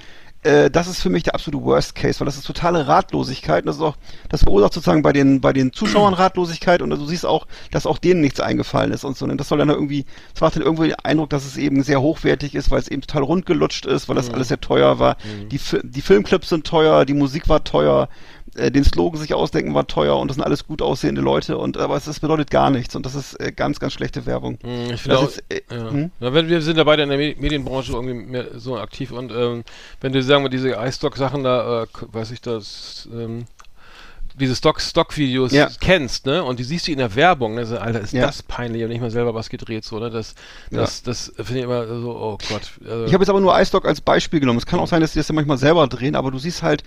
[0.44, 3.68] Äh, das ist für mich der absolute Worst Case, weil das ist totale Ratlosigkeit und
[3.68, 3.96] das ist auch,
[4.30, 7.98] das verursacht sozusagen bei den, bei den Zuschauern Ratlosigkeit und du siehst auch, dass auch
[7.98, 9.26] denen nichts eingefallen ist und so.
[9.26, 12.02] Und das soll dann irgendwie, das macht dann irgendwie den Eindruck, dass es eben sehr
[12.02, 15.16] hochwertig ist, weil es eben total rundgelutscht ist, weil das alles sehr teuer war.
[15.50, 18.10] Die, Fi- die Filmclips sind teuer, die Musik war teuer,
[18.56, 21.78] äh, den Slogan sich ausdenken war teuer und das sind alles gut aussehende Leute und
[21.78, 24.58] aber es das bedeutet gar nichts und das ist äh, ganz, ganz schlechte Werbung.
[24.64, 25.90] Hm, Ich finde auch, ist, äh, ja.
[25.92, 26.12] hm?
[26.20, 29.64] Ja, wir sind ja beide in der Medi- Medienbranche irgendwie mehr so aktiv und ähm,
[30.02, 33.46] wenn du sagen wir diese iStock-Sachen da, äh, weiß ich das, ähm,
[34.36, 35.70] diese Stock Stock-Videos Ja.
[35.80, 36.44] kennst, ne?
[36.44, 37.68] Und die siehst du in der Werbung, ne?
[37.80, 38.26] Alter, ist Ja.
[38.26, 40.10] das peinlich und nicht mal selber was gedreht, so, ne?
[40.10, 40.34] Das,
[40.72, 42.72] das, das finde ich immer so, oh Gott.
[42.84, 44.58] Also, Ich habe jetzt aber nur iStock als Beispiel genommen.
[44.58, 46.84] Es kann auch sein, dass die das ja manchmal selber drehen, aber du siehst halt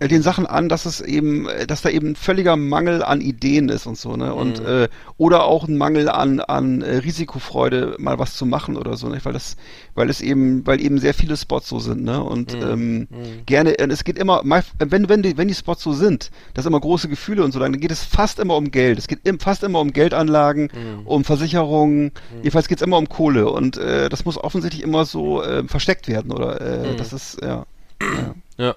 [0.00, 3.68] den Sachen an, dass es eben, äh, dass da eben ein völliger Mangel an Ideen
[3.70, 4.34] ist und so, ne?
[4.34, 4.66] Und Mhm.
[4.66, 9.08] äh, oder auch ein Mangel an an äh, Risikofreude, mal was zu machen oder so,
[9.08, 9.18] ne?
[9.22, 9.56] Weil das,
[9.94, 12.22] weil es eben, weil eben sehr viele Spots so sind, ne?
[12.22, 12.62] Und Mhm.
[12.68, 13.06] ähm, Mhm.
[13.46, 17.08] gerne, es geht immer, wenn wenn die wenn die Spots so sind, dass immer große
[17.08, 18.98] Gefühle und so, dann geht es fast immer um Geld.
[18.98, 21.06] Es geht im, fast immer um Geldanlagen, Mhm.
[21.06, 22.12] um Versicherungen.
[22.42, 26.06] Jedenfalls geht es immer um Kohle und äh, das muss offensichtlich immer so äh, versteckt
[26.08, 26.96] werden oder äh, Mhm.
[26.98, 27.64] das ist ja.
[28.02, 28.34] ja.
[28.58, 28.74] Ja.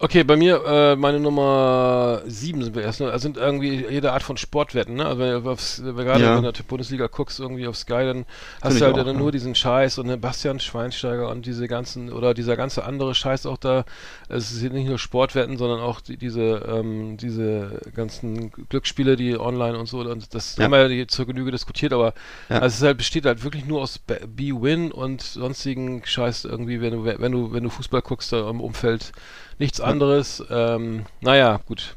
[0.00, 3.06] Okay, bei mir, äh, meine Nummer sieben sind wir erst, ne?
[3.10, 5.04] Also sind irgendwie jede Art von Sportwetten, ne?
[5.04, 6.36] Also wenn du aufs, wenn du gerade Ja.
[6.36, 8.24] in der Bundesliga guckst, irgendwie auf Sky, dann
[8.62, 9.20] hast Find du halt auch, dann ja.
[9.20, 13.44] nur diesen Scheiß und ne, Bastian Schweinsteiger und diese ganzen, oder dieser ganze andere Scheiß
[13.46, 13.84] auch da.
[14.28, 19.76] Es sind nicht nur Sportwetten, sondern auch die, diese, ähm, diese ganzen Glücksspiele, die online
[19.76, 20.64] und so, und das Ja.
[20.66, 22.14] haben wir ja zur Genüge diskutiert, aber
[22.48, 22.60] Ja.
[22.60, 27.04] also es halt, besteht halt wirklich nur aus B-Win und sonstigen Scheiß irgendwie, wenn du,
[27.04, 29.10] wenn du, wenn du Fußball guckst, da im Umfeld
[29.58, 30.42] nichts anderes.
[30.50, 31.96] Ähm, naja, gut.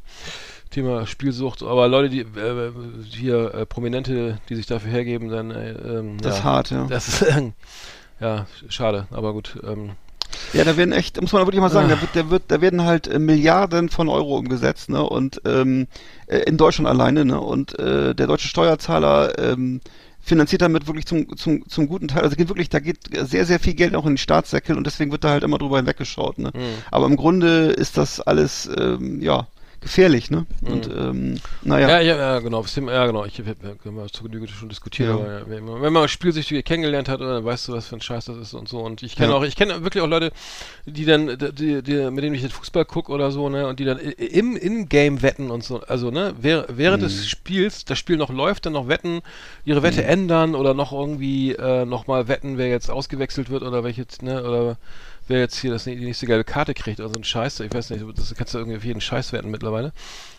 [0.70, 2.72] Thema Spielsucht, aber Leute, die äh,
[3.10, 6.86] hier äh, Prominente, die sich dafür hergeben, dann äh, ähm, Das ja, ist hart, ja.
[6.88, 7.26] Das ist
[8.22, 9.60] ja schade, aber gut.
[9.68, 9.92] Ähm,
[10.54, 12.86] Ja, da werden echt, muss man wirklich mal sagen, da, wird, da, wird, da werden
[12.86, 15.04] halt äh, Milliarden von Euro umgesetzt, ne?
[15.04, 15.88] Und ähm,
[16.28, 17.42] äh, in Deutschland alleine, ne?
[17.42, 19.82] Und äh, der deutsche Steuerzahler ähm,
[20.22, 23.60] finanziert damit wirklich zum, zum, zum guten Teil, also geht wirklich, da geht sehr, sehr
[23.60, 26.52] viel Geld auch in den Staatssäckel und deswegen wird da halt immer drüber hinweggeschaut, ne?
[26.54, 26.84] Mhm.
[26.92, 29.48] Aber im Grunde ist das alles, ähm, ja,
[29.82, 30.46] gefährlich, ne?
[30.62, 31.90] Und ähm, naja.
[31.90, 32.64] Ja, ja, ja, genau.
[32.64, 33.26] Ja, genau.
[33.26, 35.16] Ich habe hab mal zur Genüge schon diskutiert, Ja.
[35.16, 38.02] aber ja, wenn man wenn man Spielsüchtige kennengelernt hat, dann weißt du, was für ein
[38.02, 38.80] Scheiß das ist und so.
[38.80, 39.38] Und ich kenne Ja.
[39.38, 40.32] auch, ich kenne wirklich auch Leute,
[40.86, 43.86] die dann, die, die, mit denen ich den Fußball gucke oder so, ne, und die
[43.86, 45.82] dann im In-Game wetten und so.
[45.82, 47.06] Also, ne, währ, während Mhm.
[47.08, 49.22] des Spiels, das Spiel noch läuft, dann noch wetten,
[49.66, 54.06] ihre Wette ändern oder noch irgendwie äh, nochmal wetten, wer jetzt ausgewechselt wird oder welche,
[54.22, 54.78] ne, oder
[55.32, 57.60] wer jetzt hier das, die nächste gelbe Karte kriegt oder so ein Scheiß.
[57.62, 59.94] Ich weiß nicht, das kannst du irgendwie auf jeden Scheiß wetten mittlerweile.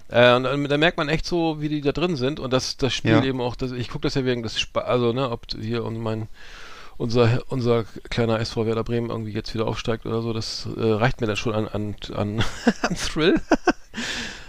[0.09, 2.77] Äh, und dann, da merkt man echt so, wie die da drin sind und das,
[2.77, 3.25] das Spiel Ja.
[3.25, 5.99] eben auch, das, ich gucke das ja wegen des Spa also ne, ob hier und
[5.99, 6.29] mein
[6.99, 11.21] unser unser kleiner SV Werder Bremen irgendwie jetzt wieder aufsteigt oder so, das äh, reicht
[11.21, 12.45] mir dann schon an an, an,
[12.83, 13.41] an Thrill.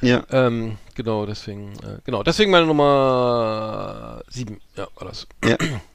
[0.01, 0.23] Ja.
[0.31, 5.27] ähm, genau, deswegen, äh, genau, deswegen meine Nummer sieben, ja, war das.
[5.45, 5.55] Ja.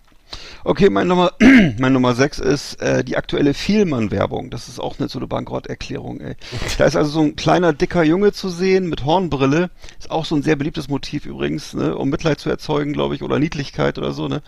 [0.64, 1.32] Okay, mein Nummer,
[1.78, 4.50] mein Nummer 6 ist äh, die aktuelle Vielmann-Werbung.
[4.50, 6.36] Das ist auch eine so eine Bankrotterklärung, ey.
[6.76, 9.70] Da ist also so ein kleiner, dicker Junge zu sehen mit Hornbrille.
[9.98, 13.22] Ist auch so ein sehr beliebtes Motiv übrigens, ne, um Mitleid zu erzeugen, glaube ich,
[13.22, 14.42] oder Niedlichkeit oder so, ne.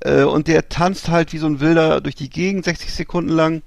[0.00, 3.62] Äh, und der tanzt halt wie so ein Wilder durch die Gegend, 60 Sekunden lang.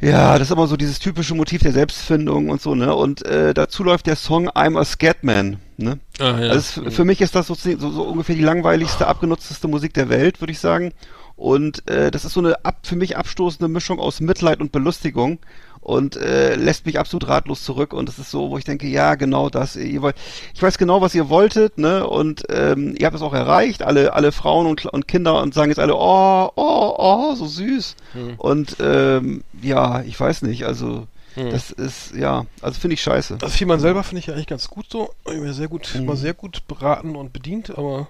[0.00, 2.94] Ja, das ist immer so dieses typische Motiv der Selbstfindung und so, ne?
[2.94, 5.98] Und äh, dazu läuft der Song I'm a Scatman, ne?
[6.18, 6.50] Ah, ja.
[6.50, 10.08] Also es, für mich ist das so, so, so ungefähr die langweiligste, abgenutzteste Musik der
[10.08, 10.92] Welt, würde ich sagen.
[11.36, 15.38] Und äh, das ist so eine ab, für mich abstoßende Mischung aus Mitleid und Belustigung
[15.80, 17.94] und äh, lässt mich absolut ratlos zurück.
[17.94, 19.76] Und es ist so, wo ich denke, ja, genau das.
[19.76, 20.16] Ihr wollt,
[20.54, 22.06] ich weiß genau, was ihr wolltet, ne?
[22.06, 23.82] Und ähm, ihr habt es auch erreicht.
[23.82, 27.96] Alle, alle Frauen und, und Kinder und sagen jetzt alle, oh, oh, oh, so süß.
[28.12, 28.34] Hm.
[28.36, 30.64] Und ähm, ja, ich weiß nicht.
[30.66, 31.50] Also Hm.
[31.50, 33.36] das ist ja, also finde ich scheiße.
[33.38, 35.14] Das Vielmann selber finde ich ja eigentlich ganz gut so.
[35.26, 36.06] Ich bin sehr gut, Mhm.
[36.06, 38.08] mal sehr gut beraten und bedient, aber.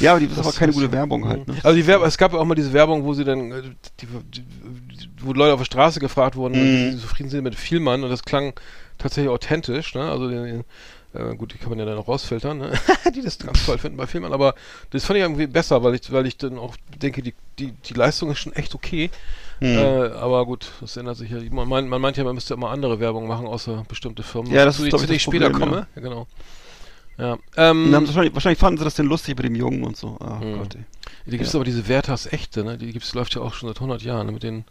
[0.00, 1.46] Ja, aber die ist Das aber keine ist- gute Werbung halt.
[1.48, 1.56] Ne?
[1.62, 3.62] Also die Werbung, es gab ja auch mal diese Werbung, wo sie dann, äh,
[4.00, 4.44] die, die,
[5.20, 6.64] wo Leute auf der Straße gefragt wurden, Mhm.
[6.88, 8.54] wie sie zufrieden sind mit Vielmann und das klang
[8.98, 10.10] tatsächlich authentisch, ne?
[10.10, 10.64] Also den,
[11.16, 12.72] äh, gut, die kann man ja dann auch rausfiltern, ne?
[13.14, 14.54] die das ganz toll finden bei Vielmann, aber
[14.90, 17.94] das fand ich irgendwie besser, weil ich, weil ich dann auch denke, die, die, die
[17.94, 19.10] Leistung ist schon echt okay.
[19.60, 19.66] Mhm.
[19.78, 21.38] Äh, aber gut, das ändert sich ja.
[21.50, 24.52] Man, meint- man meint ja, man müsste immer andere Werbung machen, außer bestimmte Firmen.
[24.52, 25.86] Ja, das zu, ist, zu ich, denen ich später Problem, komme.
[25.96, 26.26] Ja, genau.
[27.18, 27.38] Ja.
[27.56, 30.18] Ähm, wahrscheinlich, wahrscheinlich fanden sie das denn lustig mit dem Jungen und so.
[30.20, 30.58] Ah Mhm.
[30.58, 30.84] Gott, ey.
[31.24, 31.58] die gibt es ja.
[31.58, 32.76] aber diese Werthers Echte, ne?
[32.76, 34.32] Die gibt's, läuft ja auch schon seit 100 Jahren, ne?
[34.32, 34.66] Mit den,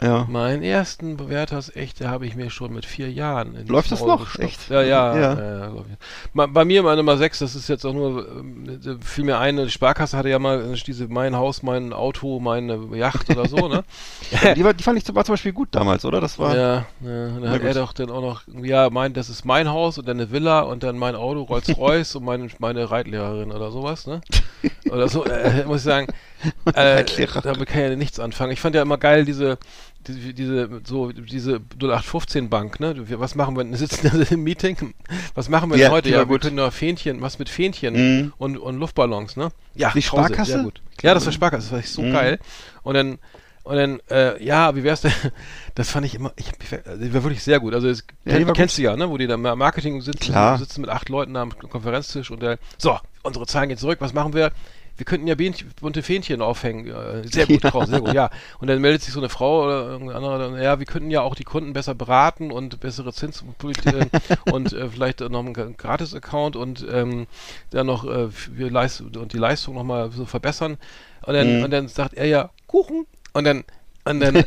[0.00, 0.26] Ja.
[0.28, 4.20] meinen ersten Werthers Echte habe ich mir schon mit vier Jahren Läuft das noch?
[4.24, 4.38] gestopft.
[4.40, 4.68] Echt?
[4.68, 5.16] Ja, ja.
[5.16, 5.34] Ja.
[5.34, 5.58] ja.
[5.58, 6.34] ja, ich.
[6.34, 9.56] Ma- Bei mir meine Nummer 6, das ist jetzt auch nur, ähm, fiel mir ein,
[9.56, 13.68] die Sparkasse hatte ja mal äh, diese mein Haus, mein Auto, meine Yacht oder so,
[13.68, 13.84] ne?
[14.56, 16.20] Die, war, die fand ich zum- Beispiel gut damals, oder?
[16.20, 16.54] Das war.
[16.56, 17.26] Ja, ja.
[17.28, 17.76] Und dann hat er gut.
[17.76, 20.82] doch dann auch noch, ja, mein, das ist mein Haus und dann eine Villa und
[20.82, 24.20] dann mein Auto, Rolls-Royce und meine, meine Reitlehrerin oder sowas, ne?
[24.90, 26.06] Oder so, äh, muss ich sagen,
[26.74, 27.04] äh,
[27.42, 28.52] damit kann ich ja nichts anfangen.
[28.52, 29.58] Ich fand ja immer geil, diese,
[30.08, 33.08] diese, diese, so, diese 0815-Bank, ne?
[33.08, 33.74] Wir- Was machen wir, denn?
[33.76, 34.94] sitzen da im Meeting,
[35.34, 36.08] was machen wir Ja, denn heute?
[36.10, 36.42] Ja, war wir gut.
[36.42, 38.32] können nur Fähnchen, was mit Fähnchen Mhm.
[38.38, 39.48] und, und Luftballons, ne?
[39.74, 40.52] Ja, Die Pause, Sparkasse?
[40.52, 40.80] Sehr gut.
[41.02, 42.12] Ja, das war Sparkasse, das war echt so Mhm.
[42.12, 42.38] geil.
[42.82, 43.18] Und dann,
[43.64, 45.12] und dann, äh, ja, wie wär's denn?
[45.74, 47.74] Das fand ich immer, ich, die war wirklich sehr gut.
[47.74, 49.10] Also, das Ja, kenn, kennst du ja, ne?
[49.10, 50.56] Wo die da im Marketing sitzen, Klar.
[50.56, 54.32] sitzen mit acht Leuten am Konferenztisch und der, so, unsere Zahlen gehen zurück, was machen
[54.32, 54.52] wir?
[54.96, 55.34] Wir könnten ja
[55.80, 56.86] bunte Fähnchen aufhängen.
[56.86, 57.70] Äh, Sehr gut, Ja.
[57.70, 58.30] Frau, sehr gut, ja.
[58.60, 61.34] Und dann meldet sich so eine Frau oder irgendein anderer, ja, wir könnten ja auch
[61.34, 64.10] die Kunden besser beraten und bessere Zinspolitik
[64.52, 67.26] und äh, vielleicht noch einen Gra- Gratis-Account und ähm,
[67.70, 70.78] dann noch äh, wir leist und die Leistung nochmal so verbessern.
[71.26, 71.64] Und dann, Mhm.
[71.64, 73.06] und dann sagt er ja, Kuchen.
[73.32, 73.64] Und dann,
[74.04, 74.44] und dann,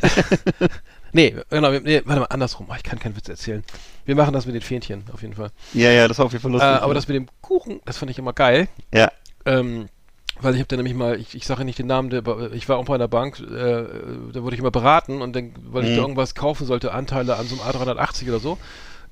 [1.12, 2.66] nee, genau, nee, warte mal, andersrum.
[2.70, 3.62] Oh, ich kann keinen Witz erzählen.
[4.04, 5.50] Wir machen das mit den Fähnchen, auf jeden Fall.
[5.74, 6.68] Ja, ja, das war auf jeden Fall Äh, lustig.
[6.82, 6.94] aber ja.
[6.94, 8.68] das mit dem Kuchen, das fand ich immer geil.
[8.92, 9.10] Ja.
[9.44, 9.88] Ähm,
[10.42, 12.22] weil ich habe da nämlich mal, ich, ich sage nicht den Namen, der,
[12.52, 13.84] ich war auch bei einer Bank, äh,
[14.32, 15.94] da wurde ich immer beraten und dann, weil ich Mhm.
[15.96, 18.58] da irgendwas kaufen sollte, Anteile an so einem A380 oder so,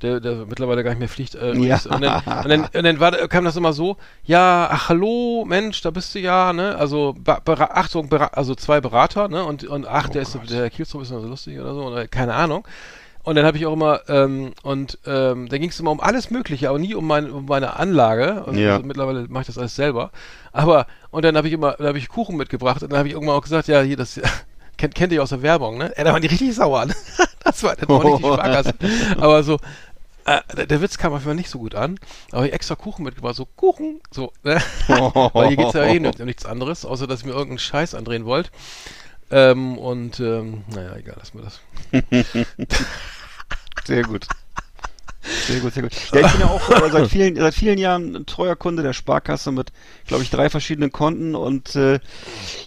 [0.02, 1.34] der, der mittlerweile gar nicht mehr fliegt.
[1.34, 1.80] Äh, Ja.
[1.88, 5.80] und dann, und dann, und dann war, kam das immer so, ja, ach hallo, Mensch,
[5.82, 6.76] da bist du ja, ne?
[6.76, 9.44] Also ba Bera Achtung, also zwei Berater, ne?
[9.44, 10.50] Und, und ach, Oh der ist Gott.
[10.50, 12.66] der Herr Kielstrup ist immer so lustig oder so, oder keine Ahnung.
[13.24, 16.30] Und dann habe ich auch immer, ähm, und ähm, da ging es immer um alles
[16.30, 18.44] Mögliche, aber nie um, mein, um meine Anlage.
[18.46, 18.76] Also, Ja.
[18.76, 20.10] also mittlerweile mache ich das alles selber.
[20.52, 23.14] Aber, und dann habe ich immer, dann habe ich Kuchen mitgebracht und dann habe ich
[23.14, 24.20] irgendwann auch gesagt, ja, hier, das
[24.78, 25.92] kennt, kennt ihr aus der Werbung, ne?
[25.96, 26.86] Ja, da waren die richtig sauer.
[26.86, 26.94] Ne?
[27.44, 28.74] Das war, das war nicht die Sparkasse.
[29.18, 29.58] Aber so,
[30.26, 31.98] äh, der, Witz kam auf jeden Fall nicht so gut an.
[32.32, 34.60] Aber ich extra Kuchen mitgebracht, so Kuchen, so, ne?
[34.86, 38.26] Weil hier geht's ja eh um nichts anderes, außer dass ihr mir irgendeinen Scheiß andrehen
[38.26, 38.50] wollt.
[39.30, 41.60] Ähm, und, ähm, naja, egal, lass mir das.
[43.86, 44.26] Sehr gut.
[45.46, 45.92] Sehr gut, sehr gut.
[46.14, 48.92] Ja, ich bin ja auch äh, seit vielen, seit vielen Jahren ein treuer Kunde der
[48.92, 49.72] Sparkasse mit,
[50.06, 52.00] glaube ich, drei verschiedenen Konten und äh,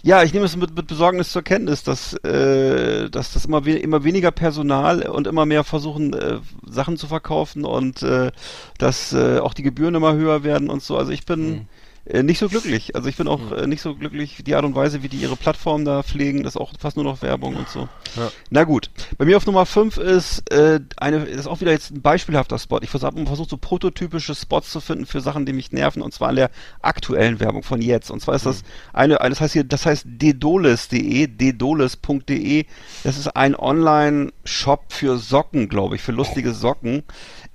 [0.02, 3.72] ja, ich nehme es mit, mit Besorgnis zur Kenntnis, dass, äh, dass das immer, we
[3.72, 8.30] immer weniger Personal und immer mehr versuchen, äh, Sachen zu verkaufen und äh,
[8.78, 10.96] dass äh, auch die Gebühren immer höher werden und so.
[10.96, 11.68] Also ich bin Mhm.
[12.04, 12.96] Äh, nicht so glücklich.
[12.96, 15.36] Also ich bin auch äh, nicht so glücklich, die Art und Weise, wie die ihre
[15.36, 17.88] Plattform da pflegen, das ist auch fast nur noch Werbung und so.
[18.16, 18.30] Ja.
[18.50, 18.90] Na gut.
[19.18, 22.80] Bei mir auf Nummer 5 ist äh, eine, ist auch wieder jetzt ein beispielhafter Spot.
[22.82, 26.30] Ich habe versucht, so prototypische Spots zu finden für Sachen, die mich nerven, und zwar
[26.30, 26.50] in der
[26.80, 28.10] aktuellen Werbung von jetzt.
[28.10, 32.66] Und zwar ist das eine, eine das heißt hier, das heißt dedoles.de, dedoles.de.
[33.04, 37.04] Das ist ein Online-Shop für Socken, glaube ich, für lustige Socken.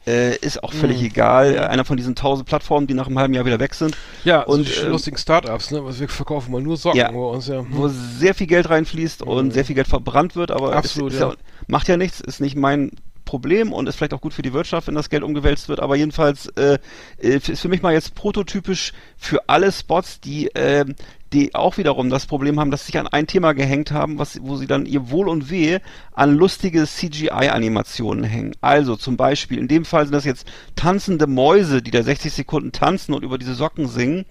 [0.08, 1.60] Äh, ist auch völlig egal.
[1.60, 3.97] Einer von diesen tausend Plattformen, die nach einem halben Jahr wieder weg sind.
[4.24, 5.84] Ja, Und, und die ähm, lustigen Startups, ne?
[5.84, 7.12] Was wir verkaufen mal nur Socken Ja.
[7.12, 7.66] bei uns, ja.
[7.70, 11.22] wo sehr viel Geld reinfließt und sehr viel Geld verbrannt wird, aber Absolut, es ist
[11.22, 11.34] ja.
[11.68, 12.91] macht ja nichts, ist nicht mein
[13.26, 15.95] Problem und ist vielleicht auch gut für die Wirtschaft, wenn das Geld umgewälzt wird, aber
[15.97, 16.80] jedenfalls äh,
[17.22, 20.86] äh, ist für mich mal jetzt prototypisch für alle Spots, die äh,
[21.34, 24.39] die auch wiederum das Problem haben, dass sie sich an ein Thema gehängt haben, was,
[24.41, 25.82] wo sie dann ihr Wohl und Wehe
[26.13, 28.53] an lustige CGI-Animationen hängen.
[28.61, 32.71] Also zum Beispiel, in dem Fall sind das jetzt tanzende Mäuse, die da 60 Sekunden
[32.71, 34.25] tanzen und über diese Socken singen.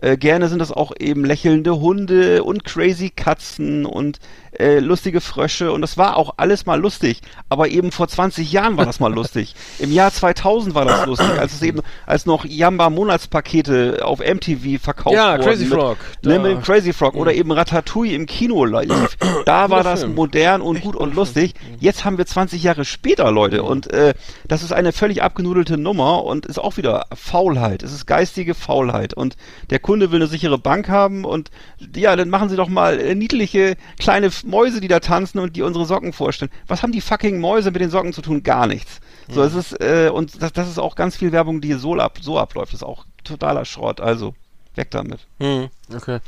[0.00, 4.18] Äh, gerne sind das auch eben lächelnde Hunde und crazy Katzen und
[4.58, 8.76] äh, lustige Frösche und das war auch alles mal lustig, aber eben vor 20 Jahren
[8.76, 9.54] war das mal lustig.
[9.78, 14.82] Im Jahr 2000 war das lustig, als es eben als noch Jamba Monatspakete auf MTV
[14.82, 15.42] verkauft Ja, wurden.
[15.42, 15.96] Crazy mit, Frog.
[16.22, 19.16] Ne, mit Crazy Frog oder eben Ratatouille im Kino lief.
[19.46, 20.14] Da war das Film.
[20.14, 21.54] modern und Echt gut und lustig.
[21.80, 24.14] Jetzt haben wir 20 Jahre später, Leute, und äh,
[24.46, 27.82] das ist eine völlig abgenudelte Nummer und ist auch wieder Faulheit.
[27.82, 29.36] Es ist geistige Faulheit und
[29.70, 31.50] der Kunde will eine sichere Bank haben und
[31.96, 35.62] ja, dann machen sie doch mal äh, niedliche kleine Mäuse, die da tanzen und die
[35.62, 36.50] unsere Socken vorstellen.
[36.66, 38.42] Was haben die fucking Mäuse mit den Socken zu tun?
[38.42, 39.00] Gar nichts.
[39.28, 42.18] So, es ist äh, und das, das ist auch ganz viel Werbung, die so ab
[42.20, 42.72] so abläuft.
[42.72, 44.00] Das ist auch totaler Schrott.
[44.00, 44.34] Also
[44.74, 45.20] weg damit.
[45.38, 46.18] Hm, okay.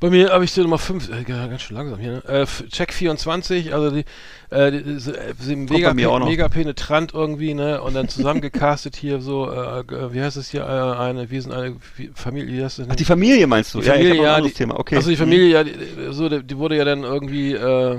[0.00, 2.22] Bei mir habe ich die Nummer 5, äh, ja, ganz schön langsam hier, ne?
[2.28, 4.04] Äh, Check 24, also die,
[4.50, 6.24] äh, die, die, äh, sind Kommt mega, noch.
[6.28, 7.82] mega penetrant irgendwie, ne?
[7.82, 11.52] Und dann zusammengecastet hier so, äh, äh, wie heißt es hier, äh, eine, wir sind
[11.52, 11.74] eine
[12.14, 12.92] Familie, wie heißt das denn?
[12.92, 13.80] Ach, die Familie meinst du?
[13.80, 14.78] Die Familie, ja, ja, die, Thema.
[14.78, 14.94] Okay.
[14.94, 15.20] Also die Mhm.
[15.20, 15.72] Familie, ja, die,
[16.10, 17.98] so, die, die wurde ja dann irgendwie, äh,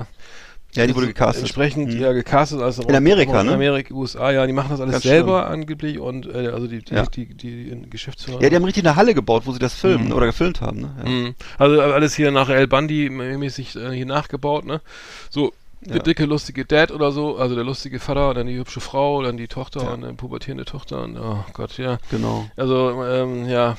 [0.76, 1.42] Ja, die wurde gecastet.
[1.44, 2.00] Entsprechend, Mhm.
[2.00, 2.60] ja, gecastet.
[2.60, 3.54] Also In Amerika, in ne?
[3.54, 6.94] Amerika, USA, ja, die machen das alles Ganz selber angeblich und, äh, also die, die,
[6.94, 7.06] Ja.
[7.06, 8.40] die, die, die Geschäftsführer.
[8.42, 10.12] Ja, die haben richtig eine Halle gebaut, wo sie das filmen Mhm.
[10.12, 10.80] oder gefilmt haben.
[10.82, 10.94] Ne?
[11.04, 11.10] Ja.
[11.10, 11.34] Mhm.
[11.58, 14.80] Also alles hier nach El Bundy mäßig äh, hier nachgebaut, ne?
[15.28, 15.52] So
[15.82, 16.02] der Ja.
[16.02, 19.48] dicke, lustige Dad oder so, also der lustige Vater, dann die hübsche Frau, dann die
[19.48, 19.90] Tochter Ja.
[19.92, 21.98] und eine pubertierende Tochter und oh Gott, ja.
[22.10, 22.44] Genau.
[22.56, 23.76] Also, ähm, ja,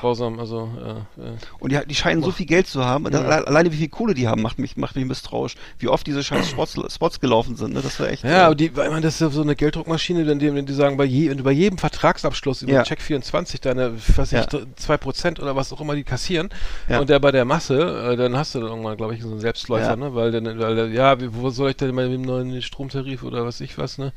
[0.00, 0.68] grausam, also,
[1.18, 1.32] äh, äh.
[1.58, 3.06] Und die, die scheinen so viel Geld zu haben.
[3.06, 5.54] Alle- Alleine wie viel Kohle die haben, macht mich, macht mich misstrauisch.
[5.78, 7.72] Wie oft diese scheiß Spots, Spots gelaufen sind.
[7.74, 7.80] Ne?
[7.82, 8.22] Das war echt.
[8.24, 10.66] Ja, äh, aber die, weil man das ist ja so eine Gelddruckmaschine, wenn die, wenn
[10.66, 12.82] die sagen, bei, je, bei jedem Vertragsabschluss über Ja.
[12.84, 14.40] Check 24 deine, was Ja.
[14.42, 16.48] ich, 2% oder was auch immer die kassieren
[16.88, 17.00] Ja.
[17.00, 19.40] und der bei der Masse, äh, dann hast du dann irgendwann, glaube ich, so einen
[19.40, 19.96] Selbstläufer, Ja.
[19.96, 20.14] ne?
[20.14, 23.60] Weil dann, weil ja, wie- wo soll ich denn mit dem neuen Stromtarif oder was
[23.60, 24.12] ich was, ne?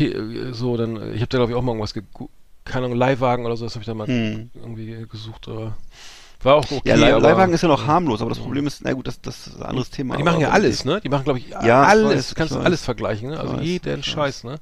[0.00, 2.28] Äh, so, dann, ich habe da glaube ich auch mal irgendwas gegu-
[2.64, 4.50] keine Ahnung, Leihwagen oder so, das habe ich da mal Hm.
[4.54, 5.76] irgendwie gesucht, aber
[6.42, 6.80] war auch okay.
[6.98, 9.46] ja, aber- Leihwagen ist ja noch harmlos, aber das Problem ist, na gut, das, das
[9.46, 10.16] ist ein anderes Thema.
[10.16, 11.00] die machen ja alles, ne?
[11.00, 12.16] Die machen, glaube ich, Ja, ich alles.
[12.16, 12.66] weiß, du kannst ich weiß.
[12.66, 13.38] alles vergleichen, ne?
[13.40, 14.58] Also Ich weiß, jeden ich Scheiß, ne?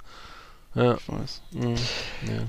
[0.75, 0.95] Ja.
[0.95, 1.43] Ich weiß.
[1.53, 1.75] Mhm.
[2.29, 2.43] Ja.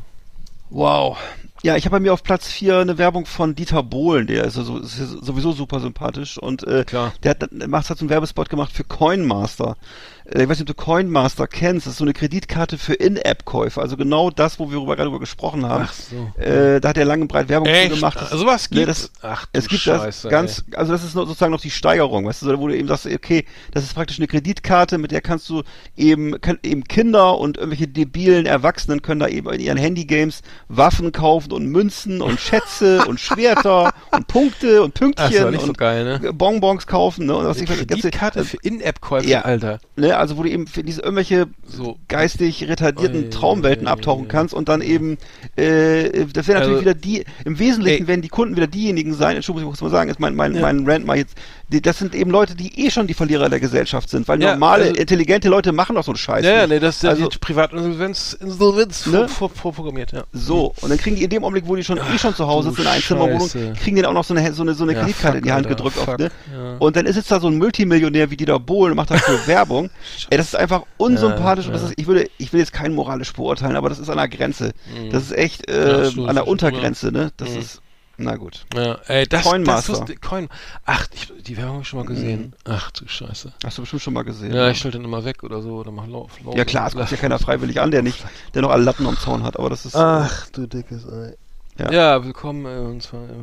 [0.69, 1.17] Wow.
[1.65, 4.57] Ja, ich habe bei mir auf Platz 4 eine Werbung von Dieter Bohlen, der ist,
[4.57, 7.13] also, ist sowieso super sympathisch und äh, Klar.
[7.23, 9.77] der hat, macht hat so einen Werbespot gemacht für Coinmaster.
[10.25, 13.79] Äh, ich weiß nicht, ob du Coinmaster kennst, das ist so eine Kreditkarte für In-App-Käufe,
[13.81, 15.85] also genau das, wo wir darüber, gerade drüber gesprochen haben.
[15.87, 16.33] Ach so.
[16.41, 17.93] Äh, da hat er lange und breit Werbung Echt?
[17.93, 18.17] gemacht.
[18.19, 21.05] Das- Also was Nee, gibt das- Ach du es gibt Scheiße, das ganz, also das
[21.05, 24.19] ist sozusagen noch die Steigerung, weißt du, wo du eben sagst, okay, das ist praktisch
[24.19, 25.63] eine Kreditkarte, mit der kannst du
[25.95, 31.13] eben, kann, eben Kinder und irgendwelche debilen Erwachsenen können da eben in ihren Handygames Waffen
[31.13, 36.19] kaufen und Münzen und Schätze und Schwerter und Punkte und Pünktchen nicht so und geil,
[36.21, 36.33] ne?
[36.33, 39.41] Bonbons kaufen, ne, und was ich das ganze- Kreditkarte für In-App-Käufe, Ja.
[39.41, 39.79] Alter.
[39.95, 41.97] ne, also wo du eben für diese irgendwelche So.
[42.07, 44.27] geistig retardierten Ui, Traumwelten ui, abtauchen ui.
[44.27, 45.17] kannst und dann eben,
[45.55, 48.07] äh, das natürlich Also- wieder die, im Wesentlichen Ey.
[48.07, 50.61] werden die Kunden wieder diejenigen sein, Entschuldigung, ich muss mal sagen, ist mein, mein, Ja.
[50.61, 51.35] mein Rant mal jetzt,
[51.81, 54.83] das sind eben Leute, die eh schon die Verlierer der Gesellschaft sind, weil Ja, normale,
[54.85, 56.69] also- intelligente Leute machen doch so einen Scheiß Ja, nicht.
[56.69, 59.27] nee, das ist ja Also- die Privatinsolvenz Insolvenz Ne?
[59.27, 60.23] vor, vor, vorprogrammiert, ja.
[60.33, 62.69] So, und dann kriegen die in dem Augenblick, wo die schon eh schon zu Hause
[62.69, 64.93] sind in einer Einzimmerwohnung, kriegen die dann auch noch so eine, so eine, so eine
[64.93, 65.95] Ja, Kreditkarte fuck, in die Hand Alter, gedrückt.
[65.97, 66.31] fuck, Oft, ne?
[66.53, 66.75] ja.
[66.79, 69.89] Und dann sitzt da so ein Multimillionär wie Dieter Bohlen und macht dafür Werbung.
[70.29, 71.87] Ey, das ist einfach unsympathisch Ja, und das ja.
[71.89, 74.73] ist, ich würde, ich will jetzt keinen moralisch beurteilen, aber das ist an der Grenze.
[74.95, 75.09] Mhm.
[75.11, 77.31] Das ist echt äh, an der Untergrenze, ne?
[77.37, 77.57] Das Mhm.
[77.59, 77.81] ist,
[78.17, 78.65] na gut.
[78.75, 79.91] Ja, ey, das, Coinmaster.
[79.93, 80.49] das wusste, Coin,
[80.85, 82.41] ach, ich, die Werbung habe ich schon mal gesehen.
[82.41, 82.53] Mhm.
[82.65, 83.53] Ach du Scheiße.
[83.65, 84.53] Hast du bestimmt schon mal gesehen.
[84.53, 86.93] Ja, ich schalte den immer weg oder so, oder mach Lauf, Lauf ja klar, es
[86.93, 88.23] guckt ja keiner freiwillig an, der nicht,
[88.53, 91.35] der noch alle Latten am Zaun hat, aber das ist, Ach, du dickes Ei.
[91.79, 91.91] Ja.
[91.91, 93.33] Ja, willkommen, äh, und zwar, äh,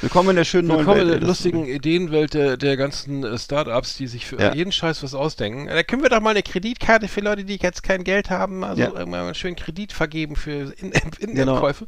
[0.00, 1.08] willkommen in der schönen neuen willkommen in Welt.
[1.10, 4.54] der ey, das- lustigen Ideenwelt der, der ganzen äh, Startups, die sich für Ja.
[4.54, 5.66] jeden Scheiß was ausdenken.
[5.66, 8.80] Da können wir doch mal eine Kreditkarte für Leute, die jetzt kein Geld haben, also
[8.80, 8.86] Ja.
[8.88, 11.58] irgendwann mal einen schönen Kredit vergeben für In-App- Genau.
[11.58, 11.86] In-App-Käufe.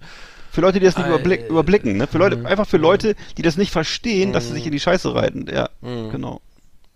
[0.50, 2.06] Für Leute, die das nicht überblick, überblicken, ne?
[2.06, 2.46] Für Leute, Mhm.
[2.46, 4.54] einfach für Leute, die das nicht verstehen, dass sie Mhm.
[4.56, 5.46] sich in die Scheiße reiten.
[5.52, 6.10] Ja, Mhm.
[6.10, 6.40] genau.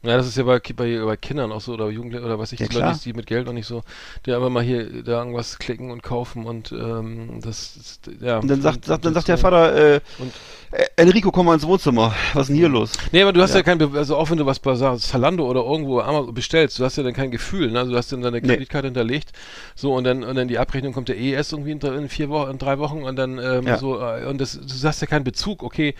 [0.02, 2.60] Ja, das ist ja bei, bei, bei Kindern auch so oder Jugendlichen oder was ich,
[2.60, 3.82] Ja, die Leute, die mit Geld noch nicht so,
[4.24, 8.38] die einfach mal hier da irgendwas klicken und kaufen und ähm, das ist, ja.
[8.38, 10.32] Und dann sagt, sagt, dann sagt der Vater, äh, und-
[10.72, 12.14] äh, Enrico, komm mal ins Wohnzimmer.
[12.32, 12.92] Was ist denn hier los?
[13.12, 13.62] Nee, aber du hast ja, Ja.
[13.62, 17.02] kein, also auch wenn du was bei Zalando oder irgendwo Amazon bestellst, du hast ja
[17.02, 17.80] dann kein Gefühl, ne?
[17.80, 18.46] Also du hast dann deine Nee.
[18.48, 19.32] Kreditkarte hinterlegt,
[19.74, 22.08] so und dann und dann die Abrechnung kommt ja eh erst irgendwie in, drei- in
[22.08, 23.76] vier Wochen, in drei Wochen und dann ähm, Ja.
[23.76, 25.94] so äh, und das, du hast ja keinen Bezug, okay.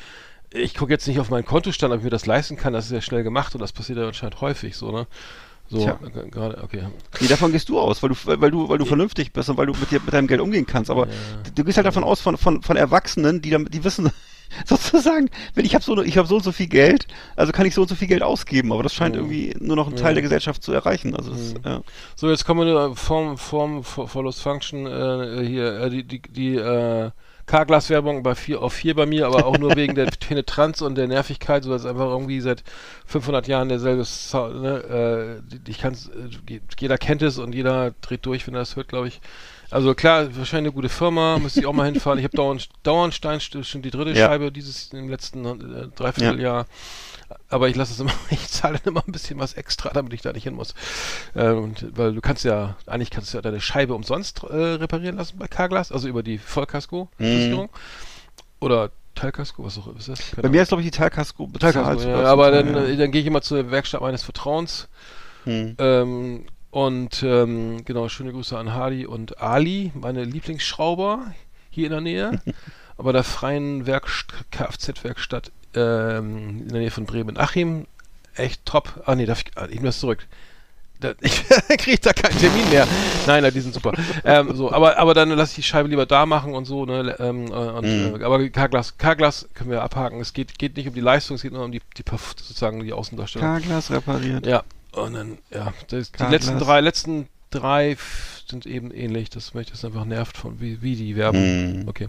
[0.52, 2.92] Ich gucke jetzt nicht auf meinen Kontostand, ob ich mir das leisten kann, das ist
[2.92, 5.06] ja schnell gemacht und das passiert ja anscheinend häufig so, ne?
[5.68, 6.88] So, äh, gerade, okay.
[7.20, 9.66] Nee, davon gehst du aus, weil du, weil, du, weil du vernünftig bist und weil
[9.66, 10.90] du mit, dir, mit deinem Geld umgehen kannst.
[10.90, 11.12] Aber Ja.
[11.44, 14.10] du, du gehst halt davon aus von, von, von Erwachsenen, die, dann- die wissen
[14.66, 17.06] sozusagen, wenn ich habe so, ich habe so und so viel Geld,
[17.36, 18.72] also kann ich so und so viel Geld ausgeben.
[18.72, 19.20] Aber das scheint Mhm.
[19.20, 20.14] irgendwie nur noch einen Teil Ja.
[20.14, 21.14] der Gesellschaft zu erreichen.
[21.14, 21.60] Also das, Mhm.
[21.64, 21.82] ja.
[22.16, 27.12] So, jetzt kommen wir Form, Form, Follows Function, äh, hier, äh, die, die, die, äh,
[27.46, 31.08] Carglass-Werbung bei vier, auf vier bei mir, aber auch nur wegen der Penetranz und der
[31.08, 32.62] Nervigkeit, so dass einfach irgendwie seit
[33.06, 38.26] 500 Jahren derselbe Sound, ne, äh, ich kann's, äh, jeder kennt es und jeder dreht
[38.26, 39.20] durch, wenn er das hört, glaube ich.
[39.70, 42.18] Also klar, wahrscheinlich eine gute Firma, müsste ich auch mal hinfahren.
[42.18, 44.26] Ich habe dauernd, Dauernstein, st- schon die dritte Ja.
[44.26, 46.66] Scheibe dieses im letzten äh, Dreivierteljahr.
[47.48, 50.22] Aber ich lasse es immer, ich zahle dann immer ein bisschen was extra, damit ich
[50.22, 50.74] da nicht hin muss.
[51.34, 55.16] Äh, und, weil du kannst ja, eigentlich kannst du ja deine Scheibe umsonst äh, reparieren
[55.16, 57.70] lassen bei Carglass, also über die Vollkasko-Versicherung.
[58.60, 60.30] Oder Teilkasko, was auch immer ist das?
[60.32, 61.74] Keine Bei mir ist, glaube ich, die Teilkasko bezahlt.
[61.74, 62.84] Teilkasko, ja, aber dann, ja.
[62.84, 64.88] äh, dann gehe ich immer zur Werkstatt meines Vertrauens.
[65.44, 65.74] Hm.
[65.78, 71.34] Ähm, und ähm, genau, schöne Grüße an Hardy und Ali, meine Lieblingsschrauber
[71.70, 72.40] hier in der Nähe.
[73.00, 77.86] aber der freien Werkst Kfz-Werkstatt ähm, in der Nähe von Bremen-Achim.
[78.34, 79.02] Echt top.
[79.06, 80.26] Ah nee, darf ich, ah, ich muss zurück.
[81.00, 81.48] Da, ich
[81.78, 82.86] kriege da keinen Termin mehr.
[83.26, 83.92] Nein, nein, die sind super.
[84.24, 86.84] ähm, so, aber, aber dann lasse ich die Scheibe lieber da machen und so.
[86.84, 88.20] Ne, ähm, äh, und, Mhm.
[88.20, 90.20] äh, aber Carglass, Carglass können wir abhaken.
[90.20, 92.92] Es geht, geht nicht um die Leistung, es geht nur um die, die sozusagen die
[92.92, 93.48] Außendarstellung.
[93.48, 94.44] Carglass repariert.
[94.44, 99.30] Ja, und dann, ja, das, die letzten drei, letzten drei f- sind eben ähnlich.
[99.30, 101.42] Das mich das einfach nervt von wie, wie die Werbung.
[101.42, 101.88] Hm.
[101.88, 102.08] Okay.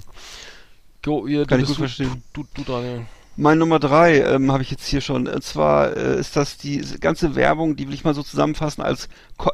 [1.04, 2.24] Go, ihr, Kann du ich gut du, verstehen.
[2.34, 3.06] Du, du, du Daniel.
[3.38, 5.28] Mein Nummer drei ähm, habe ich jetzt hier schon.
[5.28, 9.08] Und zwar äh, ist das die ganze Werbung, die will ich mal so zusammenfassen, als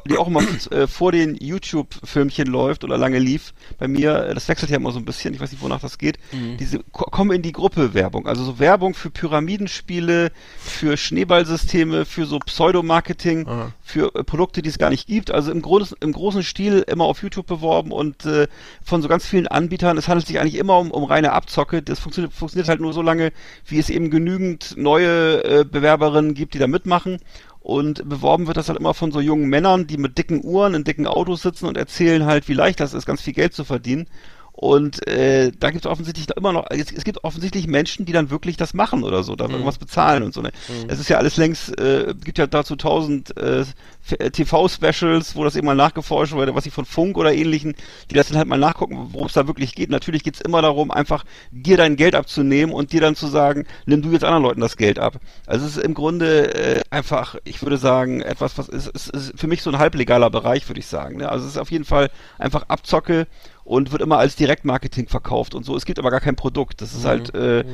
[0.08, 0.40] die auch immer
[0.70, 3.54] äh, vor den YouTube-Filmchen läuft oder lange lief.
[3.78, 5.98] Bei mir, äh, das wechselt ja immer so ein bisschen, ich weiß nicht, wonach das
[5.98, 6.18] geht.
[6.32, 6.56] Mhm.
[6.58, 8.26] Diese ko kommen in die Gruppe Werbung.
[8.26, 13.72] Also so Werbung für Pyramidenspiele, für Schneeballsysteme, für so Pseudomarketing, Ah.
[13.82, 15.30] für äh, Produkte, die es gar nicht gibt.
[15.30, 18.48] Also im, Groß, im großen Stil immer auf YouTube beworben und äh,
[18.84, 19.96] von so ganz vielen Anbietern.
[19.96, 21.80] Es handelt sich eigentlich immer um, um reine Abzocke.
[21.80, 23.32] Das funktioniert, funktioniert halt nur so lange,
[23.70, 27.18] wie es eben genügend neue äh, Bewerberinnen gibt, die da mitmachen.
[27.60, 30.84] Und beworben wird das halt immer von so jungen Männern, die mit dicken Uhren in
[30.84, 34.06] dicken Autos sitzen und erzählen halt, wie leicht das ist, ganz viel Geld zu verdienen.
[34.52, 38.30] Und äh, da gibt es offensichtlich immer noch, es, es gibt offensichtlich Menschen, die dann
[38.30, 39.52] wirklich das machen oder so, da Mhm.
[39.52, 40.40] irgendwas bezahlen und so.
[40.40, 40.50] Ne?
[40.88, 43.64] Es ist ja alles längst, äh, gibt ja dazu tausend äh,
[44.08, 47.74] TV-Specials, wo das eben mal nachgeforscht wurde, was ich von Funk oder ähnlichen,
[48.10, 49.90] die das dann halt mal nachgucken, worum es da wirklich geht.
[49.90, 53.66] Natürlich geht es immer darum, einfach dir dein Geld abzunehmen und dir dann zu sagen,
[53.86, 55.18] nimm du jetzt anderen Leuten das Geld ab.
[55.46, 59.32] Also es ist im Grunde äh, einfach, ich würde sagen, etwas, was ist, ist, ist
[59.38, 61.18] für mich so ein halblegaler Bereich, würde ich sagen.
[61.18, 61.28] Ne?
[61.28, 63.26] Also es ist auf jeden Fall einfach Abzocke
[63.68, 65.76] und wird immer als Direktmarketing verkauft und so.
[65.76, 66.80] Es gibt aber gar kein Produkt.
[66.80, 67.64] Das ist halt äh,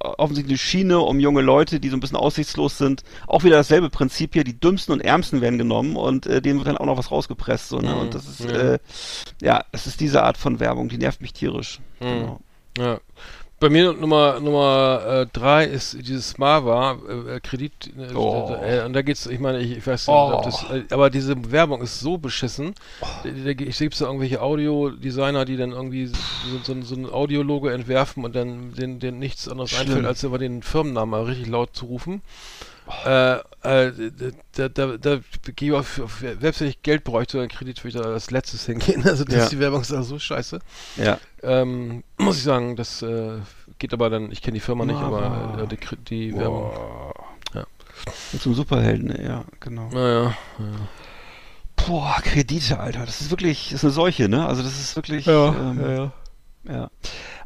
[0.00, 3.02] offensichtlich eine Schiene um junge Leute, die so ein bisschen aussichtslos sind.
[3.26, 4.42] Auch wieder dasselbe Prinzip hier.
[4.44, 7.68] Die dümmsten und ärmsten werden genommen und äh, denen wird dann auch noch was rausgepresst.
[7.68, 7.92] So, ne?
[7.94, 8.00] Mhm.
[8.00, 8.50] Und das ist, Ja.
[8.74, 8.78] äh,
[9.42, 11.80] ja, es ist diese Art von Werbung, die nervt mich tierisch.
[12.00, 12.04] Mhm.
[12.06, 12.40] Genau.
[12.78, 13.00] Ja.
[13.60, 16.98] Bei mir Nummer Nummer äh, drei ist dieses Mava
[17.28, 18.52] äh, Kredit äh, Oh.
[18.62, 20.32] äh, und da geht's ich meine ich, ich weiß nicht Oh.
[20.34, 22.74] ob das äh, aber diese Werbung ist so beschissen
[23.22, 26.16] da, da, ich sehe so irgendwelche Audiodesigner die dann irgendwie so,
[26.64, 29.86] so, so ein Audiologo entwerfen und dann denen, denen nichts anderes Schlimm.
[29.86, 32.22] einfällt als immer den Firmennamen richtig laut zu rufen
[33.06, 33.92] äh, äh,
[34.52, 35.18] da, da, da
[35.56, 38.10] gehe ich auf, auf selbst wenn ich Geld bräuchte oder einen Kredit würde ich da
[38.12, 39.48] als letztes hingehen also das Ja.
[39.48, 40.58] die Werbung ist also so scheiße
[40.96, 41.18] Ja.
[41.42, 43.38] ähm, muss ich sagen, das äh,
[43.78, 45.78] geht aber dann, ich kenne die Firma nicht, aber äh, die,
[46.32, 46.70] die Werbung.
[48.32, 49.88] Und zum Superhelden, ja, genau.
[49.90, 50.36] Naja.
[51.76, 53.06] Boah, Kredite, Alter.
[53.06, 54.46] Das ist wirklich, das ist eine Seuche, ne?
[54.46, 55.26] Also das ist wirklich.
[55.26, 56.12] ähm, ja.
[56.72, 56.90] Ja.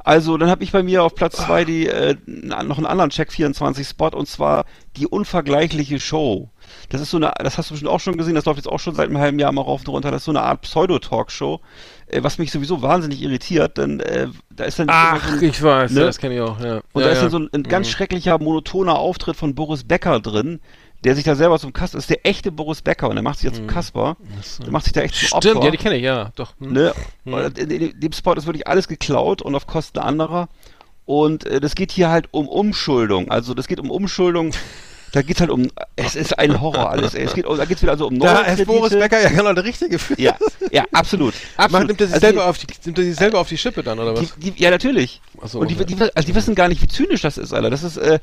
[0.08, 3.30] Also, dann habe ich bei mir auf Platz zwei die äh, noch einen anderen Check
[3.30, 4.64] 24 Spot und zwar
[4.96, 6.48] die unvergleichliche Show.
[6.88, 8.80] Das ist so eine, das hast du bestimmt auch schon gesehen, das läuft jetzt auch
[8.80, 10.10] schon seit einem halben Jahr mal rauf und runter.
[10.10, 11.60] Das ist so eine Art Pseudo-Talkshow,
[12.06, 15.62] äh, was mich sowieso wahnsinnig irritiert, denn äh, da ist dann so Ach, ein, ich
[15.62, 16.00] weiß, ne?
[16.00, 16.80] das kenne ich auch, ja.
[16.94, 17.22] und ja, da ist ja.
[17.24, 17.92] dann so ein, ein ganz Mhm.
[17.92, 20.60] schrecklicher monotoner Auftritt von Boris Becker drin,
[21.04, 23.50] der sich da selber zum Kasper, ist der echte Boris Becker und der macht sich
[23.50, 24.16] ja zum Kasper.
[24.36, 25.66] Das, Der macht sich da echt zum Stimmt, Opfer.
[25.66, 26.54] ja, die kenne ich, ja, doch.
[26.60, 26.72] Hm.
[26.72, 26.92] Ne?
[27.24, 27.52] Hm.
[27.56, 30.48] In, dem Spot ist wirklich alles geklaut und auf Kosten anderer.
[31.06, 33.30] Und äh, das geht hier halt um Umschuldung.
[33.30, 34.52] Also das geht um Umschuldung.
[35.12, 35.70] Da geht's halt um.
[35.96, 37.14] Es ist ein Horror alles.
[37.14, 37.24] ey.
[37.24, 38.66] Es geht, da geht's wieder also um neue Da ist.
[38.66, 40.20] Boris Becker ja genau der Richtige für.
[40.20, 40.36] Ja,
[40.70, 41.32] ja, absolut.
[41.56, 41.86] Absolut.
[41.86, 43.98] nimmt er sich Also selber auf die, nimmt er sich selber auf die Schippe dann,
[43.98, 44.34] oder die, was?
[44.36, 45.22] die, ja, natürlich.
[45.40, 45.86] Ach so, und die, okay.
[45.86, 47.70] die, also die wissen gar nicht, wie zynisch das ist, Alter.
[47.70, 48.18] Das ist, äh,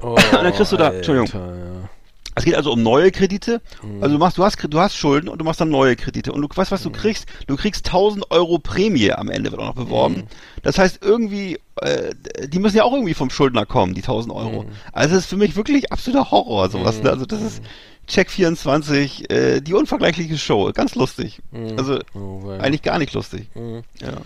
[0.00, 1.26] Oh, und dann kriegst du da- Entschuldigung.
[1.26, 1.88] Alter, ja.
[2.34, 3.60] Es geht also um neue Kredite.
[3.82, 4.02] Mhm.
[4.02, 6.32] Also du machst, du hast, du hast Schulden und du machst dann neue Kredite.
[6.32, 7.26] Und du weißt, was du kriegst?
[7.46, 10.16] Du kriegst 1000 Euro Prämie am Ende, wird auch noch beworben.
[10.16, 10.22] Mhm.
[10.62, 12.14] Das heißt, irgendwie, äh,
[12.46, 14.62] die müssen ja auch irgendwie vom Schuldner kommen, die 1000 Euro.
[14.62, 14.68] Mhm.
[14.92, 17.02] Also das ist für mich wirklich absoluter Horror, sowas.
[17.02, 17.10] Ne?
[17.10, 17.62] Also das ist
[18.06, 20.70] Check 24, äh, die unvergleichliche Show.
[20.72, 21.40] Ganz lustig.
[21.52, 21.78] Mhm.
[21.78, 23.48] Also Oh, eigentlich gar nicht lustig.
[23.54, 23.82] Mhm.
[24.00, 24.18] Ja.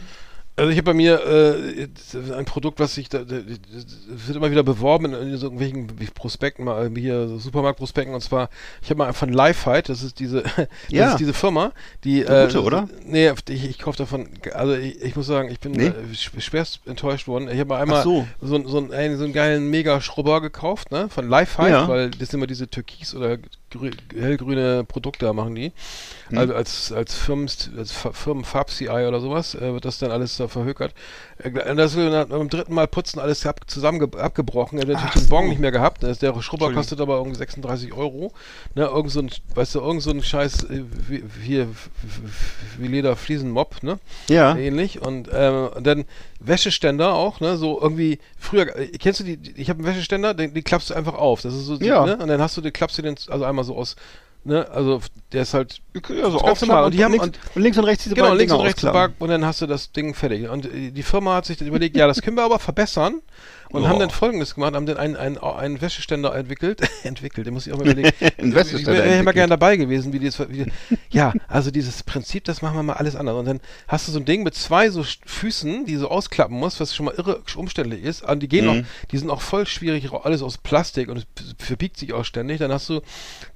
[0.57, 1.89] Also ich habe bei mir äh,
[2.33, 3.39] ein Produkt, was ich da, da,
[4.07, 8.49] wird immer wieder beworben in, so irgendwelchen Prospekten, mal hier so Supermarktprospekten und zwar,
[8.81, 11.11] ich habe mal von Lifefight, das ist diese, das Ja.
[11.11, 11.73] ist diese Firma,
[12.05, 12.89] die Eine gute, oder?
[13.05, 15.87] Nee, ich, ich kaufe davon, also ich, ich muss sagen, ich bin Nee?
[15.89, 17.49] äh, sch- schwerst enttäuscht worden.
[17.49, 18.25] Ich habe mal einmal Ach so.
[18.41, 21.89] so, so, einen, einen, so einen geilen Mega-Schrubber gekauft, ne, von Lifefight, Ja.
[21.89, 23.39] weil das sind immer diese türkis oder
[23.71, 25.73] grü hellgrüne Produkte machen die.
[26.29, 26.39] Hm.
[26.39, 30.49] Also als, als Firmen, als Fa- Firmenfarb-CI oder sowas, äh, wird das dann alles da
[30.49, 30.93] verhökert.
[31.39, 34.79] Äh, und das wird dann beim dritten Mal putzen alles ab, zusammen abgebrochen.
[34.79, 35.49] Er hat natürlich Ach den Bon so.
[35.51, 36.03] nicht mehr gehabt.
[36.03, 38.33] Das- Der Schrubber kostet aber irgendwie 36 Euro.
[38.75, 41.67] Ne, irgend so ein, weißt du, irgend so ein Scheiß, äh, wie, wie,
[42.79, 43.99] wie Leder Fliesenmob, ne?
[44.29, 44.57] Ja.
[44.57, 46.05] ähnlich und, ähm, und dann
[46.41, 50.35] Wäscheständer auch, ne, so irgendwie früher äh, kennst du die, die ich habe einen Wäscheständer,
[50.35, 51.41] den, die klappst du einfach auf.
[51.43, 52.05] Das ist so Ja.
[52.05, 53.97] ne, und dann hast du den klappst du den also einmal so aus
[54.45, 55.01] ne, also
[55.33, 58.15] der ist halt Ja, so aufklappen Und haben- links, und- und links und rechts diese
[58.15, 59.13] genau beiden links und Dinger rechts ausklappen.
[59.15, 60.49] Back und dann hast du das Ding fertig.
[60.49, 63.21] Und äh, die Firma hat sich dann überlegt, ja, das können wir aber verbessern
[63.71, 63.89] und Ja.
[63.89, 67.73] haben dann folgendes gemacht, haben dann einen, einen, einen Wäscheständer entwickelt, entwickelt, den muss ich
[67.73, 68.11] auch mal überlegen.
[68.39, 70.67] Ein Wäscheständer Ich wäre immer gerne dabei gewesen, wie das, wie
[71.11, 73.37] ja, also dieses Prinzip, das machen wir mal alles anders.
[73.37, 76.81] Und dann hast du so ein Ding mit zwei so Füßen, die so ausklappen musst,
[76.81, 78.23] was schon mal irre umständlich ist.
[78.23, 78.71] Und die gehen Mhm.
[78.71, 81.25] auch, die sind auch voll schwierig, alles aus Plastik und es
[81.59, 82.59] verbiegt sich auch ständig.
[82.59, 83.01] Dann hast du,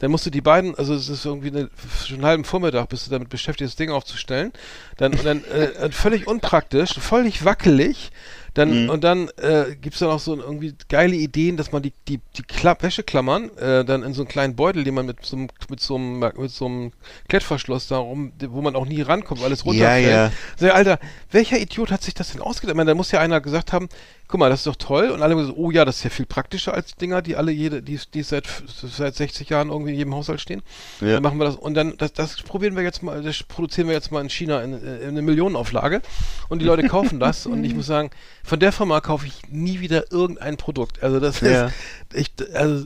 [0.01, 1.71] dann musst du die beiden, also es ist irgendwie eine,
[2.05, 4.53] schon einen halben Vormittag bist du damit beschäftigt, das Ding aufzustellen.
[4.97, 8.11] Dann, und dann äh, völlig unpraktisch, völlig wackelig.
[8.59, 8.91] Dann, Mhm.
[8.91, 12.21] Und dann äh, gibt es dann auch so irgendwie geile Ideen, dass man die, die,
[12.37, 12.43] die
[12.81, 15.95] Wäscheklammern äh, dann in so einen kleinen Beutel, den man mit so einem, mit so
[15.95, 16.93] einem, mit so einem
[17.29, 20.09] Klettverschluss da rum, wo man auch nie rankommt, weil alles runterfällt.
[20.09, 20.33] ja.
[20.57, 20.99] Sag, Alter,
[21.31, 22.75] welcher Idiot hat sich das denn ausgedacht?
[22.75, 23.89] Ich meine, da muss ja einer gesagt haben,
[24.29, 25.09] guck mal, das ist doch toll.
[25.11, 27.35] Und alle haben gesagt, oh ja, das ist ja viel praktischer als die Dinger, die
[27.37, 30.63] alle jede, die, die seit, seit 60 Jahren irgendwie in jedem Haushalt stehen.
[31.01, 31.15] Ja.
[31.15, 31.57] Dann machen wir das.
[31.57, 34.61] Und dann, das, das probieren wir jetzt mal, das produzieren wir jetzt mal in China
[34.63, 36.03] in, in eine Millionenauflage.
[36.49, 37.47] Und die Leute kaufen das.
[37.47, 38.11] und ich muss sagen,
[38.45, 41.03] von der Firma kaufe ich nie wieder irgendein Produkt.
[41.03, 41.67] Also das Ja.
[41.67, 41.75] ist,
[42.13, 42.85] ich, also,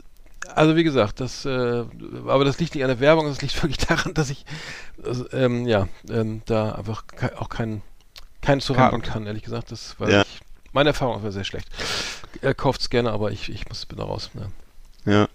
[0.55, 1.85] also wie gesagt, das, äh,
[2.27, 4.44] aber das liegt nicht an der Werbung, das liegt wirklich daran, dass ich,
[5.05, 7.82] also, ähm, ja, ähm, da einfach ke auch keinen,
[8.43, 9.73] keinen zu Kein raten kann, ehrlich gesagt.
[9.73, 10.23] Das, weil Ja.
[10.23, 10.40] ich,
[10.72, 11.68] meine Erfahrung war sehr schlecht.
[12.40, 14.30] Er kauft es gerne, aber ich, ich muss bin da raus.
[14.34, 15.12] Ja.
[15.12, 15.28] Ja.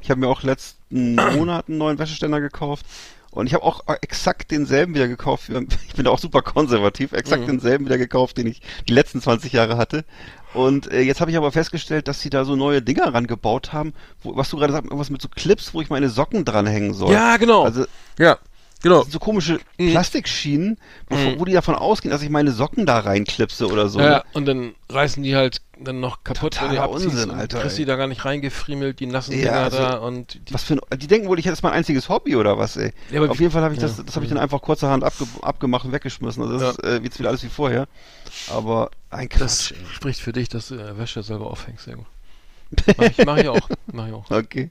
[0.00, 2.86] Ich habe mir auch letzten Monat einen neuen Wäscheständer gekauft.
[3.30, 5.48] Und ich habe auch exakt denselben wieder gekauft.
[5.88, 7.12] Ich bin da auch super konservativ.
[7.12, 7.46] Exakt Mhm.
[7.46, 10.04] denselben wieder gekauft, den ich die letzten 20 Jahre hatte.
[10.52, 13.94] Und äh, jetzt habe ich aber festgestellt, dass sie da so neue Dinger rangebaut haben,
[14.22, 17.10] wo, was du gerade sagst, irgendwas mit so Clips, wo ich meine Socken dranhängen soll.
[17.12, 17.62] Ja, genau.
[17.64, 17.86] Also
[18.18, 18.36] ja,
[18.82, 19.02] genau.
[19.04, 19.90] so komische Mhm.
[19.92, 20.78] Plastikschienen,
[21.08, 21.40] wo, Mhm.
[21.40, 24.00] wo die davon ausgehen, dass ich meine Socken da reinklipse oder so.
[24.00, 27.76] Ja, und dann reißen die halt dann noch kaputt, wenn Totaler abziehst Unsinn, Alter, kriegst
[27.78, 30.74] die da gar nicht reingefriemelt, die nassen Ja, Dinger also, da und die, Was für
[30.74, 32.92] ein, die denken wohl, ich hätte das mein einziges Hobby oder was, ey.
[33.10, 34.04] Ja, Auf jeden Fall habe ich das, ja.
[34.04, 36.42] das habe ich dann einfach kurzerhand abge, abgemacht und weggeschmissen.
[36.42, 36.70] Also das Ja.
[36.70, 37.88] ist äh, jetzt wieder alles wie vorher.
[38.48, 39.74] Aber ein das Quatsch.
[39.94, 41.84] spricht für dich, dass du äh, Wäsche selber aufhängst.
[41.86, 42.06] Sehr gut.
[42.96, 43.68] Mach ich, mach ich auch.
[43.92, 44.30] Mach ich auch.
[44.30, 44.70] Okay.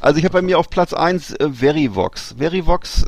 [0.00, 2.34] Also ich habe bei mir auf Platz 1 äh, Verivox.
[2.36, 3.06] Verivox,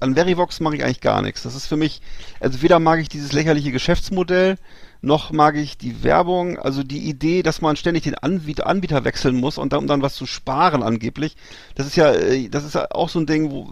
[0.00, 1.42] an Verivox mache ich eigentlich gar nichts.
[1.42, 2.00] Das ist für mich,
[2.40, 4.56] also weder mag ich dieses lächerliche Geschäftsmodell,
[5.02, 9.36] noch mag ich die Werbung, also die Idee, dass man ständig den Anbieter, Anbieter wechseln
[9.36, 11.36] muss und dann, um dann was zu sparen angeblich.
[11.74, 13.70] Das ist ja, äh, das ist auch so ein Ding, wo,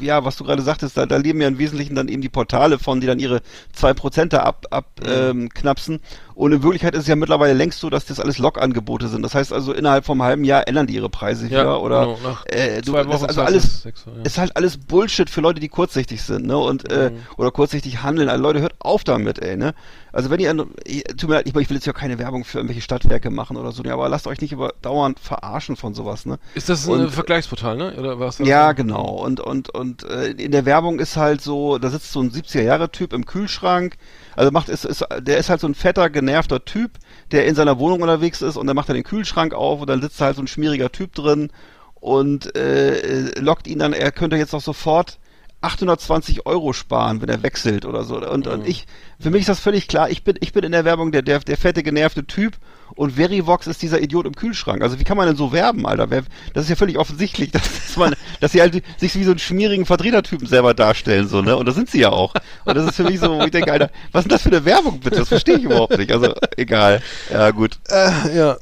[0.00, 2.78] ja, was du gerade sagtest, da, da leben ja im Wesentlichen dann eben die Portale
[2.78, 3.42] von, die dann ihre
[3.78, 6.00] 2% da ab, ab ähm, knapsen.
[6.34, 9.22] Und in Wirklichkeit ist es ja mittlerweile längst so, dass das alles Log-Angebote sind.
[9.22, 11.80] Das heißt also, innerhalb vom halben Jahr ändern die ihre Preise wieder.
[11.80, 14.22] oder genau, äh, du, zwei Wochen also alles sechs, ja.
[14.24, 16.58] ist halt alles Bullshit für Leute, die kurzsichtig sind, ne?
[16.58, 17.16] Und äh, Mhm.
[17.36, 18.28] oder kurzsichtig handeln.
[18.28, 19.74] Also Leute, hört auf damit, ey, ne?
[20.12, 22.82] Also wenn ihr, tut mir leid, ich, ich will jetzt ja keine Werbung für irgendwelche
[22.82, 23.92] Stadtwerke machen oder so, ne?
[23.92, 26.38] aber lasst euch nicht über dauernd verarschen von sowas, ne?
[26.54, 27.96] Ist das Und- ein Vergleichsportal, ne?
[27.98, 28.38] Oder was?
[28.38, 29.06] Ja, genau.
[29.06, 32.62] Und und und äh, in der Werbung ist halt so, da sitzt so ein 70er
[32.62, 33.96] Jahre Typ im Kühlschrank.
[34.36, 36.92] Also macht ist, ist der ist halt so ein fetter genervter Typ,
[37.32, 40.00] der in seiner Wohnung unterwegs ist und dann macht er den Kühlschrank auf und dann
[40.00, 41.50] sitzt da halt so ein schmieriger Typ drin
[41.94, 45.18] und äh, äh, lockt ihn dann, er könnte jetzt auch sofort
[45.64, 48.16] 820 Euro sparen, wenn er wechselt oder so.
[48.16, 48.86] Und, und ich,
[49.18, 51.40] für mich ist das völlig klar, ich bin, ich bin in der Werbung der, der,
[51.40, 52.56] der fette, genervte Typ
[52.94, 54.82] und Verivox ist dieser Idiot im Kühlschrank.
[54.82, 56.06] Also wie kann man denn so werben, Alter?
[56.06, 59.38] Das ist ja völlig offensichtlich, dass, dass man, dass sie halt sich wie so einen
[59.38, 61.56] schmierigen Vertretertypen selber darstellen, so, ne?
[61.56, 62.34] Und das sind sie ja auch.
[62.64, 64.50] Und das ist für mich so, wo ich denke, Alter, was ist denn das für
[64.50, 65.16] eine Werbung, bitte?
[65.16, 66.12] Das verstehe ich überhaupt nicht.
[66.12, 67.02] Also, egal.
[67.32, 67.78] Ja, gut.
[67.88, 68.56] Äh, ja.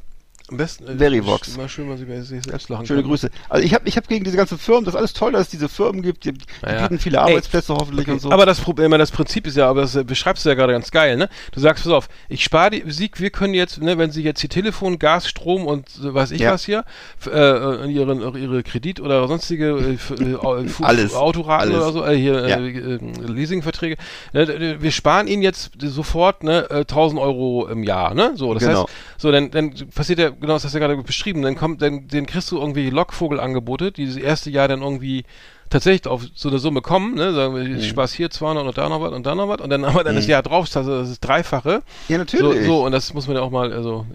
[0.53, 0.87] Am besten.
[0.87, 1.55] Äh, Verivox.
[1.55, 3.09] Immer schön, mal sie sich selbst lachen Schöne können.
[3.09, 3.29] Grüße.
[3.49, 5.49] Also ich habe ich hab gegen diese ganzen Firmen, das ist alles toll, dass es
[5.49, 6.81] diese Firmen gibt, die, die Ja, ja.
[6.83, 8.31] bieten viele Ey, Arbeitsplätze hoffentlich und so.
[8.31, 10.91] Aber das Problem, das Prinzip ist ja, aber das äh, beschreibst du ja gerade ganz
[10.91, 11.27] geil, ne?
[11.51, 14.41] Du sagst, pass auf, ich spare die Musik, wir können jetzt, ne, wenn sie jetzt
[14.41, 16.51] hier Telefon, Gas, Strom und weiß ich Ja.
[16.53, 16.85] was hier,
[17.19, 20.37] f- äh, ihren, ihre Kredit oder sonstige äh, äh,
[20.81, 21.13] Alles.
[21.15, 21.75] Autoraten Alles.
[21.77, 22.57] oder so, äh, hier Ja.
[22.57, 23.97] äh, äh, Leasingverträge,
[24.33, 28.33] ne, wir sparen ihnen jetzt sofort ne, äh, 1000 Euro im Jahr, ne?
[28.35, 28.81] So, das Genau.
[28.83, 31.81] heißt, so, dann, dann passiert ja, genau, das hast du ja gerade beschrieben, dann kommt,
[31.81, 35.23] dann, dann kriegst du irgendwie Lockvogelangebote, die das erste Jahr dann irgendwie
[35.69, 37.81] tatsächlich auf so eine Summe kommen, ne, sagen wir, Mhm.
[37.81, 40.15] spaß hier 200 und da noch was und da noch was und dann aber dann
[40.15, 41.81] das Jahr drauf, das, das ist Dreifache.
[42.09, 42.65] ja, So, natürlich.
[42.67, 44.05] so, und das muss man ja auch mal, also,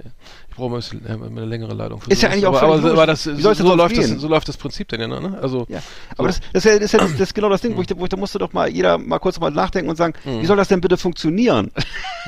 [0.59, 2.01] ich brauche mal ein bisschen, äh, eine längere Leitung.
[2.01, 4.18] Für Ist ja eigentlich auch aber, aber, aber das, so, so, läuft das, gehen?
[4.18, 5.39] so läuft das Prinzip denn ja, ne?
[5.40, 5.78] Also, Ja,
[6.16, 8.02] aber das, das, ist ja, das, das ist genau das Ding, wo ich, da- wo
[8.05, 10.43] ich da musste doch mal jeder mal kurz mal nachdenken und sagen, Mhm.
[10.43, 11.70] wie soll das denn bitte funktionieren?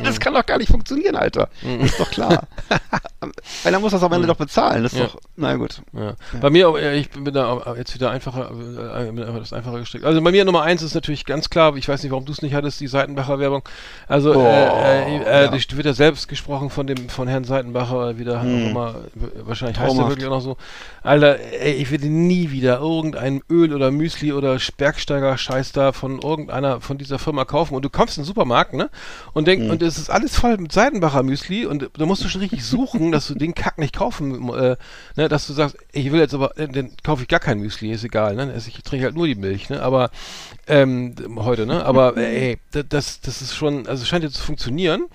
[0.05, 1.49] das kann doch gar nicht funktionieren, Alter.
[1.83, 2.47] Ist doch klar.
[3.65, 4.83] Einer muss das am Ende doch bezahlen.
[4.83, 5.03] Das ist Mhm.
[5.05, 5.09] Ja.
[5.09, 5.83] doch, na gut.
[5.93, 6.15] Ja.
[6.41, 10.05] Bei mir, äh, ich bin da jetzt wieder einfacher, äh, das einfacher gestrickt.
[10.05, 12.43] Also bei mir Nummer eins ist natürlich ganz klar, ich weiß nicht, warum du es
[12.43, 13.63] nicht hattest, die Seitenbacher Werbung.
[14.09, 15.53] Also Oh, äh, äh, ja.
[15.53, 18.75] wird ja selbst gesprochen von dem von Herrn Seitenbacher, wieder Hm.
[18.75, 19.01] w-
[19.43, 20.11] wahrscheinlich heißt er Traumhaft.
[20.11, 20.57] wirklich auch noch so.
[21.03, 26.81] Alter, ey, ich werde nie wieder irgendein Öl oder Müsli oder Bergsteiger-Scheiß da von irgendeiner
[26.81, 27.75] von dieser Firma kaufen.
[27.75, 28.91] Und du kommst in den Supermarkt, ne?
[29.33, 29.71] Und denk, Hm.
[29.71, 33.11] und es ist alles voll mit Seidenbacher Müsli und da musst du schon richtig suchen,
[33.13, 34.77] dass du den Kack nicht kaufen, äh,
[35.17, 37.91] ne, dass du sagst, ich will jetzt aber, äh, dann kaufe ich gar kein Müsli,
[37.91, 38.53] ist egal, ne?
[38.57, 39.83] Ich trinke halt nur die Milch, ne?
[39.83, 40.11] Aber
[40.67, 41.85] ähm, heute, ne?
[41.85, 45.07] Aber ey, da- das, das ist schon, also scheint jetzt zu funktionieren.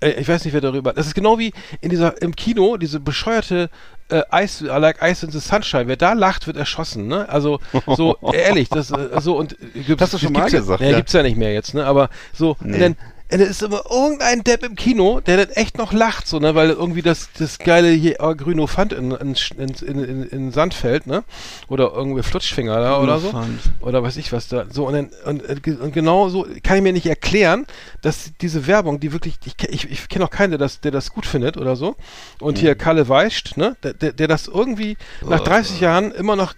[0.00, 0.92] Äh, ich weiß nicht, wer darüber.
[0.92, 3.70] Das ist genau wie in dieser im Kino diese bescheuerte
[4.10, 5.86] äh, Ice, I like Ice in the Sunshine.
[5.88, 7.28] Wer da lacht, wird erschossen, ne?
[7.28, 10.90] Also so ehrlich, das äh, so und äh, gibt's, Hast du schon mal gesagt, Ja,
[10.90, 10.96] ja.
[10.96, 11.84] gibt's ja nicht mehr jetzt, ne?
[11.84, 12.78] Aber so Nee.
[12.78, 12.96] dann
[13.30, 16.54] und dann ist immer irgendein Depp im Kino, der dann echt noch lacht, so, ne,
[16.54, 20.72] weil irgendwie das, das geile hier oh, Grüno Fand in, in, in, in, in, Sand
[20.72, 21.24] fällt, ne?
[21.68, 23.28] Oder irgendwie Flutschfinger da oder so.
[23.28, 23.60] Grünofant.
[23.80, 24.64] Oder weiß ich was da.
[24.70, 27.66] So, und dann, und, äh, und genau so kann ich mir nicht erklären,
[28.00, 31.12] dass diese Werbung, die wirklich, ich, ich, ich kenne auch keinen, der das, der das
[31.12, 31.96] gut findet oder so.
[32.40, 34.96] Und hier Kalle Weischt, ne, der, der, der das irgendwie
[35.26, 36.54] nach 30 Jahren immer noch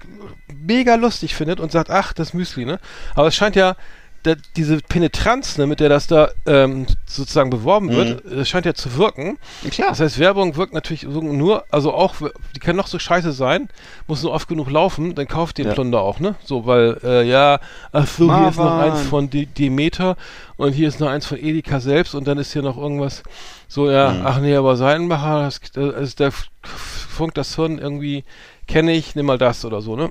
[0.55, 2.79] mega lustig findet und sagt, ach, das Müsli, ne?
[3.15, 3.77] Aber es scheint ja,
[4.23, 8.75] da, diese Penetranz, ne, mit der das da ähm, sozusagen beworben wird, äh, scheint ja
[8.75, 9.39] zu wirken.
[9.71, 9.89] Klar.
[9.91, 12.15] Das heißt, Werbung wirkt natürlich nur, also auch,
[12.55, 13.69] die kann noch so scheiße sein,
[14.07, 15.73] muss nur oft genug laufen, dann kauft den Ja.
[15.75, 16.35] Plunder auch, ne?
[16.45, 17.61] So, weil, äh, ja,
[17.93, 20.17] ach so, hier ist noch eins von De Demeter
[20.57, 23.23] und hier ist noch eins von Edeka selbst und dann ist hier noch irgendwas,
[23.69, 24.27] so, ja, Mhm.
[24.27, 26.33] ach nee, aber Seidenbacher, das, das ist der
[26.63, 28.25] Funk, das Hirn irgendwie,
[28.69, 30.11] kenne ich, nimm mal das oder so, ne?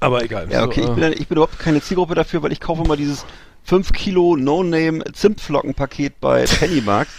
[0.00, 0.46] Aber egal.
[0.48, 2.60] Ja, okay, so, ich, bin, äh, ja- ich bin überhaupt keine Zielgruppe dafür, weil ich
[2.60, 3.26] kaufe immer dieses
[3.68, 7.10] 5 Kilo No-Name Zimtflockenpaket bei Pennymarkt.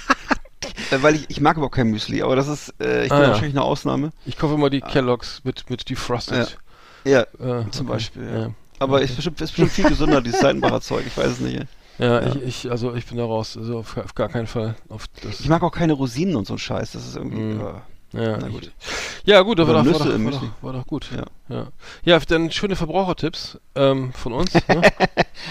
[0.92, 3.22] Äh, weil ich, ich mag überhaupt kein Müsli, aber das ist, äh, ich bin Ah,
[3.22, 3.28] ja.
[3.30, 4.10] wahrscheinlich eine Ausnahme.
[4.26, 6.58] ich kaufe immer die Kelloggs mit, mit defrosted.
[7.06, 7.94] Ja, Äh, zum okay.
[7.94, 8.40] Beispiel, ja.
[8.40, 8.52] ja.
[8.80, 11.66] aber ist bestimmt, ist bestimmt viel gesünder, dieses Seitenbacher Zeug, ich weiß es nicht.
[12.00, 12.36] Ja, Ja.
[12.36, 14.76] Ich, ich, also ich bin da raus, also auf, auf gar keinen Fall.
[14.90, 17.62] Auf das, Ich mag auch keine Rosinen und so ein Scheiß, das ist irgendwie, Mhm.
[18.14, 18.72] Ja, na ich- gut.
[19.26, 21.10] Ja, gut, das war doch, war, doch, war, doch, war doch gut.
[21.16, 21.26] Ja.
[21.56, 21.68] Ja,
[22.04, 24.54] ja dann schöne Verbrauchertipps ähm, von uns.
[24.54, 24.82] Ne?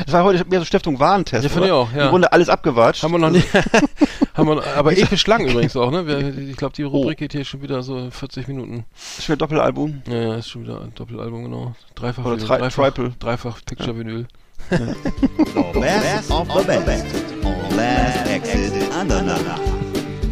[0.04, 1.44] Das war heute mehr so Stiftung Warentest.
[1.44, 2.04] Ja, finde ich auch, ja.
[2.04, 3.02] Im Grunde alles abgewatscht.
[3.02, 3.42] haben wir noch nie.
[4.34, 6.06] haben wir, aber episch lang übrigens auch, ne?
[6.06, 8.84] Wir, ich glaube, die Rubrik geht hier schon wieder so 40 Minuten.
[9.20, 10.02] Schon ein Doppelalbum.
[10.06, 11.74] Ja, ja, ist schon wieder ein Doppelalbum, genau.
[11.94, 13.12] Dreifach, Oder Vinyl, tri- dreifach, triple.
[13.18, 14.26] dreifach Picture Vinyl.
[14.70, 14.76] The
[15.80, 17.06] best of the best
[17.44, 18.72] on Last Exit.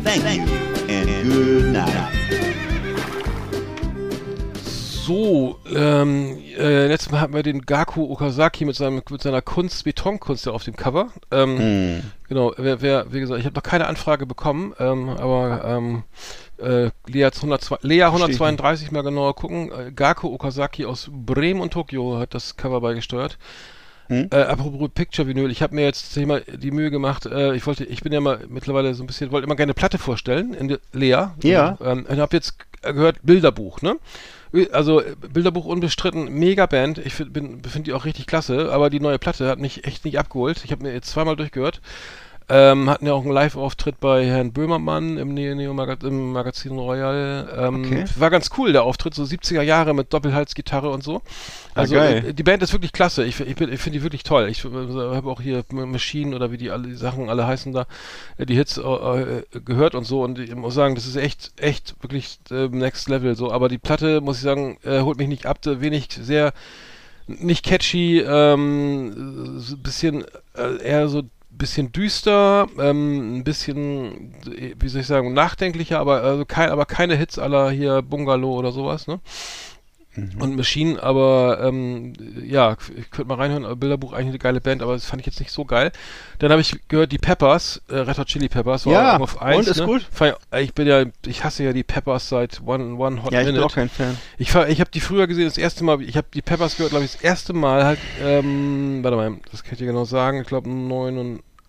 [0.04, 0.75] Thank you.
[5.06, 9.84] So, ähm, äh, letztes Mal hatten wir den Gaku Okazaki mit, seinem, mit seiner Kunst,
[9.84, 11.08] Betonkunst ja auf dem Cover.
[11.30, 12.02] Ähm, Hm.
[12.28, 16.02] Genau, wer, wer, wie gesagt, ich habe noch keine Anfrage bekommen, ähm, aber ähm,
[16.58, 19.70] äh, Lea, hat's 102, Lea 132 mal genauer gucken.
[19.70, 23.38] Äh, Gaku Okazaki aus Bremen und Tokio hat das Cover beigesteuert.
[24.08, 24.28] Hm?
[24.30, 27.84] Äh, apropos Picture Vinyl, ich habe mir jetzt mal die Mühe gemacht, äh, ich wollte,
[27.84, 30.78] ich bin ja mal mittlerweile so ein bisschen, wollte immer gerne eine Platte vorstellen, in
[30.92, 31.28] Lea.
[31.42, 31.78] Ja.
[31.82, 33.96] Ähm, ich habe jetzt gehört, Bilderbuch, ne?
[34.72, 36.98] Also äh, Bilderbuch unbestritten, mega Band.
[36.98, 40.18] Ich find- finde die auch richtig klasse, aber die neue Platte hat mich echt nicht
[40.18, 40.62] abgeholt.
[40.64, 41.80] Ich habe mir jetzt zweimal durchgehört.
[42.48, 46.78] Ähm, hatten ja auch einen Live-Auftritt bei Herrn Böhmermann im Neo, Neo Maga im Magazin
[46.78, 47.48] Royal.
[47.58, 48.04] Ähm, Okay.
[48.16, 51.22] War ganz cool, der Auftritt, so 70er Jahre mit Doppelhalsgitarre und so.
[51.74, 52.26] Also geil.
[52.28, 53.24] äh, die Band ist wirklich klasse.
[53.24, 54.48] Ich, ich, ich finde die wirklich toll.
[54.48, 57.86] Ich äh, habe auch hier Machine oder wie die alle die Sachen alle heißen da,
[58.38, 60.22] äh, die Hits äh, äh, gehört und so.
[60.22, 63.50] Und ich muss sagen, das ist echt, echt wirklich äh, Next Level so.
[63.50, 65.58] Aber die Platte, muss ich sagen, holt mich nicht ab.
[65.64, 66.52] Wenig, sehr
[67.26, 70.24] nicht catchy, ähm, bisschen
[70.54, 71.22] äh, eher so
[71.58, 76.86] bisschen düster, ähm, ein bisschen, äh, wie soll ich sagen, nachdenklicher, aber also kein, aber
[76.86, 79.20] keine Hits aller hier Bungalow oder sowas, ne?
[80.38, 84.94] Und Machine, aber ähm, ja, ich könnte mal reinhören, Bilderbuch eigentlich eine geile Band, aber
[84.94, 85.92] das fand ich jetzt nicht so geil.
[86.38, 89.66] Dann habe ich gehört, die Peppers, äh, Red Hot Chili Peppers, war Ja, auf eins,
[89.66, 89.84] und ist ne?
[89.84, 90.08] gut?
[90.10, 93.40] Fand Ich, ich bin ja, ich hasse ja die Peppers seit One, One Hot Ja,
[93.40, 93.60] ich Minute.
[93.60, 94.16] bin auch kein Fan.
[94.38, 97.04] Ich, ich habe die früher gesehen, das erste Mal, ich habe die Peppers gehört, glaube
[97.04, 100.46] ich, das erste Mal halt, ähm, warte mal, das kann ich dir genau sagen, ich
[100.46, 100.70] glaube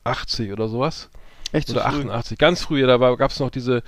[0.07, 1.09] 89 oder sowas.
[1.53, 1.99] Echt so Oder früh?
[2.01, 3.81] 88, ganz früher, da gab es noch diese,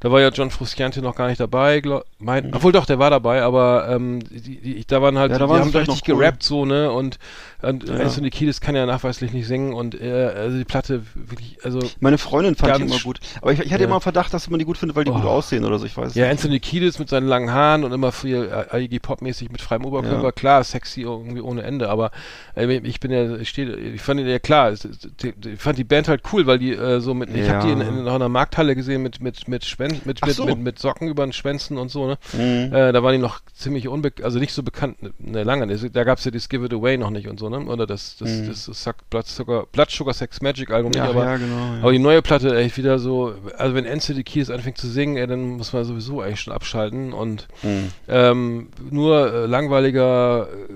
[0.00, 2.54] da war ja John Frusciante noch gar nicht dabei, glaub, mein, Mhm.
[2.54, 5.50] obwohl doch, der war dabei, aber ähm, die, die, da waren halt, Ja, da die
[5.52, 6.16] waren sie haben richtig cool.
[6.18, 7.20] gerappt so, ne, und,
[7.62, 7.96] und Ja.
[7.96, 12.18] Anthony Kiedis kann ja nachweislich nicht singen und äh, also die Platte wirklich, also Meine
[12.18, 13.20] Freundin fand die immer gut.
[13.42, 13.88] Aber ich, ich hatte Ja.
[13.88, 15.14] immer Verdacht, dass man die gut findet, weil die Oh.
[15.14, 16.32] gut aussehen oder so, ich weiß es Ja, nicht.
[16.32, 20.24] Anthony Kiedis mit seinen langen Haaren und immer viel äh, Iggy Pop-mäßig mit freiem Oberkörper,
[20.24, 20.32] Ja.
[20.32, 22.10] klar, sexy irgendwie ohne Ende, aber
[22.56, 25.84] äh, ich bin ja, ich stehe, ich fand ja klar, es- es- ich fand die
[25.84, 28.74] Band halt cool, weil die äh, so mit, ich habe die in, in einer Markthalle
[28.74, 30.44] gesehen mit mit mit Schwän mit so.
[30.46, 32.18] mit mit Socken über den Schwänzen und so, ne?
[32.32, 32.72] Mhm.
[32.74, 36.04] Äh, da waren die noch ziemlich unbekannt, also nicht so bekannt, ne, lange, ne, da
[36.04, 37.53] gab's ja das Give It Away noch nicht und so, ne?
[37.68, 38.48] Oder das das Mhm.
[38.48, 41.74] das, das Suck, Blood Sugar Blood Sugar Sex Magic Album Ja, aber ja, genau.
[41.74, 41.80] Ja.
[41.82, 45.26] aber die neue Platte, echt wieder so, also wenn Anthony Kiedis anfängt zu singen, ey,
[45.26, 47.88] dann muss man sowieso eigentlich schon abschalten und Mhm.
[48.08, 50.72] ähm, nur äh, langweiliger, äh,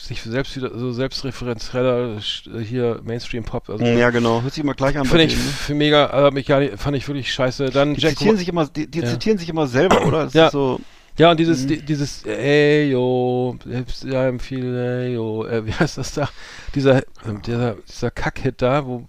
[0.00, 3.70] sich selbst wieder, so selbstreferenzieller äh, hier Mainstream-Pop.
[3.70, 4.42] Also, ja, genau.
[4.42, 5.04] Hört sich immer gleich an.
[5.06, 5.42] Finde ich ne?
[5.42, 7.70] für mega, also mich fand ich wirklich scheiße.
[7.70, 9.06] Dann Die Jack zitieren sich immer, die, die Ja.
[9.06, 10.24] zitieren sich immer selber, oder?
[10.24, 10.46] Das Ja.
[10.46, 10.80] ist so,
[11.16, 11.68] Ja, und dieses, Mhm.
[11.68, 13.56] die, dieses, ey, yo,
[14.04, 16.28] ja, viel, ey, yo, äh, wie heißt das da?
[16.74, 19.06] Dieser, ähm, dieser, dieser Kack-Hit da, wo,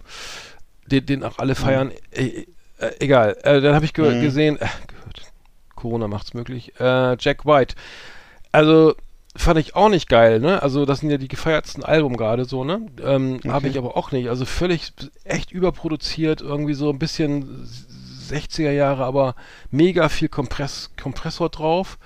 [0.86, 2.46] den, den auch alle feiern, äh,
[2.80, 3.38] äh, egal.
[3.44, 4.20] Äh, dann habe ich ge Mhm.
[4.20, 5.22] gesehen, äh, gehört,
[5.76, 7.76] Corona macht's möglich, äh, Jack White.
[8.52, 8.96] Also,
[9.36, 10.62] fand ich auch nicht geil, ne?
[10.62, 12.86] Also, das sind ja die gefeiertsten Alben gerade so, ne?
[13.04, 13.70] Ähm, Habe Okay.
[13.70, 14.30] ich aber auch nicht.
[14.30, 17.68] Also, völlig, echt überproduziert, irgendwie so ein bisschen
[18.26, 19.36] 60er Jahre, aber
[19.72, 21.98] mega viel Kompress Kompressor drauf.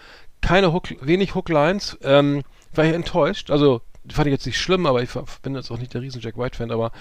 [0.42, 1.98] Keine Hook, wenig Hooklines.
[2.02, 2.44] Ähm,
[2.74, 3.52] war ich enttäuscht.
[3.52, 5.10] Also, fand ich jetzt nicht schlimm, aber ich
[5.42, 6.92] bin jetzt auch nicht der riesen Jack White-Fan, aber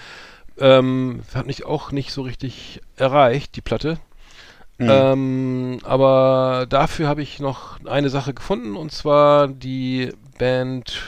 [0.59, 3.97] ähm, hat mich auch nicht so richtig erreicht, die Platte.
[4.77, 4.89] Mhm.
[4.89, 11.01] Ähm, aber dafür habe ich noch eine Sache gefunden und zwar die Band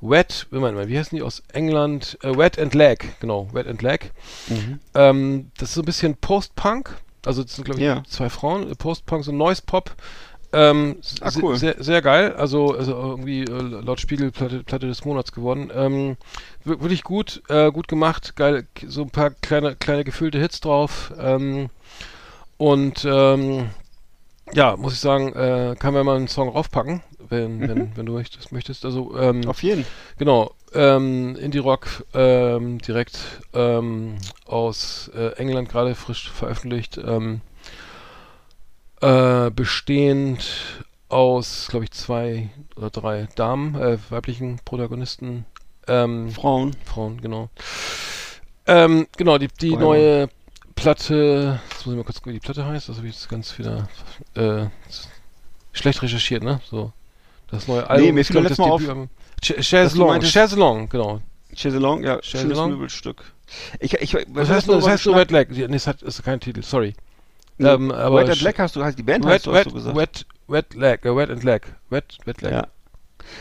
[0.00, 2.18] Wet, wie heißen die aus England?
[2.22, 3.98] Äh, Wet and Lag, genau, Wet and Lag.
[4.48, 4.78] Mhm.
[4.94, 6.96] Ähm, das ist so ein bisschen Post-Punk,
[7.28, 8.02] also das sind glaube ich Ja.
[8.08, 9.94] zwei Frauen, äh, Post-Punk, so Noise-Pop.
[10.50, 11.56] Ähm, Ah, cool.
[11.56, 15.70] sehr, sehr geil, also, also irgendwie äh, laut Spiegel Platte, Platte des Monats geworden.
[15.74, 16.16] Ähm,
[16.64, 21.12] wir- wirklich gut, äh, gut gemacht, geil, so ein paar kleine, kleine gefüllte Hits drauf.
[21.20, 21.68] Ähm,
[22.56, 23.68] und ähm,
[24.54, 28.14] ja, muss ich sagen, äh, kann man mal einen Song raufpacken, wenn, wenn, wenn du
[28.14, 28.50] möchtest.
[28.50, 28.86] möchtest.
[28.86, 29.84] Also ähm, Auf jeden.
[30.16, 33.18] Genau, ähm, Indie-Rock ähm, direkt
[33.54, 34.16] ähm,
[34.46, 36.98] aus äh, England gerade frisch veröffentlicht.
[36.98, 37.40] Ähm,
[39.00, 40.44] äh, bestehend
[41.08, 45.44] aus, glaube ich, zwei oder drei Damen, äh, weiblichen Protagonisten.
[45.86, 46.76] Ähm, Frauen.
[46.84, 47.48] Frauen, genau.
[48.66, 50.28] Ähm, genau, die, die neue
[50.74, 53.28] Platte, jetzt muss ich mal kurz gucken, wie die Platte heißt, das habe ich jetzt
[53.28, 53.88] ganz wieder
[54.34, 54.66] äh,
[55.72, 56.60] schlecht recherchiert, ne?
[56.70, 56.92] So.
[57.50, 58.14] Das neue Album.
[58.14, 58.82] mir ist, fiel letztes Mal auf,
[59.42, 59.42] Debütalbum.
[59.42, 61.20] Ch- dass Chaise du Longue, meintest- Chaise Longue, genau.
[61.54, 62.70] Chaiselong, ja, schönes Chaiselong?
[62.72, 63.24] Möbelstück.
[63.80, 65.16] Ich, ich, Das was heißt, nur das heißt nur?
[65.16, 65.50] Red Leg.
[65.50, 66.94] Nee, das hat, ist kein Titel, sorry.
[67.56, 69.58] Nee, ähm, aber Wet and Black hast du, heißt die Band Wet, heißt du, hast
[69.60, 69.96] wet, du gesagt.
[69.96, 71.62] wet, wet Leg, äh, Wet and Leg.
[71.90, 72.52] Wet, Wet Leg.
[72.52, 72.66] Ja.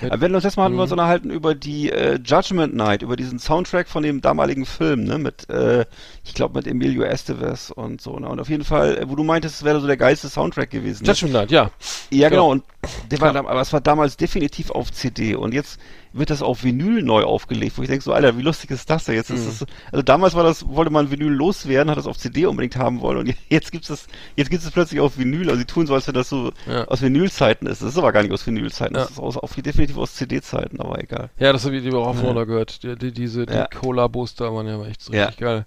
[0.01, 3.03] Wet- Aber wenn uns jetzt mal hatten wir uns unterhalten über die äh, Judgment Night,
[3.03, 5.85] über diesen Soundtrack von dem damaligen Film, ne, mit, äh,
[6.23, 9.23] ich glaube mit Emilio Estevez und so, ne, und auf jeden Fall, äh, wo du
[9.23, 11.03] meintest, es wäre so der geilste Soundtrack gewesen.
[11.03, 11.09] Ne?
[11.11, 11.69] Judgment Night, ja.
[12.09, 12.47] Ja, genau.
[12.47, 12.51] Ja.
[12.53, 12.63] Und
[13.11, 15.79] der war, aber es war damals definitiv auf CD und jetzt
[16.13, 19.05] wird das auf Vinyl neu aufgelegt, wo ich denke so, Alter, wie lustig ist das
[19.05, 19.13] denn?
[19.15, 19.49] Jetzt ist Mhm.
[19.49, 23.01] es, also damals war das, wollte man Vinyl loswerden, hat das auf CD unbedingt haben
[23.01, 25.47] wollen und jetzt gibt's das, jetzt gibt's es plötzlich auf Vinyl.
[25.49, 26.85] Also sie tun so, als wenn das so Ja.
[26.85, 27.81] aus Vinylzeiten ist.
[27.83, 29.03] Das ist aber gar nicht aus Vinylzeiten, Ja.
[29.03, 31.29] das ist aus, auf, definitiv aus CD-Zeiten, aber egal.
[31.37, 32.33] Ja, das habe ich lieber auch Ja.
[32.33, 32.43] ja.
[32.45, 32.83] gehört.
[32.83, 33.67] Die, die, diese die Ja.
[33.67, 35.25] Collabos da waren ja echt so Ja.
[35.25, 35.65] richtig geil.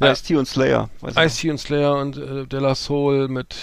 [0.00, 0.12] Ja.
[0.12, 0.90] Ice-T und Slayer.
[1.16, 3.56] Ice-T und Slayer und äh, Della Soul mit.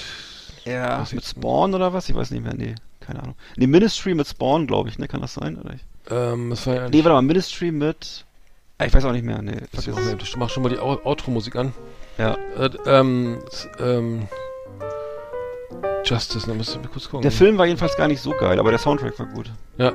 [0.65, 2.09] Ja, mit Spawn oder was?
[2.09, 2.73] Ich weiß nicht mehr, nee,
[3.05, 3.35] keine Ahnung.
[3.57, 5.57] Nee, Ministry mit Spawn, glaube ich, ne, kann das sein?
[5.57, 5.85] Oder nicht?
[6.09, 8.25] Ähm, das war ja Nee, warte mal, Ministry mit,
[8.77, 9.57] ah, ich weiß auch nicht mehr, nee.
[9.71, 9.97] Das es.
[10.21, 11.73] ich mach schon mal die Outro-Musik an.
[12.17, 12.35] Ja.
[12.57, 13.39] Äh, ähm,
[13.79, 14.27] ähm,
[16.05, 17.23] Justice, da müsst ihr kurz gucken.
[17.23, 19.49] Der Film war jedenfalls gar nicht so geil, aber der Soundtrack war gut.
[19.77, 19.91] Ja.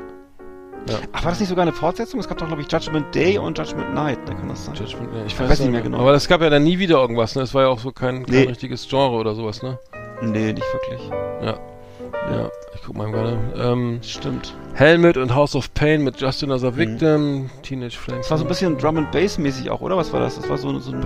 [0.88, 0.98] Ja.
[1.12, 2.18] Ach, war das nicht sogar eine Fortsetzung?
[2.20, 4.74] Es gab doch, glaube ich, Judgment Day und Judgment Night, da kann das sein.
[4.74, 5.98] Judgment, ich Ich weiß, weiß nicht mehr genau.
[5.98, 7.42] Aber es gab ja dann nie wieder irgendwas, ne?
[7.42, 8.42] Es war ja auch so kein, kein Nee.
[8.48, 9.78] richtiges Genre oder sowas, ne?
[10.22, 11.00] Nee, nicht wirklich.
[11.42, 11.58] Ja,
[12.74, 13.38] ich guck mal gerade.
[13.56, 14.54] Ähm, Stimmt.
[14.74, 16.76] Helmet und House of Pain mit Justin as a Mhm.
[16.76, 18.26] Victim, Teenage Flames.
[18.26, 19.96] Das war so ein bisschen Drum and Bass mäßig auch, oder?
[19.96, 20.36] Was war das?
[20.36, 21.02] Das war so, so ein.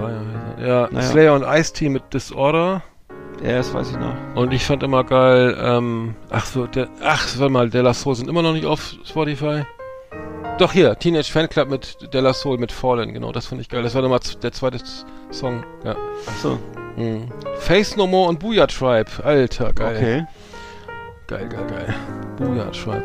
[0.61, 1.03] Ja, Naja.
[1.03, 2.83] Slayer und Ice-T mit Disorder.
[3.43, 4.15] Ja, das weiß ich noch.
[4.37, 8.29] Und ich fand immer geil, ähm, ach so, der, ach, warte mal, Della Soul sind
[8.29, 9.65] immer noch nicht auf Spotify.
[10.59, 13.83] Doch hier, Teenage Fanclub mit Della Soul mit Fallen, genau, das fand ich geil.
[13.83, 14.79] Das war nochmal der zweite
[15.33, 15.97] Song, ja.
[16.29, 16.59] Achso,
[16.97, 17.25] Mhm.
[17.57, 19.97] Face No More und Booyah Tribe, alter, geil.
[19.97, 20.27] okay.
[21.27, 21.95] Geil, geil, geil.
[22.37, 23.05] Booyah Tribe.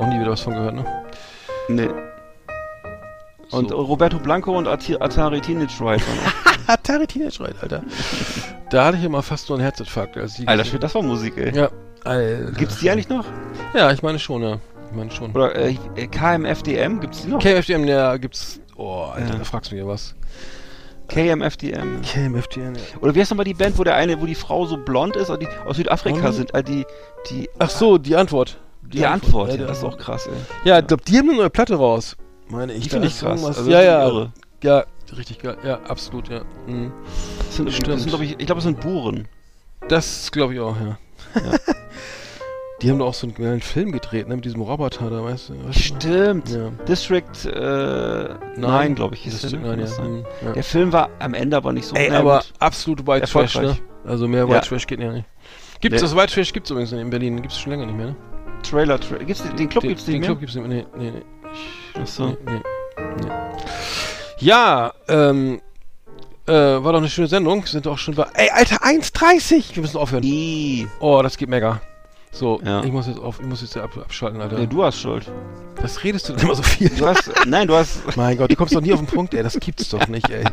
[0.00, 0.84] Auch nie wieder was von gehört, ne?
[1.68, 1.88] Nee.
[3.50, 3.76] Und So.
[3.76, 6.02] Roberto Blanco und Atari Teenage Rider.
[6.66, 7.82] Atari Teenage Rider, Alter.
[8.70, 11.54] da hatte ich immer fast nur einen Herzinfarkt, als Alter, Schwede, das war Musik, ey.
[11.54, 11.70] Ja,
[12.04, 12.52] Alter.
[12.52, 13.24] Gibt's die eigentlich noch?
[13.74, 14.58] Ja, ich meine schon, ja.
[14.90, 15.30] Ich meine schon.
[15.32, 15.74] Oder äh,
[16.10, 17.38] KMFDM, gibt's die noch?
[17.42, 18.60] KFDM, ja, gibt's.
[18.76, 19.38] Oh, Alter, Ja.
[19.38, 20.14] da fragst du ja was.
[21.08, 22.02] KMFDM.
[22.02, 22.80] KMFDM, ja.
[23.00, 25.30] Oder wie heißt nochmal die Band, wo der eine, wo die Frau so blond ist,
[25.30, 26.32] und die aus Südafrika Mhm.
[26.32, 26.84] sind, äh, die,
[27.30, 28.58] die, Ach so, die Antwort.
[28.82, 30.32] die, Antwort, ja, ja, die das ist auch krass, ey.
[30.68, 32.16] Ja, ich glaube, die haben eine neue Platte raus.
[32.48, 32.84] Meine ich.
[32.84, 33.44] Die finde ich krass.
[33.44, 34.32] Also, ja, ja, irre.
[34.62, 34.84] ja,
[35.16, 35.56] richtig geil.
[35.64, 36.42] Ja, absolut, ja.
[36.66, 36.92] Mhm.
[37.38, 39.28] Das sind, das sind, glaub ich, ich glaube, das sind Buren.
[39.88, 40.98] Das glaube ich auch, ja.
[41.34, 41.58] Ja.
[42.82, 45.48] die haben doch auch so einen geilen Film gedreht, ne, mit diesem Roboter da, weißt
[45.50, 45.54] du?
[45.72, 46.48] Stimmt.
[46.50, 46.70] Ja.
[46.86, 49.76] District äh, 9, glaube ich, hieß stimmt, ne?
[49.76, 50.52] nein, Kann ja.
[50.52, 52.52] Der Film war am Ende aber nicht so Ey, aber gut.
[52.60, 53.76] absolut White Trash, ne?
[54.04, 54.60] Also mehr White Ja.
[54.62, 55.26] Trash geht ja nicht.
[55.80, 56.08] Gibt's Nee.
[56.08, 58.16] das White Trash gibt's übrigens in Berlin, gibt's schon länger nicht mehr, ne?
[58.62, 60.28] Trailer, Tra gibt's den, den Club den, gibt's den nicht mehr?
[60.28, 60.84] Club gibt's nicht mehr.
[60.96, 61.22] Nee, nee, nee.
[61.52, 62.26] Ich, Ach so.
[62.26, 62.60] nee, nee,
[63.22, 63.28] nee.
[64.40, 65.60] Ja, ähm,
[66.46, 67.66] äh, war doch eine schöne Sendung.
[67.66, 68.26] Sind auch schon bei.
[68.34, 69.74] Ey, Alter, 1,30!
[69.74, 70.22] Wir müssen aufhören.
[70.24, 70.86] I.
[71.00, 71.80] Oh, das geht mega.
[72.30, 72.84] So, Ja.
[72.84, 74.58] ich muss jetzt auf, ich muss jetzt ab, abschalten, Alter.
[74.58, 75.30] Nee, du hast Schuld.
[75.80, 76.88] Was redest du denn immer so viel?
[76.90, 79.42] Du hast, nein, du hast, mein Gott, du kommst doch nie auf den Punkt, ey.
[79.42, 80.44] Das gibt's doch nicht, ey.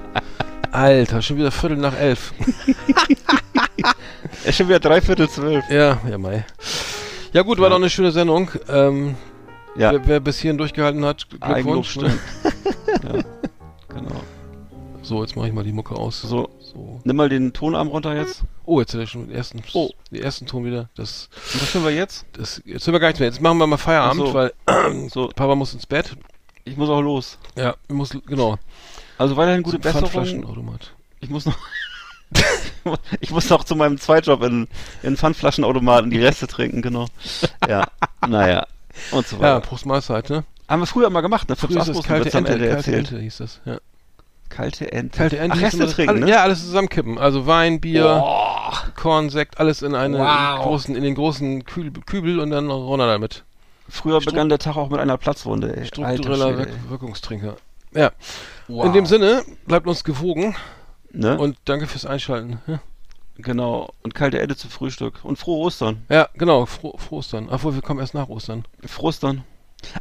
[0.72, 2.34] Alter, schon wieder Viertel nach elf.
[4.46, 5.64] ist schon wieder dreiviertel zwölf.
[5.70, 6.46] Ja, ja, Mai.
[7.34, 7.70] Ja gut, war Ja.
[7.72, 8.50] doch eine schöne Sendung.
[8.70, 9.16] Ähm,
[9.78, 11.98] Ja, wer, wer bis hierhin durchgehalten hat, Glückwunsch.
[11.98, 12.08] Ne?
[13.04, 13.22] ja,
[13.90, 14.22] genau.
[15.06, 16.22] So, jetzt mache ich mal die Mucke aus.
[16.22, 16.99] So, So.
[17.03, 18.41] nimm mal den Tonarm runter jetzt.
[18.65, 19.91] Oh, jetzt hat er schon den ersten, Oh.
[20.11, 20.90] den ersten Ton wieder.
[20.95, 22.26] Das, Und was hören wir jetzt?
[22.34, 23.30] das, jetzt hören wir gar nichts mehr.
[23.30, 24.34] Jetzt machen wir mal Feierabend, so.
[24.34, 24.53] weil
[25.10, 26.15] So, Papa muss ins Bett.
[26.64, 27.38] ich muss auch los.
[27.56, 28.57] Ja, muss, genau.
[29.19, 30.10] Also weiterhin gute Besserung.
[31.22, 31.57] Ich muss noch,
[33.19, 34.68] ich muss noch zu meinem Zweitjob in,
[35.03, 37.07] in Pfandflaschenautomaten die Reste trinken, genau.
[37.69, 37.86] Ja,
[38.27, 38.65] naja.
[39.11, 39.61] Und so Ja, weiter.
[39.61, 40.44] Prost Mahlzeit, ne?
[40.68, 41.56] Haben wir früher mal gemacht, ne?
[41.56, 42.95] Fritz Früher ist das kalte Ente, kalte.
[42.95, 43.77] Ente hieß das, ja.
[44.50, 45.18] Kalte Ente.
[45.18, 45.58] Kalte Ente.
[45.58, 46.30] Ach, Reste trinken, alle, ne?
[46.30, 47.18] Ja, alles zusammenkippen.
[47.18, 50.64] Also Wein, Bier, Oh, Korn, Sekt, alles in eine Wow.
[50.64, 53.44] großen, in den großen Kühl, Kübel und dann runter damit.
[53.90, 55.86] früher Stru- begann der Tag auch mit einer Platzwunde, ey.
[55.86, 57.56] Struktureller Wirk Wirkungstrinker.
[57.94, 58.12] Ja.
[58.68, 58.86] Wow.
[58.86, 60.56] In dem Sinne, bleibt uns gewogen
[61.12, 61.38] ne?
[61.38, 62.60] und danke fürs Einschalten.
[62.68, 62.80] Ja,
[63.38, 63.90] genau.
[64.04, 65.20] Und kalte Ente zum Frühstück.
[65.24, 66.04] Und frohe Ostern.
[66.10, 67.48] ja genau, froh, froh Ostern.
[67.50, 68.66] Obwohl, wir kommen erst nach Ostern.
[68.86, 69.44] Frohe Ostern.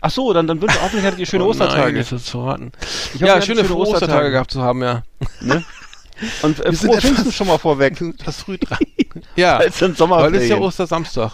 [0.01, 1.93] Ach so, dann, dann wünsche hoffentlich hattet ihr schöne Oh Ostertage.
[1.93, 2.73] Nein, jetzt verraten.
[2.81, 5.03] Ich hoffe, Ja, hattet schöne, frohe Ostertage gehabt zu haben, ja.
[5.41, 5.65] Ne?
[6.43, 8.01] Und äh, Wir sind Pfingsten schon mal vorweg.
[8.25, 8.79] Das früh dran.
[9.37, 9.59] ja,
[9.99, 11.33] weil es ist ja Ostersamstag.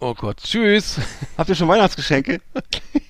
[0.00, 0.96] Oh Gott, tschüss.
[1.38, 2.40] Habt ihr schon Weihnachtsgeschenke?